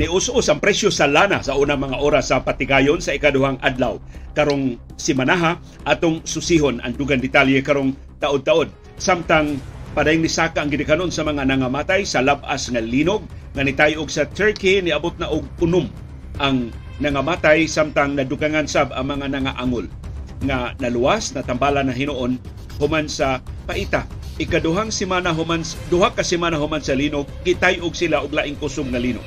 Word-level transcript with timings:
Nius-us 0.00 0.48
ang 0.48 0.64
presyo 0.64 0.88
sa 0.88 1.04
lana 1.04 1.44
sa 1.44 1.60
unang 1.60 1.76
mga 1.76 2.00
oras 2.00 2.32
sa 2.32 2.40
patigayon 2.40 3.04
sa 3.04 3.12
ikaduhang 3.12 3.60
adlaw. 3.60 4.00
Karong 4.32 4.80
simanaha 4.96 5.60
atong 5.84 6.24
susihon 6.24 6.80
ang 6.80 6.96
dugang 6.96 7.20
detalye 7.20 7.60
karong 7.60 7.92
taod-taod. 8.16 8.72
Samtang 8.96 9.60
padayong 9.92 10.24
nisaka 10.24 10.64
ang 10.64 10.72
gidikanon 10.72 11.12
sa 11.12 11.20
mga 11.20 11.44
nangamatay 11.44 12.08
sa 12.08 12.24
labas 12.24 12.72
nga 12.72 12.80
linog 12.80 13.28
nga 13.52 13.60
nitayog 13.60 14.08
sa 14.08 14.24
Turkey 14.24 14.80
niabot 14.80 15.12
na 15.20 15.28
og 15.28 15.44
unom 15.60 15.84
ang 16.40 16.72
nangamatay 16.96 17.68
samtang 17.68 18.16
nadugangan 18.16 18.64
sab 18.64 18.96
ang 18.96 19.04
mga 19.04 19.28
nangaangol 19.36 19.84
nga 20.48 20.72
naluwas 20.80 21.36
na 21.36 21.44
tambala 21.44 21.84
na 21.84 21.92
hinuon 21.92 22.40
human 22.80 23.04
sa 23.04 23.44
paita 23.68 24.08
ikaduhang 24.40 24.88
semana 24.88 25.34
human 25.34 25.60
duha 25.92 26.08
ka 26.14 26.24
semana 26.24 26.56
human 26.56 26.80
sa 26.80 26.96
linog 26.96 27.28
kitay-og 27.44 27.92
sila 27.92 28.24
og 28.24 28.32
laing 28.32 28.56
kusog 28.56 28.88
nga 28.88 29.02
linog 29.02 29.26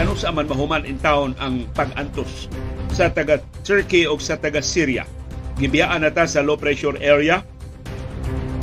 Kano 0.00 0.16
sa 0.16 0.32
man 0.32 0.48
mahuman 0.48 0.88
in 0.88 0.96
town 0.96 1.36
ang 1.36 1.68
pag-antos 1.76 2.48
sa 2.90 3.12
taga 3.12 3.38
Turkey 3.62 4.08
o 4.08 4.16
sa 4.18 4.40
taga 4.40 4.64
Syria. 4.64 5.04
Gibiyaan 5.60 6.02
nata 6.02 6.24
sa 6.24 6.40
low 6.40 6.56
pressure 6.56 6.96
area. 6.98 7.44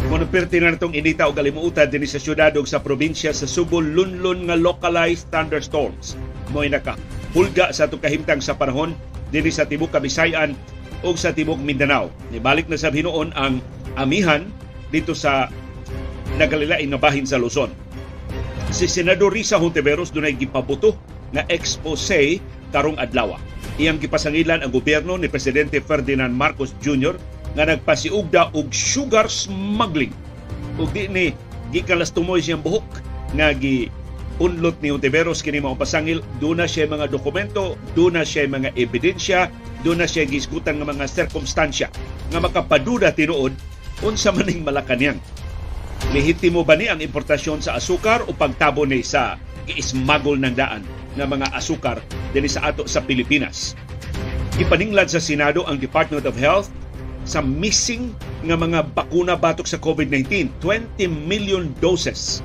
Kung 0.08 0.24
perti 0.32 0.58
na 0.64 0.72
natong 0.72 0.96
inita 0.96 1.28
o 1.28 1.36
galimuutan 1.36 1.92
din 1.92 2.08
sa 2.08 2.18
syudad 2.18 2.56
o 2.56 2.64
sa 2.64 2.80
probinsya 2.80 3.36
sa 3.36 3.44
Subo, 3.44 3.84
lunlun 3.84 4.48
nga 4.48 4.56
localized 4.56 5.28
thunderstorms. 5.30 6.16
Mo'y 6.56 6.72
naka 6.72 6.96
hulga 7.36 7.76
sa 7.76 7.92
itong 7.92 8.02
kahimtang 8.02 8.40
sa 8.40 8.56
panahon 8.56 8.96
din 9.30 9.44
sa 9.52 9.68
Tibok 9.68 9.92
Kabisayan 9.92 10.56
o 11.04 11.14
sa 11.14 11.36
Tibok 11.36 11.60
Mindanao. 11.60 12.08
Nibalik 12.32 12.72
na 12.72 12.80
sa 12.80 12.88
hinoon 12.88 13.36
ang 13.36 13.60
amihan 14.00 14.48
dito 14.90 15.12
sa 15.12 15.52
nagalilain 16.40 16.88
nga 16.88 17.00
bahin 17.00 17.28
sa 17.28 17.36
Luzon 17.36 17.70
si 18.72 18.86
Senador 18.88 19.32
Risa 19.32 19.56
Hontiveros 19.56 20.12
dunay 20.12 20.36
gipabuto 20.36 20.96
nga 21.32 21.44
expose 21.52 22.40
karong 22.72 23.00
adlaw. 23.00 23.40
Iyang 23.78 24.02
gipasangilan 24.02 24.64
ang 24.64 24.72
gobyerno 24.74 25.16
ni 25.16 25.30
Presidente 25.30 25.80
Ferdinand 25.80 26.34
Marcos 26.34 26.74
Jr. 26.82 27.16
nga 27.56 27.64
nagpasiugda 27.70 28.54
og 28.58 28.74
sugar 28.74 29.30
smuggling. 29.32 30.12
Ug 30.78 30.90
di 30.92 31.08
ni 31.08 31.26
gikalastumoy 31.72 32.42
siyang 32.44 32.64
buhok 32.64 32.86
nga 33.38 33.54
gi 33.56 33.88
unlot 34.38 34.78
ni 34.84 34.94
Hontiveros 34.94 35.42
kini 35.42 35.58
mao 35.58 35.74
pasangil 35.74 36.22
do 36.38 36.54
na 36.54 36.70
siya 36.70 36.86
mga 36.86 37.10
dokumento, 37.10 37.74
do 37.98 38.14
na 38.14 38.22
siya 38.22 38.46
mga 38.46 38.76
ebidensya, 38.78 39.50
do 39.82 39.98
na 39.98 40.06
siya 40.06 40.30
gisgutan 40.30 40.78
nga 40.78 40.88
mga 40.90 41.10
sirkumstansya 41.10 41.90
nga 42.34 42.40
makapaduda 42.42 43.14
tinuod 43.14 43.54
unsa 44.06 44.30
maning 44.30 44.62
malakanyang 44.62 45.18
Lehitimo 46.14 46.64
ba 46.64 46.80
ni 46.80 46.88
ang 46.88 47.04
importasyon 47.04 47.60
sa 47.60 47.76
asukar 47.76 48.24
o 48.26 48.32
pagtabo 48.32 48.88
ni 48.88 49.04
sa 49.04 49.36
giismagol 49.68 50.40
ng 50.40 50.56
daan 50.56 50.82
ng 51.18 51.28
mga 51.28 51.52
asukar 51.52 52.00
din 52.32 52.48
sa 52.48 52.72
ato 52.72 52.88
sa 52.88 53.04
Pilipinas? 53.04 53.76
Ipaninglad 54.58 55.12
sa 55.12 55.22
Senado 55.22 55.68
ang 55.68 55.78
Department 55.78 56.26
of 56.26 56.34
Health 56.40 56.72
sa 57.28 57.44
missing 57.44 58.16
nga 58.48 58.56
mga 58.56 58.96
bakuna 58.96 59.36
batok 59.36 59.68
sa 59.68 59.78
COVID-19. 59.78 60.64
20 60.64 61.06
million 61.28 61.68
doses 61.84 62.40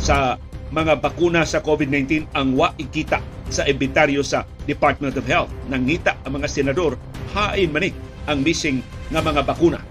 sa 0.00 0.40
mga 0.72 0.98
bakuna 1.04 1.44
sa 1.44 1.60
COVID-19 1.60 2.32
ang 2.32 2.56
wa 2.56 2.72
ikita 2.80 3.20
sa 3.50 3.66
inventaryo 3.66 4.24
sa 4.24 4.48
Department 4.64 5.18
of 5.20 5.26
Health. 5.28 5.52
Nangita 5.68 6.16
ang 6.24 6.40
mga 6.40 6.48
senador, 6.48 6.96
hain 7.36 7.68
manik 7.70 7.92
ang 8.24 8.40
missing 8.40 8.80
nga 9.12 9.20
mga 9.20 9.42
bakuna. 9.44 9.82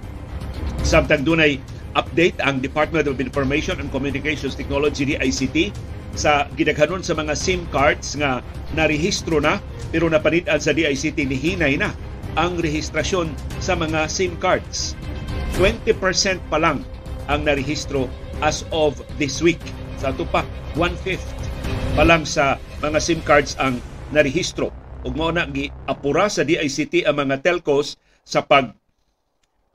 Samtang 0.82 1.28
dunay 1.28 1.60
update 1.98 2.38
ang 2.44 2.62
Department 2.62 3.10
of 3.10 3.18
Information 3.18 3.82
and 3.82 3.90
Communications 3.90 4.54
Technology 4.54 5.16
DICT 5.16 5.74
sa 6.18 6.50
gidaghanon 6.58 7.06
sa 7.06 7.14
mga 7.14 7.34
SIM 7.38 7.66
cards 7.70 8.18
nga 8.18 8.42
narehistro 8.74 9.42
na 9.42 9.62
pero 9.90 10.10
napanitan 10.10 10.62
sa 10.62 10.74
DICT 10.74 11.18
ni 11.26 11.38
hinay 11.38 11.78
na 11.78 11.94
ang 12.38 12.62
rehistrasyon 12.62 13.34
sa 13.58 13.74
mga 13.74 14.06
SIM 14.06 14.38
cards. 14.38 14.94
20% 15.58 15.96
pa 16.50 16.58
lang 16.62 16.86
ang 17.30 17.42
narehistro 17.46 18.06
as 18.46 18.66
of 18.70 19.02
this 19.18 19.42
week. 19.42 19.62
Sa 20.00 20.14
ito 20.14 20.24
pa, 20.30 20.46
one-fifth 20.78 21.26
pa 21.98 22.06
lang 22.06 22.24
sa 22.24 22.56
mga 22.80 22.98
SIM 23.02 23.20
cards 23.26 23.58
ang 23.58 23.82
narehistro. 24.14 24.70
Ug 25.04 25.14
mao 25.16 25.32
na 25.32 25.48
gi-apura 25.48 26.28
sa 26.28 26.46
DICT 26.46 27.08
ang 27.08 27.18
mga 27.18 27.42
telcos 27.44 27.98
sa 28.24 28.44
pag 28.46 28.72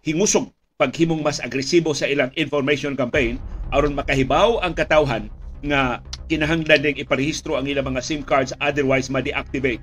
hingusog 0.04 0.52
paghimong 0.84 1.24
mas 1.24 1.40
agresibo 1.40 1.96
sa 1.96 2.04
ilang 2.04 2.28
information 2.36 2.92
campaign 2.92 3.40
aron 3.72 3.96
makahibaw 3.96 4.60
ang 4.60 4.76
katawhan 4.76 5.32
nga 5.64 6.04
kinahanglan 6.28 6.84
ding 6.84 7.00
iparehistro 7.00 7.56
ang 7.56 7.64
ilang 7.64 7.88
mga 7.88 8.04
SIM 8.04 8.20
cards 8.20 8.52
otherwise 8.60 9.08
ma-deactivate 9.08 9.80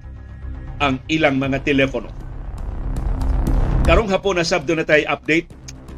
ang 0.78 1.02
ilang 1.10 1.42
mga 1.42 1.66
telepono. 1.66 2.10
Karong 3.86 4.10
hapon 4.10 4.38
na 4.38 4.46
sabdo 4.46 4.78
na 4.78 4.86
tayo 4.86 5.06
update 5.10 5.50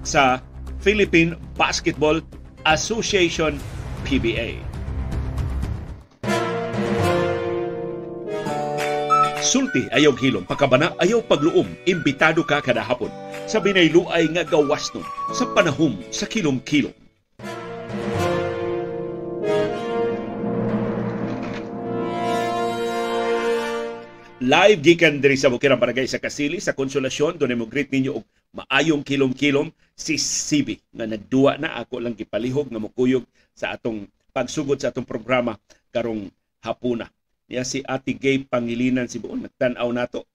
sa 0.08 0.40
Philippine 0.80 1.36
Basketball 1.60 2.24
Association 2.64 3.60
PBA. 4.08 4.73
Sulti 9.44 9.92
ayaw 9.92 10.16
hilom, 10.16 10.48
pakabana 10.48 10.96
ayaw 11.04 11.20
pagluom, 11.20 11.68
imbitado 11.84 12.48
ka 12.48 12.64
kada 12.64 12.80
hapon. 12.80 13.12
Sa 13.44 13.60
binayluay 13.60 14.32
nga 14.32 14.48
gawas 14.48 14.88
nun. 14.96 15.04
Sa 15.36 15.44
panahom 15.52 16.00
sa 16.16 16.24
kilom-kilom. 16.32 16.96
Live 24.40 24.80
gikan 24.80 25.20
diri 25.20 25.36
sa 25.36 25.52
Bukirang 25.52 25.76
Barangay 25.76 26.08
sa 26.08 26.24
Kasili 26.24 26.64
sa 26.64 26.72
Konsolasyon 26.72 27.36
doon 27.36 27.60
mo 27.60 27.68
greet 27.68 27.92
ninyo 27.92 28.24
og 28.24 28.26
maayong 28.56 29.04
kilom-kilom. 29.04 29.76
Si 29.92 30.16
Sibi 30.16 30.80
nga 30.96 31.04
nagduwa 31.04 31.60
na 31.60 31.76
ako 31.84 32.00
lang 32.00 32.16
gipalihog 32.16 32.72
nga 32.72 32.80
mukuyog 32.80 33.28
sa 33.52 33.76
atong 33.76 34.08
pagsugod 34.32 34.80
sa 34.80 34.96
atong 34.96 35.04
programa 35.04 35.60
karong 35.92 36.32
hapuna 36.64 37.12
niya 37.48 37.64
si 37.68 37.84
Ate 37.84 38.16
Gay 38.16 38.44
Pangilinan 38.48 39.08
si 39.08 39.20
Buon 39.20 39.46
nagtan-aw 39.46 39.90
nato 39.92 40.28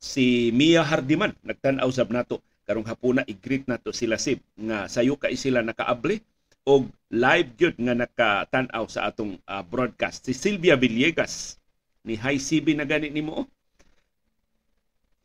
si 0.00 0.52
Mia 0.52 0.84
Hardiman 0.84 1.32
nagtan-aw 1.44 1.88
sab 1.92 2.12
nato 2.12 2.40
karong 2.64 2.88
hapuna 2.88 3.22
i-greet 3.28 3.68
nato 3.68 3.92
sila 3.92 4.16
sib 4.16 4.40
nga 4.56 4.88
sayo 4.88 5.20
kay 5.20 5.36
sila 5.36 5.60
nakaabli. 5.60 6.20
Og 6.64 6.88
live 7.12 7.52
gyud 7.60 7.76
nga 7.76 7.92
nakatan-aw 7.92 8.88
sa 8.88 9.12
atong 9.12 9.36
uh, 9.36 9.60
broadcast. 9.60 10.24
Si 10.24 10.32
Silvia 10.32 10.80
Villegas 10.80 11.60
ni 12.08 12.16
High 12.16 12.40
CB 12.40 12.80
na 12.80 12.88
gani 12.88 13.12
nimo 13.12 13.44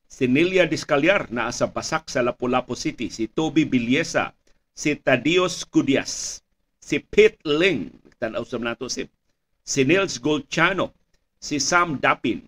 si 0.03 0.27
Nelia 0.27 0.67
Discalyar 0.67 1.31
na 1.31 1.47
sa 1.55 1.71
Basak 1.71 2.11
sa 2.11 2.19
Lapu-Lapu 2.19 2.75
City. 2.75 3.07
Si 3.07 3.31
Toby 3.31 3.63
Bilyesa 3.63 4.35
si 4.75 4.99
Tadios 4.99 5.63
Cudias 5.63 6.43
si 6.83 6.99
Pete 6.99 7.39
Ling 7.47 7.87
tan-aw 8.19 8.43
sa 8.43 8.59
nato 8.59 8.91
si 8.91 9.07
si 9.63 9.87
Nils 9.87 10.19
Golchano 10.19 10.91
si 11.39 11.57
Sam 11.57 11.95
Dapin, 11.97 12.43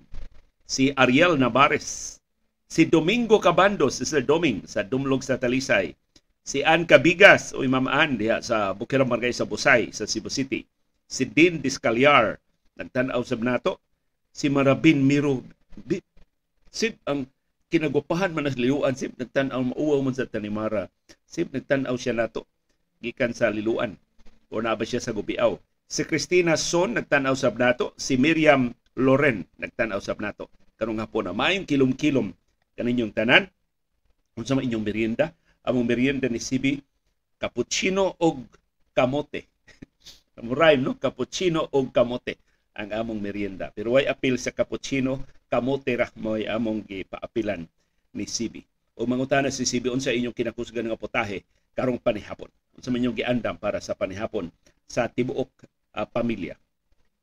si 0.67 0.91
Ariel 0.99 1.39
Navarez, 1.39 2.19
si 2.67 2.83
Domingo 2.83 3.39
Cabando, 3.39 3.87
si 3.87 4.03
Sir 4.03 4.23
Doming 4.23 4.67
sa 4.67 4.83
Dumlog 4.83 5.23
sa 5.23 5.39
Talisay, 5.39 5.95
si 6.43 6.59
Ann 6.61 6.83
Cabigas 6.83 7.55
o 7.55 7.63
Ma'am 7.63 7.87
Ann 7.87 8.19
diha 8.19 8.43
sa 8.43 8.75
Bukirang 8.75 9.07
Barangay 9.07 9.31
sa 9.31 9.47
Busay 9.47 9.95
sa 9.95 10.03
Cebu 10.03 10.27
City, 10.27 10.67
si 11.07 11.23
Dean 11.23 11.63
Discalyar, 11.63 12.35
nagtanaw 12.75 13.23
sa 13.23 13.39
nato, 13.39 13.79
si 14.31 14.51
Marabin 14.51 14.99
Miro, 15.03 15.43
di, 15.75 16.03
sip 16.67 16.99
ang 17.07 17.27
kinagupahan 17.71 18.35
man 18.35 18.51
liluan 18.51 18.95
sip 18.95 19.15
nagtanaw 19.15 19.59
mauwaw 19.71 20.03
man 20.03 20.15
sa 20.15 20.27
Tanimara 20.27 20.91
sip 21.23 21.51
nagtanaw 21.51 21.95
siya 21.95 22.15
nato 22.15 22.43
gikan 22.99 23.31
sa 23.31 23.47
liluan. 23.47 23.95
O 24.51 24.59
na 24.59 24.75
ba 24.75 24.83
siya 24.83 24.99
sa 24.99 25.15
Gubiaw? 25.15 25.55
Si 25.87 26.03
Christina 26.03 26.59
Son 26.59 26.95
nagtanaw 26.95 27.35
sa 27.35 27.51
nato 27.55 27.95
si 27.95 28.19
Miriam 28.19 28.71
Loren 28.99 29.47
nagtanaw 29.55 30.01
sab 30.03 30.19
nato 30.19 30.51
karong 30.75 30.99
hapon 30.99 31.29
na 31.29 31.33
maayong 31.37 31.67
kilom-kilom 31.67 32.33
kaninyong 32.75 33.13
tanan 33.15 33.47
unsa 34.35 34.57
man 34.57 34.67
inyong 34.67 34.83
merienda 34.83 35.31
among 35.63 35.85
merienda 35.87 36.27
ni 36.27 36.41
Sibi 36.41 36.81
cappuccino 37.39 38.17
og 38.19 38.43
kamote 38.91 39.47
Muray, 40.41 40.79
no? 40.79 40.97
Cappuccino 40.97 41.69
o 41.69 41.85
kamote 41.93 42.41
ang 42.73 42.89
among 42.95 43.19
merienda. 43.21 43.69
Pero 43.75 43.93
way 43.99 44.09
apil 44.09 44.39
sa 44.41 44.49
cappuccino, 44.49 45.21
kamote 45.51 45.93
ra 45.93 46.07
mo 46.17 46.39
ay 46.39 46.49
among 46.49 46.81
gipaapilan 46.87 47.67
ni 48.15 48.25
Sibi. 48.25 48.65
O 48.97 49.05
mangutana 49.05 49.53
si 49.53 49.67
Sibi, 49.67 49.93
unsa 49.93 50.09
inyong 50.09 50.33
kinakusgan 50.33 50.89
nga 50.89 50.97
putahe 50.97 51.45
karong 51.77 52.01
panihapon? 52.01 52.49
Unsa 52.73 52.89
man 52.89 53.05
inyong 53.05 53.17
giandam 53.21 53.55
para 53.59 53.77
sa 53.83 53.93
panihapon 53.93 54.49
sa 54.89 55.05
tibuok 55.05 55.51
uh, 55.93 56.07
pamilya? 56.09 56.57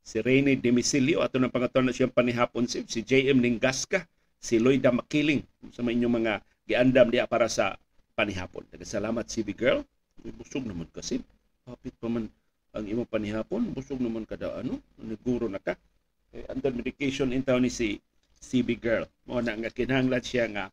Si 0.08 0.24
Rene 0.24 0.56
Demisilio 0.56 1.20
ato 1.20 1.36
ng 1.36 1.52
pangaton 1.52 1.84
na 1.84 1.92
siyang 1.92 2.08
panihapon 2.08 2.64
si, 2.64 2.80
si 2.88 3.04
JM 3.04 3.44
Lingasca, 3.44 4.08
si 4.40 4.56
Lloyda 4.56 4.88
Makiling 4.88 5.44
sa 5.68 5.84
inyong 5.84 6.14
mga 6.24 6.32
giandam 6.64 7.12
diya 7.12 7.28
para 7.28 7.44
sa 7.52 7.76
panihapon. 8.16 8.64
Salamat 8.80 9.28
CB 9.28 9.52
Girl. 9.52 9.84
Busog 10.40 10.64
naman 10.64 10.88
kasi. 10.88 11.20
Kapit 11.68 11.92
pa 12.00 12.08
man 12.08 12.24
ang 12.72 12.84
imong 12.88 13.04
panihapon. 13.04 13.68
Busog 13.76 14.00
naman 14.00 14.24
kada 14.24 14.56
ano. 14.56 14.80
Naguro 14.96 15.44
na 15.52 15.60
ka. 15.60 15.76
Eh, 16.32 16.48
under 16.48 16.72
medication 16.72 17.28
in 17.36 17.44
ni 17.44 17.68
si 17.68 18.00
CB 18.40 18.80
girl. 18.80 19.04
Mo 19.28 19.40
na 19.40 19.56
nga 19.56 19.72
kinahanglan 19.72 20.24
siya 20.24 20.48
nga 20.48 20.64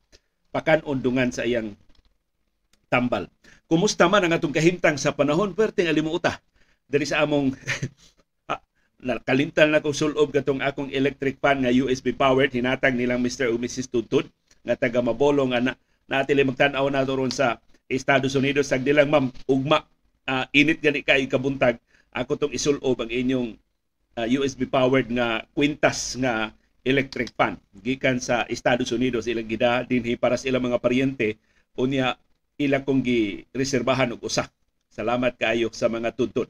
pakanundungan 0.52 1.32
sa 1.32 1.44
iyang 1.44 1.76
tambal. 2.88 3.28
Kumusta 3.68 4.08
man 4.08 4.24
ang 4.24 4.36
atong 4.38 4.56
kahimtang 4.56 4.96
sa 4.96 5.12
panahon 5.12 5.52
perting 5.52 5.90
alimuota 5.90 6.40
diri 6.86 7.04
sa 7.04 7.26
among 7.26 7.52
nakalimtan 9.01 9.71
na 9.71 9.83
kong 9.83 9.95
sulob 9.95 10.31
katong 10.31 10.63
akong 10.63 10.92
electric 10.92 11.39
fan 11.44 11.63
nga 11.63 11.74
USB 11.74 12.15
powered 12.15 12.53
hinatag 12.56 12.95
nilang 12.95 13.19
Mr. 13.19 13.51
o 13.51 13.59
Mrs. 13.59 13.92
Tutut 13.92 14.27
nga 14.65 14.75
taga 14.75 15.03
Mabolo 15.03 15.45
nga 15.51 15.62
na, 15.62 15.74
natili 16.09 16.45
magtan-aw 16.45 16.86
na 16.89 17.06
ron 17.06 17.33
sa 17.33 17.59
Estados 17.86 18.33
Unidos 18.33 18.69
sag 18.69 18.81
dilang 18.81 19.09
ma'am 19.09 19.30
ugma 19.45 19.86
uh, 20.25 20.45
init 20.53 20.81
gani 20.81 21.06
kay 21.06 21.30
kabuntag 21.30 21.77
ako 22.09 22.31
tong 22.39 22.53
isulob 22.56 22.97
ang 22.97 23.12
inyong 23.12 23.53
uh, 24.18 24.25
ah, 24.25 24.27
USB 24.27 24.65
powered 24.65 25.12
nga 25.12 25.45
kwintas 25.53 26.18
nga 26.18 26.50
electric 26.86 27.33
fan 27.33 27.57
gikan 27.77 28.18
sa 28.18 28.45
Estados 28.50 28.89
Unidos 28.94 29.30
ilang 29.30 29.45
gida 29.45 29.86
dinhi 29.86 30.18
para 30.18 30.38
sa 30.38 30.50
ilang 30.50 30.65
mga 30.65 30.81
paryente 30.81 31.38
unya 31.77 32.18
ilang 32.57 32.86
kong 32.86 33.01
gi 33.06 33.45
reserbahan 33.51 34.13
og 34.15 34.25
usa 34.25 34.48
salamat 34.89 35.36
kaayo 35.36 35.69
sa 35.75 35.91
mga 35.91 36.13
tudtod 36.15 36.50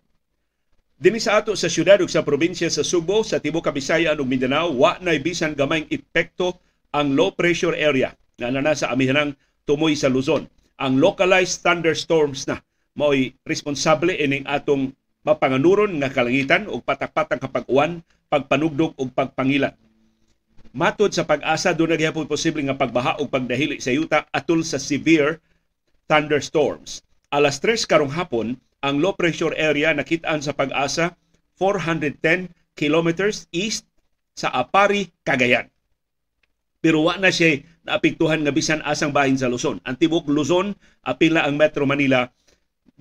Dini 0.96 1.20
sa 1.20 1.44
ato 1.44 1.60
sa 1.60 1.68
syudad 1.68 2.00
ug 2.00 2.08
sa 2.08 2.24
probinsya 2.24 2.72
sa 2.72 2.80
Subo, 2.80 3.20
sa 3.20 3.44
tibuok 3.44 3.68
Kabisayan 3.68 4.16
ug 4.16 4.32
Mindanao, 4.32 4.72
wa 4.72 4.96
nay 5.04 5.20
bisan 5.20 5.52
gamayng 5.52 5.92
epekto 5.92 6.56
ang 6.96 7.20
low 7.20 7.36
pressure 7.36 7.76
area 7.76 8.16
na 8.40 8.48
nana 8.48 8.72
sa 8.72 8.96
amihanang 8.96 9.36
tumoy 9.68 10.00
sa 10.00 10.08
Luzon. 10.08 10.48
Ang 10.80 11.04
localized 11.04 11.60
thunderstorms 11.68 12.48
na 12.48 12.64
mao'y 12.96 13.36
responsable 13.44 14.16
ining 14.16 14.48
atong 14.48 14.96
mapanganuron 15.28 16.00
nga 16.00 16.16
kalangitan 16.16 16.72
ug 16.72 16.80
patak-patang 16.80 17.44
kapag-uwan, 17.44 18.00
pagpanugdog 18.32 18.96
ug 18.96 19.12
pagpangilat. 19.12 19.76
Matod 20.72 21.12
sa 21.12 21.28
pag-asa 21.28 21.76
do 21.76 21.92
na 21.92 22.00
gyapon 22.00 22.24
posible 22.24 22.64
nga 22.64 22.80
pagbaha 22.80 23.20
ug 23.20 23.28
pagdahili 23.28 23.84
sa 23.84 23.92
yuta 23.92 24.32
atol 24.32 24.64
sa 24.64 24.80
severe 24.80 25.44
thunderstorms. 26.08 27.04
Alas 27.36 27.60
3 27.60 27.84
karong 27.84 28.16
hapon, 28.16 28.56
ang 28.86 29.02
low 29.02 29.18
pressure 29.18 29.58
area 29.58 29.90
nakitaan 29.98 30.46
sa 30.46 30.54
pag-asa 30.54 31.18
410 31.58 32.54
kilometers 32.78 33.50
east 33.50 33.90
sa 34.38 34.54
Apari, 34.54 35.10
Cagayan. 35.26 35.66
Pero 36.86 37.02
wa 37.02 37.18
na 37.18 37.34
siya 37.34 37.66
naapektuhan 37.82 38.46
nga 38.46 38.54
bisan 38.54 38.86
asang 38.86 39.10
bahin 39.10 39.42
sa 39.42 39.50
Luzon. 39.50 39.82
Ang 39.82 39.98
tibok 39.98 40.30
Luzon, 40.30 40.78
apila 41.02 41.42
ang 41.42 41.58
Metro 41.58 41.90
Manila, 41.90 42.30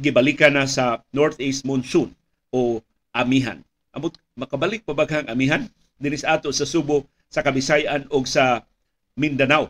gibalikan 0.00 0.56
na 0.56 0.64
sa 0.64 1.04
northeast 1.12 1.68
monsoon 1.68 2.08
o 2.48 2.80
amihan. 3.12 3.60
Amot 3.92 4.16
makabalik 4.40 4.88
pa 4.88 4.96
baghang 4.96 5.28
amihan 5.28 5.68
dinis 6.00 6.24
ato 6.24 6.48
sa 6.50 6.64
Subo, 6.64 7.04
sa 7.28 7.44
Kabisayan 7.44 8.08
o 8.08 8.24
sa 8.24 8.64
Mindanao. 9.20 9.68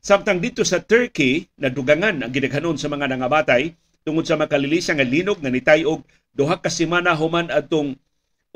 Samtang 0.00 0.40
dito 0.40 0.64
sa 0.64 0.80
Turkey, 0.80 1.44
nadugangan 1.60 2.24
ang 2.24 2.32
gidaghanon 2.32 2.80
sa 2.80 2.88
mga 2.88 3.04
nangabatay 3.12 3.76
tungod 4.04 4.24
sa 4.24 4.38
makalilisa 4.40 4.96
nga 4.96 5.04
linog 5.04 5.40
nga 5.40 5.52
nitay 5.52 5.84
og 5.84 6.04
duha 6.32 6.58
ka 6.60 6.72
semana 6.72 7.12
human 7.16 7.52
adtong 7.52 7.96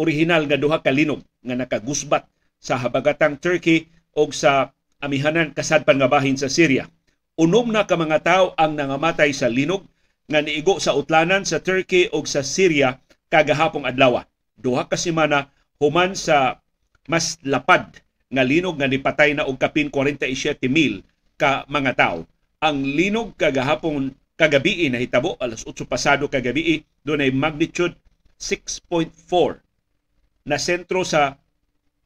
original 0.00 0.46
nga 0.48 0.58
duha 0.58 0.80
ka 0.80 0.90
linog 0.90 1.22
nga 1.44 1.54
nakagusbat 1.54 2.24
sa 2.58 2.80
habagatang 2.80 3.36
Turkey 3.36 3.92
og 4.16 4.32
sa 4.32 4.72
amihanan 5.04 5.52
kasadpan 5.52 6.00
nga 6.00 6.08
bahin 6.08 6.38
sa 6.40 6.48
Syria. 6.48 6.88
Unom 7.36 7.68
na 7.68 7.84
ka 7.84 7.98
mga 7.98 8.18
tawo 8.24 8.46
ang 8.56 8.78
nangamatay 8.78 9.34
sa 9.36 9.50
linog 9.50 9.84
nga 10.30 10.40
niigo 10.40 10.80
sa 10.80 10.96
utlanan 10.96 11.44
sa 11.44 11.60
Turkey 11.60 12.08
og 12.08 12.24
sa 12.24 12.40
Syria 12.40 12.96
kagahapong 13.28 13.84
adlaw. 13.84 14.24
Duha 14.56 14.88
ka 14.88 14.96
semana 14.96 15.52
human 15.76 16.16
sa 16.16 16.62
mas 17.04 17.36
lapad 17.44 18.00
nga 18.32 18.42
linog 18.46 18.80
nga 18.80 18.88
nipatay 18.88 19.36
na 19.36 19.44
og 19.44 19.60
kapin 19.60 19.92
47,000 19.92 21.04
ka 21.36 21.68
mga 21.68 21.92
tawo. 21.98 22.24
Ang 22.64 22.96
linog 22.96 23.36
kagahapon 23.36 24.14
kagabi 24.34 24.90
na 24.90 24.98
hitabo 24.98 25.38
alas 25.38 25.62
8 25.62 25.86
pasado 25.86 26.26
kagabi 26.26 26.82
doon 27.06 27.22
ay 27.22 27.30
magnitude 27.30 27.94
6.4 28.38 29.62
na 30.44 30.58
sentro 30.58 31.06
sa 31.06 31.38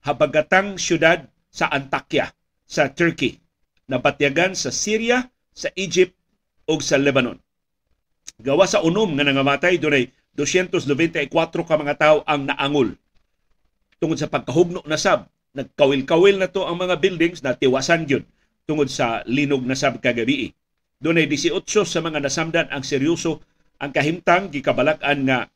habagatang 0.05 0.79
syudad 0.79 1.27
sa 1.49 1.67
Antakya 1.73 2.31
sa 2.69 2.93
Turkey 2.93 3.41
na 3.89 3.97
batyagan 3.99 4.53
sa 4.53 4.69
Syria, 4.69 5.33
sa 5.57 5.73
Egypt 5.75 6.15
ug 6.69 6.85
sa 6.85 7.01
Lebanon. 7.01 7.41
Gawa 8.39 8.69
sa 8.69 8.85
unom 8.85 9.17
nga 9.17 9.25
nangamatay 9.25 9.81
doon 9.81 9.97
ay 9.99 10.05
294 10.37 11.33
ka 11.67 11.75
mga 11.75 11.97
tawo 11.99 12.19
ang 12.29 12.47
naangol. 12.47 12.95
Tungod 13.99 14.21
sa 14.21 14.31
pagkahugno 14.31 14.87
na 14.87 14.95
sab, 14.95 15.27
nagkawil-kawil 15.57 16.39
na 16.39 16.47
to 16.47 16.63
ang 16.63 16.79
mga 16.79 17.03
buildings 17.03 17.43
na 17.43 17.59
tiwasan 17.59 18.07
gyud 18.07 18.23
tungod 18.69 18.87
sa 18.93 19.27
linog 19.27 19.65
na 19.67 19.75
sab 19.75 19.99
kagabi. 19.99 20.55
Doon 20.99 21.23
ay 21.23 21.31
18 21.31 21.63
sa 21.87 22.03
mga 22.03 22.19
nasamdan 22.19 22.67
ang 22.75 22.83
seryoso 22.83 23.39
ang 23.79 23.95
kahimtang 23.95 24.51
gikabalak-an 24.51 25.19
nga 25.31 25.47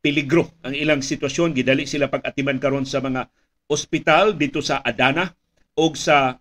peligro 0.00 0.48
ang 0.64 0.72
ilang 0.72 1.04
sitwasyon 1.04 1.52
gidali 1.52 1.84
sila 1.84 2.08
pag-atiman 2.08 2.56
karon 2.56 2.88
sa 2.88 3.04
mga 3.04 3.28
ospital 3.68 4.32
dito 4.32 4.64
sa 4.64 4.80
Adana 4.80 5.28
o 5.76 5.92
sa 5.92 6.40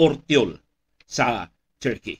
Ortiol 0.00 0.56
sa 1.04 1.44
Turkey. 1.76 2.16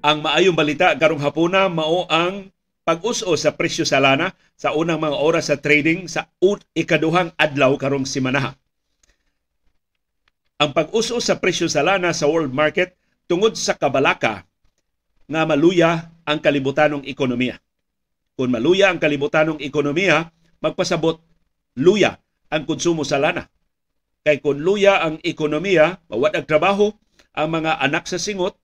Ang 0.00 0.18
maayong 0.26 0.58
balita 0.58 0.90
karong 0.98 1.22
hapuna 1.22 1.70
mao 1.70 2.10
ang 2.10 2.50
pag-us-o 2.90 3.38
sa 3.38 3.54
presyo 3.54 3.86
sa 3.86 4.02
lana 4.02 4.34
sa 4.58 4.74
unang 4.74 4.98
mga 4.98 5.14
oras 5.14 5.46
sa 5.46 5.62
trading 5.62 6.10
sa 6.10 6.26
ikaduhang 6.74 7.30
adlaw 7.38 7.70
karong 7.78 8.02
simanaha. 8.02 8.58
Ang 10.58 10.74
pag-us-o 10.74 11.22
sa 11.22 11.38
presyo 11.38 11.70
sa 11.70 11.86
lana 11.86 12.10
sa 12.10 12.26
world 12.26 12.50
market 12.50 12.98
tungod 13.30 13.54
sa 13.54 13.78
kabalaka 13.78 14.42
nga 15.30 15.42
maluya 15.46 16.10
ang 16.26 16.42
kalibutanong 16.42 17.06
ekonomiya. 17.06 17.62
Kung 18.34 18.50
maluya 18.50 18.90
ang 18.90 18.98
kalibutanong 18.98 19.62
ekonomiya, 19.62 20.26
magpasabot 20.58 21.22
luya 21.78 22.18
ang 22.50 22.66
konsumo 22.66 23.06
sa 23.06 23.22
lana. 23.22 23.46
Kay 24.26 24.42
kung 24.42 24.66
luya 24.66 24.98
ang 24.98 25.22
ekonomiya, 25.22 26.02
mawad 26.10 26.34
ang 26.34 26.42
trabaho, 26.42 26.90
ang 27.38 27.54
mga 27.54 27.86
anak 27.86 28.10
sa 28.10 28.18
singot, 28.18 28.58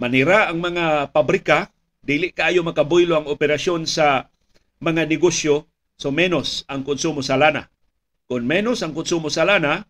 manira 0.00 0.48
ang 0.48 0.64
mga 0.64 1.12
pabrika, 1.12 1.68
dili 2.08 2.32
kaayo 2.32 2.64
makaboylo 2.64 3.20
ang 3.20 3.28
operasyon 3.28 3.84
sa 3.84 4.32
mga 4.80 5.04
negosyo, 5.04 5.68
so 6.00 6.08
menos 6.08 6.64
ang 6.64 6.80
konsumo 6.80 7.20
sa 7.20 7.36
lana. 7.36 7.68
Kung 8.24 8.48
menos 8.48 8.80
ang 8.80 8.96
konsumo 8.96 9.28
sa 9.28 9.44
lana, 9.44 9.84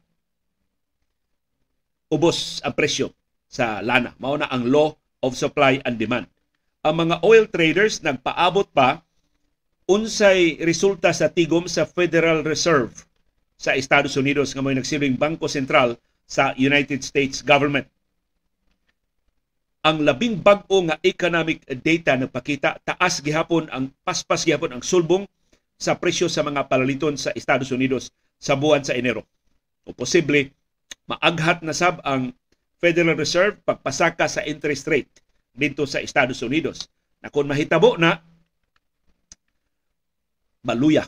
ubos 2.10 2.58
ang 2.66 2.75
presyo 2.75 3.14
sa 3.46 3.78
lana. 3.87 4.18
Mao 4.18 4.34
na 4.34 4.50
ang 4.50 4.66
law 4.66 4.98
of 5.22 5.38
supply 5.38 5.78
and 5.87 5.94
demand. 5.94 6.26
Ang 6.82 7.06
mga 7.06 7.22
oil 7.22 7.46
traders 7.46 8.02
nagpaabot 8.02 8.66
pa 8.75 9.06
unsay 9.87 10.58
resulta 10.58 11.14
sa 11.14 11.30
tigom 11.30 11.70
sa 11.70 11.87
Federal 11.87 12.42
Reserve 12.42 13.06
sa 13.58 13.78
Estados 13.78 14.18
Unidos 14.18 14.54
nga 14.54 14.62
may 14.62 14.75
nagsilbing 14.75 15.18
Bangko 15.18 15.46
Sentral 15.46 15.94
sa 16.26 16.54
United 16.58 17.02
States 17.02 17.42
government 17.42 17.87
ang 19.82 20.02
labing 20.02 20.42
bag-o 20.42 20.90
nga 20.90 20.99
economic 21.06 21.62
data 21.82 22.18
nagpakita 22.18 22.82
taas 22.82 23.23
gihapon 23.23 23.70
ang 23.70 23.94
paspas 24.02 24.42
gihapon 24.42 24.75
ang 24.75 24.82
sulbong 24.82 25.25
sa 25.78 25.94
presyo 25.94 26.26
sa 26.26 26.42
mga 26.42 26.66
palaliton 26.66 27.14
sa 27.14 27.30
Estados 27.38 27.70
Unidos 27.70 28.11
sa 28.42 28.58
buwan 28.58 28.82
sa 28.82 28.99
Enero. 28.99 29.23
O 29.87 29.94
posible 29.94 30.50
maaghat 31.06 31.62
na 31.62 31.73
sab 31.73 32.02
ang 32.02 32.35
Federal 32.78 33.18
Reserve 33.18 33.58
pagpasaka 33.62 34.26
sa 34.26 34.42
interest 34.47 34.87
rate 34.87 35.11
dito 35.54 35.82
sa 35.87 35.99
Estados 35.99 36.38
Unidos. 36.47 36.87
Na 37.18 37.30
kung 37.30 37.50
mahitabo 37.50 37.99
na 37.99 38.23
maluya 40.62 41.02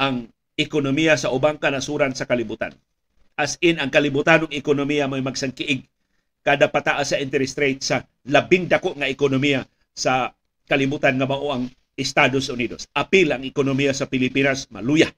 ang 0.00 0.32
ekonomiya 0.56 1.20
sa 1.20 1.28
ubang 1.28 1.60
kanasuran 1.60 2.16
sa 2.16 2.24
kalibutan. 2.24 2.72
As 3.38 3.60
in, 3.62 3.78
ang 3.78 3.92
kalibutan 3.92 4.48
ng 4.48 4.54
ekonomiya 4.56 5.06
may 5.06 5.22
magsangkiig 5.22 5.86
kada 6.42 6.70
pataas 6.70 7.12
sa 7.12 7.20
interest 7.20 7.56
rate 7.58 7.82
sa 7.82 8.06
labing 8.24 8.70
dako 8.70 8.94
nga 8.96 9.10
ekonomiya 9.10 9.66
sa 9.92 10.32
kalibutan 10.68 11.16
nga 11.18 11.26
mao 11.26 11.50
ang 11.50 11.66
Estados 11.98 12.46
Unidos. 12.46 12.86
Apil 12.94 13.34
ang 13.34 13.42
ekonomiya 13.42 13.90
sa 13.90 14.06
Pilipinas 14.06 14.70
maluya. 14.70 15.10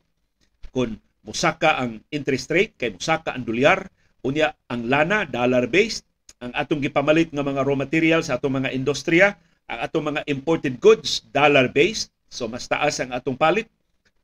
Kung 0.73 0.97
musaka 1.27 1.77
ang 1.77 2.01
interest 2.09 2.49
rate 2.49 2.73
kay 2.81 2.97
musaka 2.97 3.37
ang 3.37 3.45
dolyar, 3.45 3.85
unya 4.25 4.57
ang 4.73 4.89
lana 4.89 5.29
dollar 5.29 5.69
based, 5.69 6.09
ang 6.41 6.57
atong 6.57 6.81
gipamalit 6.81 7.29
nga 7.29 7.45
mga 7.45 7.61
raw 7.61 7.77
materials 7.77 8.33
sa 8.33 8.41
atong 8.41 8.65
mga 8.65 8.73
industriya, 8.73 9.37
ang 9.69 9.79
atong 9.85 10.05
mga 10.17 10.21
imported 10.33 10.81
goods 10.81 11.21
dollar 11.29 11.69
based, 11.69 12.09
so 12.33 12.49
mas 12.49 12.65
taas 12.65 12.97
ang 13.05 13.13
atong 13.13 13.37
palit. 13.37 13.69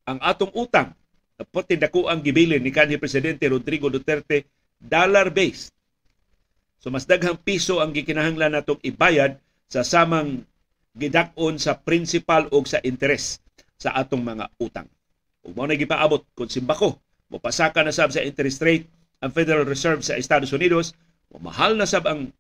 Ang 0.08 0.16
atong 0.24 0.54
utang, 0.56 0.96
pati 1.52 1.76
dako 1.76 2.08
ang 2.08 2.24
gibilin 2.24 2.64
ni 2.64 2.72
kanhi 2.72 2.96
presidente 2.96 3.44
Rodrigo 3.44 3.92
Duterte 3.92 4.48
dollar 4.80 5.28
based 5.28 5.75
So 6.86 6.94
mas 6.94 7.02
daghang 7.02 7.42
piso 7.42 7.82
ang 7.82 7.90
gikinahanglan 7.90 8.54
natong 8.54 8.78
ibayad 8.86 9.42
sa 9.66 9.82
samang 9.82 10.46
gidak-on 10.94 11.58
sa 11.58 11.74
principal 11.74 12.46
o 12.54 12.62
sa 12.62 12.78
interes 12.86 13.42
sa 13.74 13.90
atong 13.98 14.22
mga 14.22 14.46
utang. 14.62 14.86
Ug 15.42 15.50
mao 15.58 15.66
na 15.66 15.74
gipaabot 15.74 16.22
kung 16.38 16.46
simbako 16.46 17.02
mopasaka 17.26 17.82
na 17.82 17.90
sab 17.90 18.14
sa 18.14 18.22
interest 18.22 18.62
rate 18.62 18.86
ang 19.18 19.34
Federal 19.34 19.66
Reserve 19.66 20.06
sa 20.06 20.14
Estados 20.14 20.54
Unidos, 20.54 20.94
mahal 21.42 21.74
na 21.74 21.90
sab 21.90 22.06
ang 22.06 22.30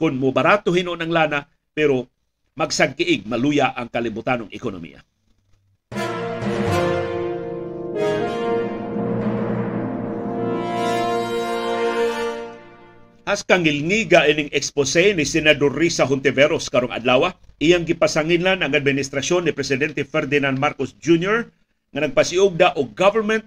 kung 0.00 0.16
mo 0.16 0.32
barato 0.32 0.72
hinon 0.72 1.04
ang 1.04 1.12
lana 1.12 1.44
pero 1.76 2.08
magsagkiig 2.56 3.28
maluya 3.28 3.76
ang 3.76 3.92
kalibutanong 3.92 4.48
ekonomiya. 4.48 5.04
As 13.28 13.44
kang 13.44 13.68
ngilngiga 13.68 14.24
ining 14.32 14.48
expose 14.48 15.12
ni 15.12 15.28
Senador 15.28 15.76
Risa 15.76 16.08
Hontiveros 16.08 16.72
karong 16.72 16.94
adlaw, 16.94 17.28
iyang 17.60 17.84
gipasanginlan 17.84 18.64
ang 18.64 18.72
administrasyon 18.72 19.44
ni 19.44 19.52
Presidente 19.52 20.08
Ferdinand 20.08 20.56
Marcos 20.56 20.96
Jr. 20.96 21.44
nga 21.92 22.00
nagpasiugda 22.00 22.80
og 22.80 22.96
government 22.96 23.44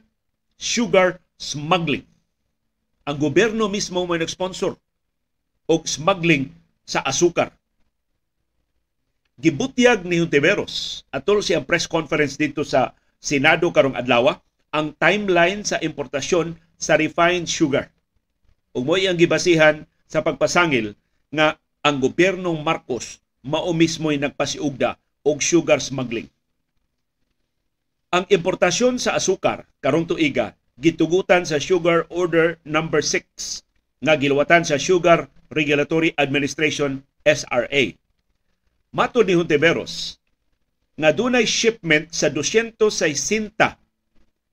sugar 0.61 1.17
smuggling. 1.41 2.05
Ang 3.09 3.17
gobyerno 3.17 3.65
mismo 3.65 4.05
may 4.05 4.21
nag-sponsor 4.21 4.77
og 5.65 5.81
smuggling 5.89 6.53
sa 6.85 7.01
asukar. 7.01 7.49
Gibutyag 9.41 10.05
ni 10.05 10.21
Hontiveros 10.21 11.01
atol 11.09 11.41
siyang 11.41 11.65
press 11.65 11.89
conference 11.89 12.37
dito 12.37 12.61
sa 12.61 12.93
Senado 13.17 13.73
karong 13.73 13.97
adlaw 13.97 14.37
ang 14.69 14.93
timeline 15.01 15.65
sa 15.65 15.81
importasyon 15.81 16.53
sa 16.77 16.93
refined 16.93 17.49
sugar 17.49 17.92
ug 18.73 18.83
mo 18.83 18.97
ang 18.97 19.17
gibasihan 19.17 19.85
sa 20.09 20.25
pagpasangil 20.25 20.97
nga 21.29 21.61
ang 21.85 22.01
gobyernong 22.01 22.61
Marcos 22.65 23.21
mao 23.45 23.69
mismo'y 23.71 24.17
nagpasiugda 24.17 24.97
og 25.23 25.39
sugar 25.39 25.77
smuggling. 25.77 26.27
Ang 28.13 28.25
importasyon 28.29 29.01
sa 29.01 29.17
asukar 29.17 29.65
karong 29.81 30.05
tuiga 30.05 30.53
gitugutan 30.77 31.45
sa 31.45 31.61
Sugar 31.61 32.05
Order 32.09 32.57
number 32.65 33.01
no. 33.01 33.09
6 33.09 34.05
nga 34.05 34.13
giluwatan 34.17 34.65
sa 34.65 34.77
Sugar 34.81 35.29
Regulatory 35.53 36.13
Administration 36.17 37.05
SRA. 37.25 37.93
Mato 38.93 39.21
ni 39.25 39.33
Hontiveros 39.33 40.21
nga 40.93 41.09
dunay 41.09 41.49
shipment 41.49 42.13
sa 42.13 42.29
260 42.29 43.57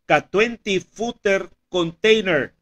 ka 0.09 0.19
20 0.25 0.81
footer 0.81 1.53
container 1.69 2.57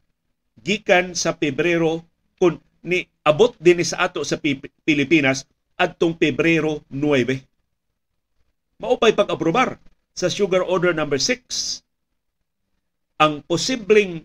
gikan 0.62 1.14
sa 1.14 1.34
Pebrero 1.36 2.02
kun 2.38 2.62
ni 2.82 3.06
abot 3.26 3.52
din 3.58 3.82
sa 3.82 4.08
ato 4.08 4.22
sa 4.22 4.38
Pilipinas 4.86 5.44
adtong 5.78 6.14
Pebrero 6.18 6.82
9. 6.90 8.82
Maupay 8.82 9.14
pag-aprobar 9.14 9.78
sa 10.14 10.30
Sugar 10.30 10.62
Order 10.66 10.94
number 10.94 11.18
no. 11.18 11.26
6 11.26 11.82
ang 13.18 13.42
posibleng 13.42 14.22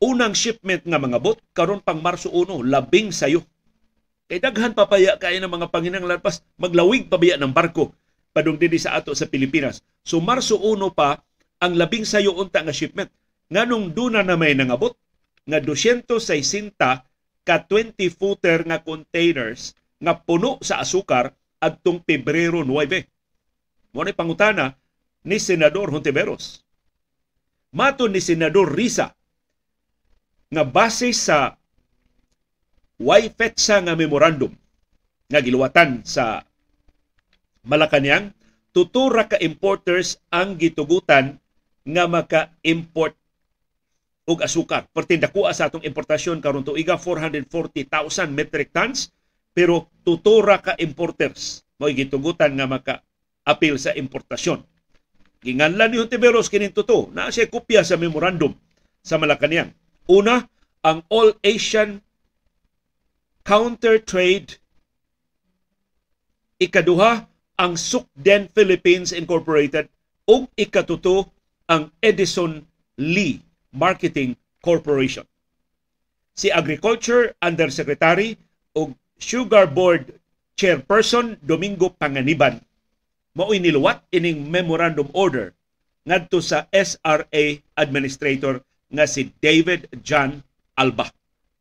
unang 0.00 0.32
shipment 0.32 0.80
nga 0.88 0.96
mga 0.96 1.20
bot 1.20 1.36
karon 1.52 1.80
pang 1.84 2.00
Marso 2.00 2.32
1 2.32 2.64
labing 2.64 3.12
sayo. 3.12 3.44
Kay 4.24 4.40
daghan 4.40 4.72
papaya 4.72 5.20
kay 5.20 5.36
ng 5.36 5.52
mga 5.52 5.68
panginahanglan 5.68 6.24
pas 6.24 6.40
maglawig 6.56 7.12
pabiya 7.12 7.36
ng 7.36 7.52
barko 7.52 7.92
padung 8.32 8.56
dinhi 8.56 8.80
sa 8.80 8.96
ato 8.96 9.12
sa 9.12 9.28
Pilipinas. 9.28 9.84
So 10.00 10.24
Marso 10.24 10.56
1 10.56 10.80
pa 10.96 11.20
ang 11.60 11.76
labing 11.76 12.08
sayo 12.08 12.32
unta 12.32 12.64
nga 12.64 12.72
shipment. 12.72 13.12
Nganong 13.52 13.92
duna 13.92 14.24
na 14.24 14.40
may 14.40 14.56
nangabot 14.56 14.96
nga 15.44 15.58
260 15.60 16.76
ka 17.44 17.56
20 17.68 18.00
footer 18.08 18.64
nga 18.64 18.80
containers 18.80 19.76
nga 20.00 20.16
puno 20.16 20.56
sa 20.64 20.80
asukar 20.80 21.36
adtong 21.60 22.00
Pebrero 22.00 22.64
9. 22.64 23.92
Mo 23.94 24.00
ni 24.02 24.12
pangutana 24.16 24.76
ni 25.24 25.36
Senador 25.40 25.92
Hontiveros. 25.92 26.64
Mato 27.76 28.08
ni 28.08 28.20
Senador 28.20 28.72
Risa 28.72 29.12
nga 30.52 30.64
base 30.64 31.10
sa 31.12 31.56
YFETSA 33.00 33.84
nga 33.84 33.94
memorandum 33.98 34.52
nga 35.26 35.40
giluwatan 35.42 36.04
sa 36.06 36.44
Malacañang, 37.64 38.36
tutura 38.76 39.24
ka 39.24 39.40
importers 39.40 40.20
ang 40.28 40.60
gitugutan 40.60 41.40
nga 41.88 42.04
maka-import 42.04 43.16
og 44.24 44.40
asukar. 44.40 44.88
Perti 44.88 45.20
dakuha 45.20 45.52
sa 45.52 45.68
atong 45.68 45.84
importasyon 45.84 46.40
karon 46.40 46.64
tuiga 46.64 46.96
440,000 46.96 48.32
metric 48.32 48.72
tons 48.72 49.12
pero 49.54 49.92
tutura 50.02 50.58
ka 50.58 50.74
importers 50.80 51.62
mo 51.78 51.86
gitugutan 51.92 52.56
nga 52.56 52.66
maka 52.66 52.94
apil 53.44 53.76
sa 53.76 53.92
importasyon. 53.92 54.64
Ginganlan 55.44 55.92
ni 55.92 56.00
Hontiveros 56.00 56.48
kining 56.48 56.72
tuto 56.72 57.12
na 57.12 57.28
siya 57.28 57.52
kopya 57.52 57.84
sa 57.84 58.00
memorandum 58.00 58.56
sa 59.04 59.20
Malacañang. 59.20 59.76
Una, 60.08 60.48
ang 60.80 61.04
All 61.12 61.36
Asian 61.44 62.00
Counter 63.44 64.00
Trade 64.00 64.56
ikaduha 66.56 67.28
ang 67.60 67.72
Sukden 67.76 68.48
Philippines 68.48 69.12
Incorporated 69.12 69.92
ug 70.24 70.48
ikatuto 70.56 71.28
ang 71.68 71.92
Edison 72.00 72.64
Lee 72.96 73.44
Marketing 73.74 74.38
Corporation. 74.62 75.26
Si 76.38 76.48
Agriculture 76.48 77.34
Undersecretary 77.42 78.38
ug 78.78 78.94
Sugar 79.18 79.66
Board 79.66 80.14
Chairperson 80.54 81.34
Domingo 81.42 81.90
Panganiban 81.90 82.62
mao'y 83.34 83.58
niluwat 83.58 84.06
ining 84.14 84.46
memorandum 84.46 85.10
order 85.10 85.50
ngadto 86.06 86.38
sa 86.38 86.70
SRA 86.70 87.44
Administrator 87.74 88.62
nga 88.94 89.04
si 89.10 89.34
David 89.42 89.90
John 90.06 90.38
Alba. 90.78 91.10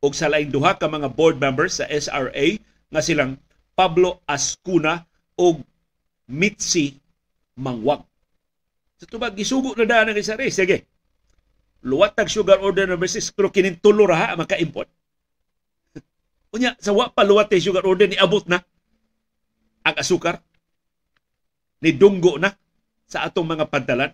ug 0.04 0.12
sa 0.12 0.28
laing 0.28 0.52
duha 0.52 0.76
ka 0.76 0.86
mga 0.86 1.16
board 1.16 1.40
members 1.40 1.80
sa 1.80 1.88
SRA 1.88 2.60
nga 2.92 3.02
silang 3.02 3.40
Pablo 3.74 4.20
Ascuna 4.28 5.08
ug 5.40 5.64
Mitzi 6.28 7.00
Mangwag. 7.56 8.04
Sa 9.00 9.06
tubag 9.08 9.34
gisugo 9.34 9.74
na 9.80 9.88
daan 9.88 10.12
ang 10.12 10.20
SRA, 10.20 10.46
sige 10.52 10.93
luwatag 11.84 12.32
sugar 12.32 12.64
order 12.64 12.88
number 12.88 13.12
6 13.12 13.36
pero 13.36 13.52
kining 13.52 13.78
tulo 13.84 14.08
ra 14.08 14.34
maka-import. 14.40 14.88
Unya 16.56 16.78
sa 16.80 16.96
wa 16.96 17.12
pa 17.12 17.28
luwat 17.28 17.52
sugar 17.60 17.84
order 17.84 18.08
ni 18.08 18.18
abot 18.18 18.46
na 18.48 18.64
ang 19.84 19.96
asukar 20.00 20.40
ni 21.84 21.92
dunggo 21.92 22.40
na 22.40 22.56
sa 23.04 23.28
atong 23.28 23.46
mga 23.46 23.68
pantalan. 23.68 24.12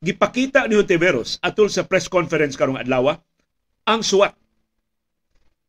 Gipakita 0.00 0.64
ni 0.64 0.76
Hontiveros 0.80 1.36
atol 1.44 1.68
sa 1.68 1.84
press 1.84 2.08
conference 2.08 2.56
karong 2.56 2.80
adlaw 2.80 3.20
ang 3.84 4.00
suwat. 4.00 4.32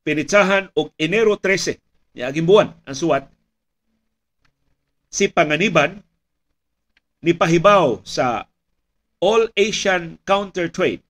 Pinitsahan 0.05 0.71
og 0.77 0.93
Enero 0.95 1.35
13, 1.39 1.81
niaging 2.15 2.47
buwan 2.47 2.71
ang 2.87 2.95
suwat. 2.95 3.27
Si 5.11 5.27
Panganiban 5.31 6.03
ni 7.23 7.33
pahibaw 7.33 8.03
sa 8.05 8.45
All 9.25 9.49
Asian 9.57 10.21
Counter 10.21 10.69
Trade 10.69 11.01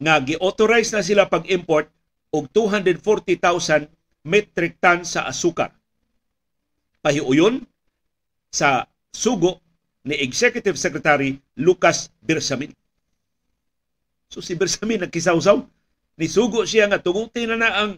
nga 0.00 0.16
gi-authorize 0.24 0.88
na 0.96 1.04
sila 1.04 1.28
pag-import 1.28 1.92
og 2.32 2.48
240,000 2.48 3.92
metric 4.24 4.80
ton 4.80 5.04
sa 5.04 5.28
asukar. 5.28 5.76
Pahiuyon 7.04 7.60
sa 8.48 8.88
sugo 9.12 9.60
ni 10.08 10.16
Executive 10.16 10.80
Secretary 10.80 11.36
Lucas 11.60 12.08
Birsamin. 12.24 12.72
So 14.32 14.40
si 14.40 14.56
Birsamin 14.56 15.04
nagkisawsaw, 15.04 15.60
ni 16.16 16.26
sugo 16.26 16.64
siya 16.64 16.88
nga 16.88 17.04
tunguti 17.04 17.44
na 17.44 17.60
na 17.60 17.70
ang 17.84 17.92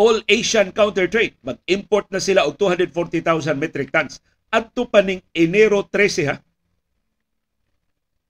All 0.00 0.24
Asian 0.32 0.72
Counter 0.72 1.04
Trade. 1.12 1.36
Mag-import 1.44 2.08
na 2.08 2.24
sila 2.24 2.48
og 2.48 2.56
240,000 2.56 3.52
metric 3.60 3.92
tons 3.92 4.24
adto 4.50 4.86
pa 4.90 5.00
ning 5.00 5.22
Enero 5.34 5.86
13 5.86 6.30
ha 6.30 6.36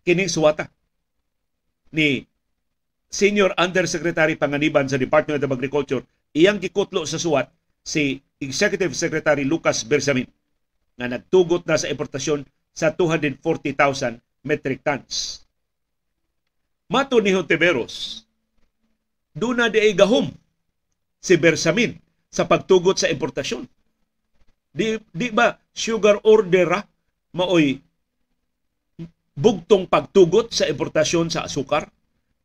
kining 0.04 0.28
suwata 0.28 0.68
ni 1.92 2.24
Senior 3.10 3.56
Undersecretary 3.58 4.38
Panganiban 4.38 4.86
sa 4.86 5.00
Department 5.00 5.42
of 5.42 5.50
Agriculture 5.50 6.04
iyang 6.36 6.62
gikutlo 6.62 7.02
sa 7.08 7.18
suwat 7.18 7.50
si 7.82 8.20
Executive 8.40 8.94
Secretary 8.94 9.42
Lucas 9.42 9.82
Bersamin 9.82 10.28
nga 11.00 11.08
nagtugot 11.08 11.64
na 11.64 11.80
sa 11.80 11.88
importasyon 11.88 12.44
sa 12.76 12.92
240,000 12.92 14.20
metric 14.44 14.80
tons. 14.84 15.44
Mato 16.90 17.22
ni 17.22 17.32
Hontiveros, 17.32 18.24
doon 19.32 19.62
na 19.62 19.72
di 19.72 19.80
gahom 19.96 20.28
si 21.22 21.38
Bersamin 21.40 21.96
sa 22.28 22.44
pagtugot 22.44 22.98
sa 22.98 23.08
importasyon. 23.08 23.64
Di, 24.70 24.98
di 25.10 25.28
ba 25.34 25.54
sugar 25.74 26.22
order 26.22 26.66
ra 26.66 26.80
maoy 27.34 27.78
bugtong 29.34 29.90
pagtugot 29.90 30.54
sa 30.54 30.70
importasyon 30.70 31.30
sa 31.30 31.46
asukar? 31.46 31.90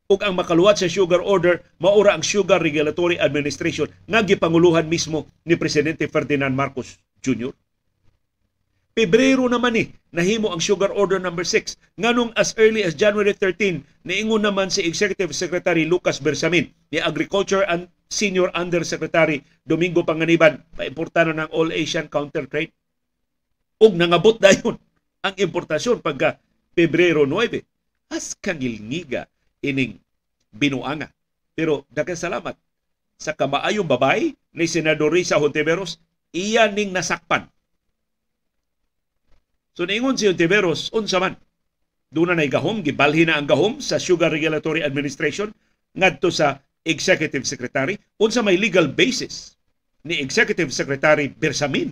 ug 0.06 0.22
ang 0.22 0.38
makaluwat 0.38 0.78
sa 0.78 0.86
sugar 0.86 1.18
order 1.18 1.66
maura 1.82 2.14
ang 2.14 2.22
Sugar 2.22 2.62
Regulatory 2.62 3.18
Administration 3.18 3.90
nga 4.06 4.22
gipanguluhan 4.22 4.86
mismo 4.86 5.26
ni 5.42 5.58
presidente 5.58 6.06
Ferdinand 6.06 6.54
Marcos 6.54 6.94
Jr. 7.26 7.50
Pebrero 8.96 9.44
naman 9.50 9.76
ni 9.76 9.84
nahimo 10.14 10.54
ang 10.54 10.62
Sugar 10.62 10.94
Order 10.94 11.20
number 11.20 11.44
6 11.44 12.00
nganong 12.00 12.32
as 12.38 12.54
early 12.56 12.86
as 12.86 12.96
January 12.96 13.34
13 13.34 13.82
niingon 14.06 14.46
naman 14.46 14.70
si 14.70 14.86
Executive 14.86 15.34
Secretary 15.36 15.84
Lucas 15.84 16.22
Bersamin 16.22 16.70
ni 16.88 17.02
Agriculture 17.02 17.66
and 17.66 17.90
Senior 18.06 18.54
Undersecretary 18.54 19.42
Domingo 19.62 20.06
Panganiban. 20.06 20.62
Paimportan 20.74 21.36
ng 21.36 21.50
All 21.50 21.74
Asian 21.74 22.06
Counter 22.06 22.46
Trade. 22.46 22.72
Ug 23.82 23.92
nangabot 23.92 24.40
dayon 24.40 24.80
ang 25.20 25.34
importasyon 25.36 26.00
pagka 26.00 26.40
Pebrero 26.72 27.28
9 27.28 27.60
as 28.12 28.38
kangilngiga 28.38 29.26
ining 29.60 29.98
binuanga. 30.54 31.10
Pero 31.52 31.84
daghang 31.90 32.20
salamat 32.20 32.54
sa 33.16 33.32
kamaayong 33.32 33.88
babay 33.88 34.36
ni 34.52 34.66
Senador 34.68 35.12
Risa 35.12 35.40
Hontiveros 35.40 36.00
iya 36.36 36.68
ning 36.68 36.92
nasakpan. 36.92 37.48
So 39.76 39.84
niingon 39.84 40.16
si 40.16 40.24
Ontiveros, 40.24 40.88
unsa 40.92 41.20
man. 41.20 41.36
Doon 42.08 42.32
na 42.32 42.48
gahom, 42.48 42.80
gibalhin 42.80 43.28
na 43.28 43.36
ang 43.36 43.44
gahom 43.44 43.76
sa 43.82 44.00
Sugar 44.00 44.32
Regulatory 44.32 44.80
Administration 44.80 45.52
ngadto 45.92 46.32
sa 46.32 46.64
Executive 46.86 47.42
Secretary. 47.42 47.98
Unsa 48.22 48.46
may 48.46 48.54
legal 48.54 48.86
basis 48.86 49.58
ni 50.06 50.22
Executive 50.22 50.70
Secretary 50.70 51.26
Bersamin. 51.26 51.90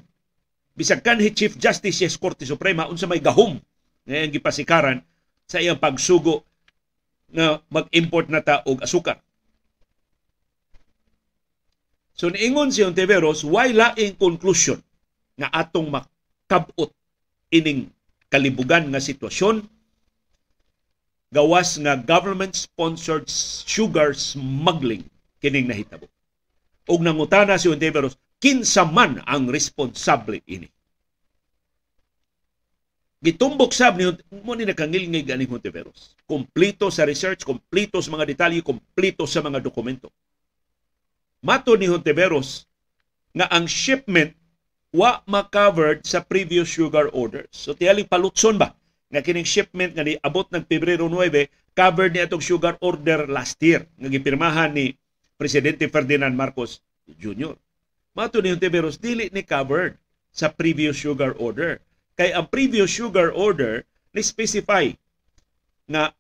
Bisag 0.74 1.02
kanhi 1.02 1.34
Chief 1.34 1.54
Justice 1.58 2.06
sa 2.06 2.18
Korte 2.18 2.46
Suprema, 2.46 2.86
unsa 2.86 3.10
may 3.10 3.18
gahom 3.18 3.58
ngayon 4.06 4.30
gipasikaran 4.30 4.98
sa 5.46 5.58
iyang 5.58 5.78
pagsugo 5.78 6.46
na 7.34 7.58
mag-import 7.70 8.30
na 8.30 8.42
ta 8.42 8.62
og 8.62 8.82
asukar. 8.82 9.18
So 12.14 12.30
niingon 12.30 12.70
si 12.70 12.86
Ontiveros, 12.86 13.42
why 13.42 13.74
laing 13.74 14.14
conclusion 14.14 14.78
nga 15.34 15.50
atong 15.50 15.90
makabot 15.90 16.94
ining 17.50 17.90
kalibugan 18.30 18.86
nga 18.90 19.02
sitwasyon 19.02 19.66
gawas 21.34 21.74
nga 21.82 21.98
government-sponsored 21.98 23.26
sugar 23.66 24.14
smuggling 24.14 25.02
kining 25.42 25.66
nahitabo. 25.66 26.06
Og 26.86 27.02
nangutana 27.02 27.58
si 27.58 27.66
Ontiveros, 27.66 28.14
kinsa 28.38 28.86
man 28.86 29.18
ang 29.26 29.50
responsable 29.50 30.38
ini. 30.46 30.70
Gitumbok 33.24 33.72
sab 33.72 33.96
ni 33.96 34.04
mo 34.44 34.52
ni 34.52 34.68
nakangilngig 34.68 35.32
ani 35.32 35.48
Hontiveros. 35.48 36.12
Kompleto 36.28 36.92
sa 36.92 37.08
research, 37.08 37.42
kompleto 37.42 37.98
sa 37.98 38.12
mga 38.12 38.28
detalye, 38.28 38.60
kompleto 38.60 39.24
sa 39.24 39.40
mga 39.40 39.64
dokumento. 39.64 40.12
Mato 41.40 41.72
ni 41.74 41.88
Hontiveros 41.88 42.68
nga 43.32 43.48
ang 43.48 43.64
shipment 43.64 44.36
wa 44.94 45.24
ma-covered 45.26 46.04
sa 46.04 46.20
previous 46.20 46.68
sugar 46.68 47.08
orders. 47.16 47.50
So 47.50 47.72
tiyali 47.72 48.04
palutson 48.06 48.60
ba 48.60 48.76
nga 49.14 49.22
kining 49.22 49.46
shipment 49.46 49.94
nga 49.94 50.02
niabot 50.02 50.50
ng 50.50 50.66
Pebrero 50.66 51.06
9 51.06 51.30
covered 51.78 52.10
ni 52.10 52.18
atong 52.18 52.42
sugar 52.42 52.74
order 52.82 53.30
last 53.30 53.62
year 53.62 53.86
nga 53.94 54.10
gipirmahan 54.10 54.74
ni 54.74 54.98
Presidente 55.38 55.86
Ferdinand 55.86 56.34
Marcos 56.34 56.82
Jr. 57.06 57.54
Mato 58.18 58.42
ni 58.42 58.50
Hontiveros 58.50 58.98
dili 58.98 59.30
ni 59.30 59.46
covered 59.46 59.94
sa 60.34 60.50
previous 60.50 60.98
sugar 60.98 61.38
order. 61.38 61.78
Kay 62.18 62.34
ang 62.34 62.50
previous 62.50 62.90
sugar 62.90 63.30
order 63.30 63.86
ni 64.10 64.22
specify 64.22 64.90
nga 65.86 66.10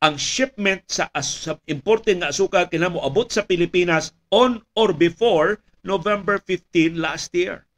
ang 0.00 0.16
shipment 0.16 0.88
sa, 0.88 1.12
sa 1.20 1.60
imported 1.68 2.16
nga 2.16 2.32
asukal 2.32 2.64
kinahanglan 2.64 3.04
abot 3.04 3.28
sa 3.28 3.44
Pilipinas 3.44 4.16
on 4.32 4.64
or 4.72 4.96
before 4.96 5.60
November 5.84 6.40
15 6.40 6.96
last 6.96 7.28
year. 7.36 7.68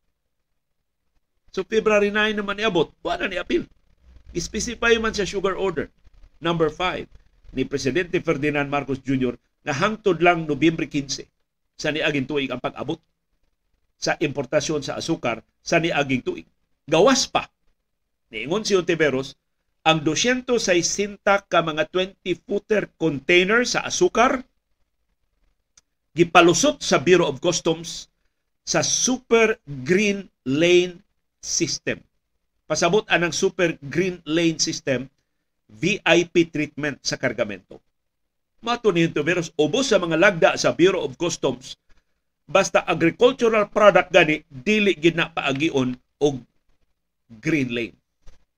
So 1.51 1.67
February 1.67 2.15
9 2.15 2.39
naman 2.39 2.59
niabot, 2.59 2.91
wala 3.03 3.27
ni 3.27 3.39
apil. 3.39 3.67
I-specify 4.35 4.99
man 4.99 5.15
sa 5.15 5.23
sugar 5.23 5.55
order. 5.55 5.87
Number 6.43 6.67
5 6.67 7.55
ni 7.55 7.63
Presidente 7.63 8.19
Ferdinand 8.19 8.67
Marcos 8.67 8.99
Jr. 8.99 9.39
na 9.63 9.71
hangtod 9.71 10.19
lang 10.19 10.45
Nobyembre 10.45 10.91
15 10.91 11.31
sa 11.79 11.95
niaging 11.95 12.27
tuig 12.27 12.51
ang 12.51 12.59
pag-abot 12.59 12.99
sa 13.95 14.19
importasyon 14.19 14.83
sa 14.83 14.99
asukar 14.99 15.41
sa 15.63 15.79
niaging 15.79 16.27
tuig. 16.27 16.47
Gawas 16.85 17.31
pa, 17.31 17.47
niingon 18.35 18.67
si 18.67 18.75
Ontiveros, 18.75 19.39
ang 19.87 20.03
260 20.03 21.23
ka 21.47 21.61
mga 21.63 21.87
20-footer 21.95 22.91
container 22.99 23.63
sa 23.63 23.87
asukar 23.87 24.43
gipalusot 26.15 26.83
sa 26.83 26.99
Bureau 26.99 27.31
of 27.31 27.39
Customs 27.39 28.11
sa 28.67 28.83
Super 28.83 29.63
Green 29.63 30.27
Lane 30.43 31.05
system. 31.39 32.01
Pasabot 32.75 33.07
anang 33.07 33.31
super 33.31 33.79
green 33.87 34.19
lane 34.27 34.59
system, 34.59 35.07
VIP 35.71 36.51
treatment 36.51 36.99
sa 37.07 37.15
kargamento. 37.15 37.79
Mato 38.67 38.91
ni 38.91 39.07
Tuberos, 39.07 39.55
ubos 39.55 39.95
sa 39.95 40.03
mga 40.03 40.19
lagda 40.19 40.51
sa 40.59 40.75
Bureau 40.75 41.07
of 41.07 41.15
Customs, 41.15 41.79
basta 42.51 42.83
agricultural 42.83 43.71
product 43.71 44.11
gani, 44.11 44.43
dili 44.51 44.99
gid 44.99 45.15
na 45.15 45.31
og 46.19 46.43
green 47.39 47.71
lane. 47.71 47.95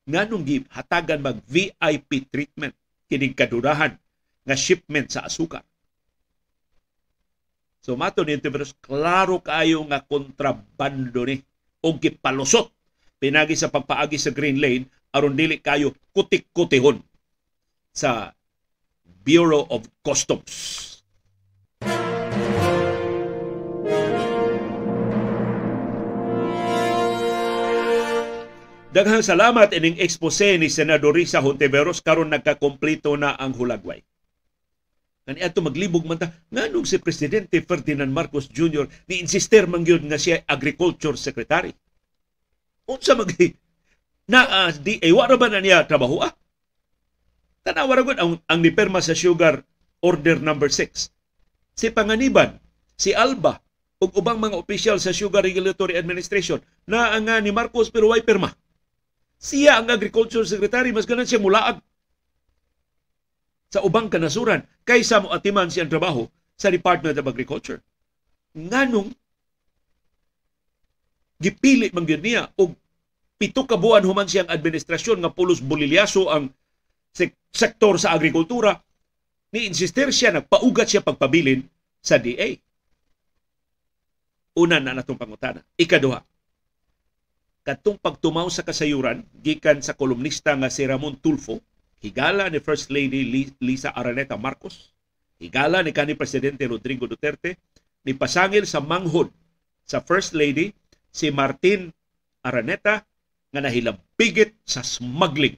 Nganong 0.09 0.49
gi 0.49 0.65
hatagan 0.73 1.21
mag 1.21 1.37
VIP 1.45 2.33
treatment 2.33 2.73
kining 3.13 3.37
kadurahan 3.37 4.01
nga 4.49 4.57
shipment 4.57 5.13
sa 5.13 5.29
asukar. 5.29 5.61
So 7.85 8.01
mato 8.01 8.25
ni 8.25 8.41
Tuberos, 8.41 8.73
klaro 8.81 9.45
kaayo 9.45 9.85
nga 9.85 10.01
kontrabando 10.01 11.29
ni 11.29 11.37
o 11.85 11.93
gipalusot 11.93 12.73
pinagi 13.17 13.57
sa 13.57 13.73
pagpaagi 13.73 14.21
sa 14.21 14.33
green 14.33 14.61
lane 14.61 14.89
aron 15.13 15.33
dili 15.33 15.57
kayo 15.61 15.97
kutik-kutihon 16.13 17.01
sa 17.93 18.37
Bureau 19.25 19.65
of 19.73 19.89
Customs. 20.05 20.53
Daghang 28.97 29.21
salamat 29.21 29.77
ining 29.77 30.01
expose 30.01 30.57
ni 30.57 30.73
Senador 30.73 31.13
Risa 31.13 31.45
Hontiveros 31.45 32.01
karon 32.01 32.33
nagkakompleto 32.33 33.13
na 33.21 33.37
ang 33.37 33.53
hulagway. 33.53 34.01
Kani 35.27 35.43
ato 35.43 35.61
maglibog 35.61 36.07
man 36.09 36.17
ta 36.17 36.33
nganong 36.49 36.89
si 36.89 36.97
presidente 37.03 37.61
Ferdinand 37.61 38.09
Marcos 38.09 38.49
Jr. 38.49 38.89
ni 39.11 39.21
insister 39.21 39.69
man 39.69 39.85
nga 39.85 40.17
siya 40.17 40.41
agriculture 40.49 41.19
secretary 41.19 41.77
unsa 42.87 43.19
mag 43.19 43.31
na 44.27 44.41
uh, 44.47 44.71
di 44.75 44.99
ay 45.03 45.15
wala 45.15 45.39
ba 45.39 45.47
na 45.47 45.63
niya 45.63 45.87
trabaho 45.87 46.23
ah? 46.23 46.35
Tanawa 47.67 47.99
ra 47.99 48.03
ang, 48.23 48.39
ang 48.47 48.61
niperma 48.63 49.03
sa 49.03 49.15
sugar 49.15 49.63
order 49.99 50.39
number 50.39 50.71
6. 50.71 51.11
Si 51.75 51.87
Panganiban, 51.91 52.63
si 52.95 53.11
Alba, 53.11 53.59
ug 53.97 54.13
ubang 54.13 54.37
mga 54.37 54.61
opisyal 54.61 55.01
sa 55.01 55.13
Sugar 55.13 55.41
Regulatory 55.41 55.97
Administration 55.97 56.61
na 56.85 57.17
ang 57.17 57.27
ni 57.41 57.49
Marcos 57.49 57.89
pero 57.89 58.13
way 58.13 58.21
perma. 58.21 58.53
Siya 59.41 59.81
ang 59.81 59.89
Agriculture 59.89 60.45
Secretary, 60.45 60.93
mas 60.93 61.09
ganan 61.09 61.29
siya 61.29 61.41
mulaag 61.41 61.81
sa 63.73 63.83
ubang 63.85 64.09
kanasuran 64.09 64.65
kaysa 64.85 65.21
mo 65.21 65.33
atiman 65.33 65.69
siyang 65.69 65.91
trabaho 65.91 66.29
sa 66.57 66.73
Department 66.73 67.17
of 67.17 67.29
Agriculture. 67.29 67.81
Nganong 68.57 69.13
gipili 71.37 71.93
man 71.93 72.09
gyud 72.09 72.23
niya 72.25 72.49
og 72.57 72.73
pito 73.37 73.69
ka 73.69 73.77
buwan 73.77 74.05
human 74.05 74.29
siyang 74.29 74.49
administrasyon 74.49 75.21
nga 75.21 75.33
pulos 75.33 75.61
bulilyaso 75.61 76.33
ang 76.33 76.49
sektor 77.53 77.97
sa 77.97 78.13
agrikultura 78.13 78.77
ni 79.53 79.69
insister 79.69 80.13
siya 80.13 80.37
nagpaugat 80.37 80.89
siya 80.89 81.03
pagpabilin 81.05 81.65
sa 82.05 82.21
DA. 82.21 82.61
Una 84.57 84.81
na 84.81 84.97
natong 84.97 85.21
pangutana. 85.21 85.61
Ikaduha, 85.77 86.21
katong 87.65 88.01
pagtumaw 88.01 88.49
sa 88.49 88.65
kasayuran 88.65 89.25
gikan 89.41 89.81
sa 89.85 89.97
kolumnista 89.97 90.57
nga 90.57 90.73
si 90.73 90.85
Ramon 90.85 91.21
Tulfo, 91.21 91.61
higala 92.01 92.49
ni 92.49 92.61
First 92.61 92.89
Lady 92.89 93.53
Lisa 93.61 93.93
Araneta 93.93 94.37
Marcos, 94.37 94.93
higala 95.41 95.85
ni 95.85 95.93
kanhi 95.93 96.17
Presidente 96.17 96.65
Rodrigo 96.65 97.05
Duterte, 97.05 97.61
ni 98.07 98.17
pasangil 98.17 98.65
sa 98.65 98.81
manghod 98.81 99.29
sa 99.85 100.01
First 100.01 100.33
Lady 100.33 100.73
si 101.17 101.33
Martin 101.33 101.89
Araneta 102.45 103.01
nga 103.49 103.61
nahilabigit 103.65 104.53
sa 104.69 104.85
smuggling 104.85 105.57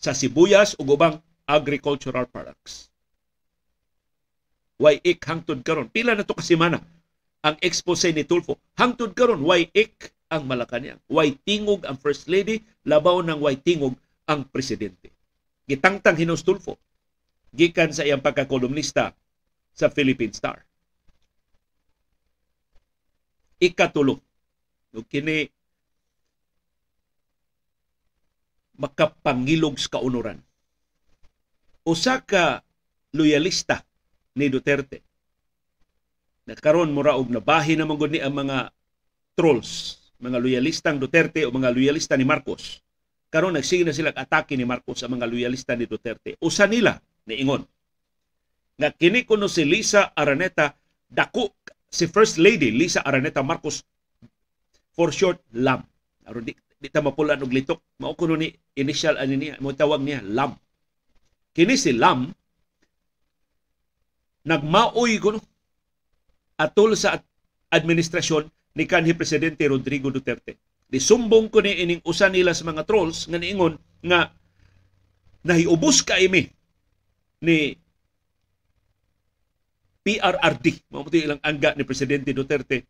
sa 0.00 0.16
sibuyas 0.16 0.72
ug 0.80 0.96
ubang 0.96 1.20
agricultural 1.44 2.24
products. 2.24 2.88
Why 4.80 4.96
ik 5.04 5.20
hangtod 5.20 5.60
karon? 5.60 5.92
Pila 5.92 6.16
na 6.16 6.24
to 6.24 6.32
kasimana 6.32 6.80
ang 7.44 7.60
expose 7.60 8.08
ni 8.16 8.24
Tulfo. 8.24 8.56
Hangtod 8.80 9.12
karon 9.12 9.44
why 9.44 9.68
ik 9.76 10.16
ang 10.32 10.48
Malacanang. 10.48 10.96
Why 11.04 11.36
tingog 11.44 11.84
ang 11.84 12.00
First 12.00 12.32
Lady, 12.32 12.64
labaw 12.88 13.20
ng 13.20 13.36
why 13.44 13.60
tingog 13.60 13.92
ang 14.24 14.48
Presidente. 14.48 15.12
Gitangtang 15.68 16.16
hinos 16.16 16.40
Tulfo 16.40 16.80
gikan 17.52 17.92
sa 17.92 18.08
iyang 18.08 18.24
pagkakolumnista 18.24 19.12
sa 19.76 19.86
Philippine 19.92 20.32
Star. 20.32 20.64
Ikatulo, 23.60 24.24
kini 24.98 25.46
makapangilog 28.80 29.78
sa 29.78 30.00
kaunuran. 30.00 30.42
Usa 31.86 32.18
ka 32.24 32.64
loyalista 33.14 33.84
ni 34.34 34.50
Duterte. 34.50 35.04
Nagkaroon 36.48 36.90
mura 36.90 37.14
og 37.14 37.30
nabahi 37.30 37.78
na 37.78 37.86
ni 37.86 38.18
ang 38.18 38.34
mga 38.34 38.74
trolls, 39.38 40.00
mga 40.18 40.42
loyalistang 40.42 40.98
Duterte 40.98 41.46
o 41.46 41.54
mga 41.54 41.70
loyalista 41.70 42.18
ni 42.18 42.26
Marcos. 42.26 42.82
Karon 43.30 43.54
nagsige 43.54 43.86
na 43.86 43.94
sila 43.94 44.10
atake 44.10 44.58
ni 44.58 44.66
Marcos 44.66 45.04
sa 45.04 45.06
mga 45.06 45.28
loyalista 45.30 45.78
ni 45.78 45.86
Duterte. 45.86 46.34
Usa 46.42 46.66
nila 46.66 46.98
niingon 47.28 47.62
nga 48.80 48.88
kini 48.96 49.28
kuno 49.28 49.44
si 49.44 49.68
Lisa 49.68 50.16
Araneta 50.16 50.72
dako 51.04 51.52
si 51.92 52.08
First 52.08 52.40
Lady 52.40 52.72
Lisa 52.72 53.04
Araneta 53.04 53.44
Marcos 53.44 53.84
for 54.94 55.14
short 55.14 55.38
LAM. 55.54 55.82
Aron 56.26 56.44
di, 56.44 56.52
di 56.54 56.88
ta 56.90 57.00
mapulan 57.00 57.40
og 57.42 57.52
litok. 57.52 57.80
Mao 58.02 58.14
kuno 58.14 58.36
ni 58.36 58.50
initial 58.76 59.16
ani 59.16 59.36
niya 59.36 59.54
mo 59.62 59.72
tawag 59.74 60.02
niya 60.02 60.20
LAM. 60.22 60.54
Kini 61.54 61.74
si 61.74 61.94
LAM 61.94 62.30
nagmaoy 64.46 65.20
kuno 65.20 65.38
atol 66.60 66.92
sa 66.96 67.16
administrasyon 67.70 68.50
ni 68.76 68.84
kanhi 68.86 69.16
presidente 69.16 69.66
Rodrigo 69.66 70.10
Duterte. 70.12 70.58
Disumbong 70.90 71.48
ko 71.48 71.62
ni 71.62 71.86
ining 71.86 72.02
usa 72.02 72.26
nila 72.26 72.50
sa 72.50 72.66
mga 72.66 72.82
trolls 72.82 73.30
nga 73.30 73.38
niingon 73.38 73.78
nga 74.02 74.34
nahiubos 75.46 76.02
ka 76.02 76.18
imi 76.18 76.50
ni 77.40 77.72
PRRD, 80.00 80.90
mao 80.90 81.04
ilang 81.12 81.40
angga 81.44 81.76
ni 81.76 81.84
presidente 81.84 82.32
Duterte 82.32 82.88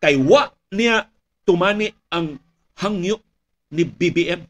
kay 0.00 0.16
wa 0.16 0.48
niya 0.72 1.06
tumani 1.48 1.88
ang 2.12 2.36
hangyo 2.76 3.24
ni 3.72 3.88
BBM. 3.88 4.44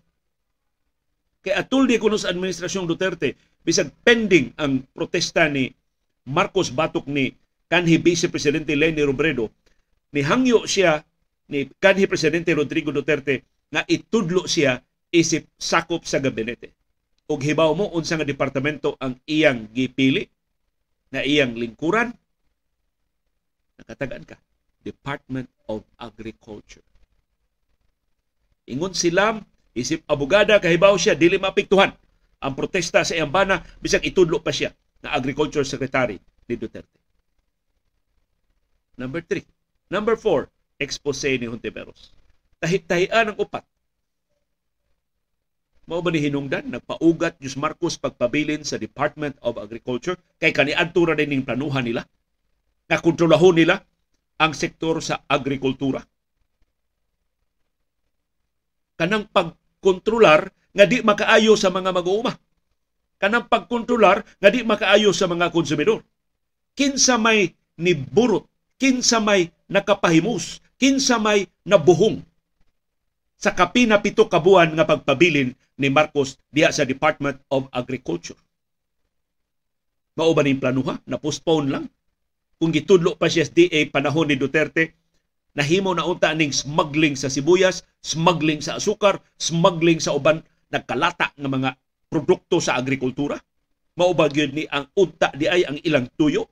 Kay 1.46 1.54
atul 1.54 1.86
di 1.86 1.94
kuno 2.02 2.18
sa 2.18 2.34
administrasyong 2.34 2.90
Duterte 2.90 3.38
bisag 3.62 3.94
pending 4.02 4.58
ang 4.58 4.82
protesta 4.90 5.46
ni 5.46 5.70
Marcos 6.26 6.74
Batok 6.74 7.06
ni 7.06 7.30
kanhi 7.70 8.02
Vice 8.02 8.26
Presidente 8.26 8.74
Leni 8.74 9.06
Robredo 9.06 9.54
ni 10.10 10.26
hangyo 10.26 10.66
siya 10.66 10.98
ni 11.46 11.70
kanhi 11.78 12.10
Presidente 12.10 12.50
Rodrigo 12.50 12.90
Duterte 12.90 13.46
nga 13.70 13.86
itudlo 13.86 14.50
siya 14.50 14.82
isip 15.14 15.46
sakop 15.54 16.02
sa 16.02 16.18
gabinete. 16.18 16.74
Ug 17.28 17.44
hibaw 17.44 17.76
mo 17.76 17.92
unsa 17.94 18.16
nga 18.16 18.26
departamento 18.26 18.96
ang 18.98 19.20
iyang 19.28 19.68
gipili 19.70 20.24
na 21.12 21.20
iyang 21.24 21.56
lingkuran, 21.56 22.12
nakatagaan 23.80 24.24
ka, 24.24 24.36
Department 24.80 25.48
of 25.68 25.84
Agriculture. 26.00 26.87
Ingon 28.68 28.92
sila, 28.92 29.40
isip 29.72 30.04
abogada, 30.04 30.60
kahibaw 30.60 30.92
siya, 31.00 31.16
dili 31.16 31.40
mapiktuhan 31.40 31.90
ang 32.38 32.52
protesta 32.54 33.02
sa 33.02 33.16
iyang 33.16 33.32
bana, 33.32 33.64
bisag 33.80 34.04
itudlo 34.04 34.38
pa 34.44 34.52
siya 34.52 34.70
na 35.02 35.16
Agriculture 35.16 35.64
Secretary 35.64 36.20
ni 36.46 36.54
Duterte. 36.54 36.98
Number 38.98 39.24
three. 39.24 39.46
Number 39.88 40.14
four, 40.20 40.52
expose 40.76 41.40
ni 41.40 41.48
Hontiveros. 41.48 42.12
Tahit-tahian 42.60 43.32
ang 43.32 43.38
upat 43.40 43.64
mao 45.88 46.04
ba 46.04 46.12
ni 46.12 46.20
hinungdan 46.20 46.68
nagpaugat 46.68 47.40
Jus 47.40 47.56
Marcos 47.56 47.96
pagpabilin 47.96 48.60
sa 48.60 48.76
Department 48.76 49.40
of 49.40 49.56
Agriculture 49.56 50.20
kay 50.36 50.52
kaniadto 50.52 51.08
ra 51.08 51.16
din 51.16 51.40
planuhan 51.40 51.80
nila 51.80 52.04
nga 52.84 53.00
kontrolahon 53.00 53.56
nila 53.56 53.80
ang 54.36 54.52
sektor 54.52 55.00
sa 55.00 55.24
agrikultura. 55.24 56.04
Kanang 58.98 59.30
pagkontrolar 59.30 60.50
nga 60.74 60.84
di 60.84 60.98
makaayo 61.00 61.54
sa 61.54 61.70
mga 61.70 61.94
mag-uuma. 61.94 62.34
Kanang 63.22 63.46
pagkontrolar 63.46 64.26
nga 64.42 64.50
di 64.50 64.66
makaayo 64.66 65.14
sa 65.14 65.30
mga 65.30 65.54
konsumidor. 65.54 66.02
Kinsa 66.74 67.14
may 67.14 67.54
niburot, 67.78 68.46
kinsa 68.78 69.22
may 69.22 69.54
nakapahimus, 69.70 70.58
kinsa 70.78 71.22
may 71.22 71.46
nabuhong 71.62 72.26
sa 73.38 73.54
kapina 73.54 74.02
pito 74.02 74.26
kabuan 74.26 74.74
nga 74.74 74.82
pagpabilin 74.82 75.54
ni 75.78 75.88
Marcos 75.94 76.42
diya 76.50 76.74
sa 76.74 76.82
Department 76.82 77.38
of 77.54 77.70
Agriculture. 77.70 78.36
Mao 80.18 80.34
ba 80.34 80.42
ning 80.42 80.58
planuha? 80.58 80.98
Na-postpone 81.06 81.70
lang. 81.70 81.86
Kung 82.58 82.74
gitudlo 82.74 83.14
pa 83.14 83.30
siya 83.30 83.46
sa 83.46 83.54
panahon 83.94 84.26
ni 84.26 84.34
Duterte, 84.34 84.97
nahimo 85.58 85.90
na 85.90 86.06
unta 86.06 86.30
ning 86.30 86.54
smuggling 86.54 87.18
sa 87.18 87.26
sibuyas, 87.26 87.82
smuggling 87.98 88.62
sa 88.62 88.78
asukar, 88.78 89.18
smuggling 89.34 89.98
sa 89.98 90.14
uban 90.14 90.38
nagkalata 90.70 91.34
ng 91.34 91.50
mga 91.50 91.74
produkto 92.06 92.62
sa 92.62 92.78
agrikultura. 92.78 93.34
Mao 93.98 94.14
ba 94.14 94.30
gyud 94.30 94.54
ni 94.54 94.70
ang 94.70 94.86
unta 94.94 95.34
di 95.34 95.50
ay 95.50 95.66
ang 95.66 95.82
ilang 95.82 96.06
tuyo? 96.14 96.46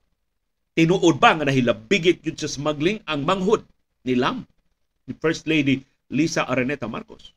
Tinuod 0.74 1.22
ba 1.22 1.38
nga 1.38 1.46
nahilabigit 1.46 2.26
yun 2.26 2.34
sa 2.34 2.50
smuggling 2.50 2.98
ang 3.06 3.22
manghod 3.22 3.62
ni 4.02 4.18
Lam, 4.18 4.42
ni 5.06 5.14
First 5.14 5.46
Lady 5.46 5.86
Lisa 6.10 6.42
Araneta 6.42 6.90
Marcos. 6.90 7.30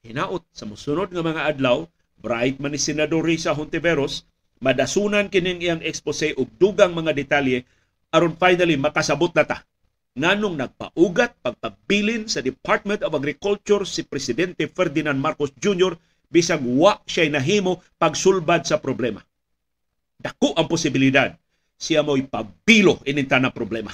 Hinaot 0.00 0.48
sa 0.56 0.64
musunod 0.64 1.12
nga 1.12 1.20
mga 1.20 1.52
adlaw, 1.52 1.84
bright 2.24 2.56
man 2.56 2.72
ni 2.72 2.80
Senador 2.80 3.20
Risa 3.20 3.52
Hontiveros, 3.52 4.24
madasunan 4.64 5.28
kining 5.28 5.60
iyang 5.60 5.84
expose 5.84 6.32
og 6.40 6.48
dugang 6.56 6.96
mga 6.96 7.12
detalye 7.12 7.68
aron 8.08 8.32
finally 8.40 8.80
makasabot 8.80 9.28
na 9.36 9.44
ta 9.44 9.68
nganong 10.14 10.54
nagpaugat 10.54 11.34
pagpabilin 11.42 12.30
sa 12.30 12.38
Department 12.38 13.02
of 13.02 13.18
Agriculture 13.18 13.82
si 13.82 14.06
Presidente 14.06 14.70
Ferdinand 14.70 15.18
Marcos 15.18 15.50
Jr. 15.58 15.98
bisag 16.30 16.62
wa 16.62 17.02
siya 17.02 17.26
nahimo 17.26 17.82
pagsulbad 17.98 18.62
sa 18.62 18.78
problema. 18.78 19.22
Dako 20.14 20.54
ang 20.54 20.70
posibilidad 20.70 21.34
siya 21.74 22.06
mo'y 22.06 22.30
pabilo 22.30 23.02
ininta 23.02 23.42
na 23.42 23.50
problema. 23.50 23.90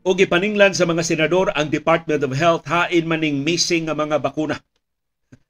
o 0.00 0.16
gipaninglan 0.16 0.74
sa 0.74 0.88
mga 0.88 1.06
senador 1.06 1.54
ang 1.54 1.70
Department 1.70 2.24
of 2.26 2.34
Health 2.34 2.66
hain 2.66 3.06
maning 3.06 3.46
missing 3.46 3.86
nga 3.86 3.94
mga 3.94 4.18
bakuna. 4.18 4.58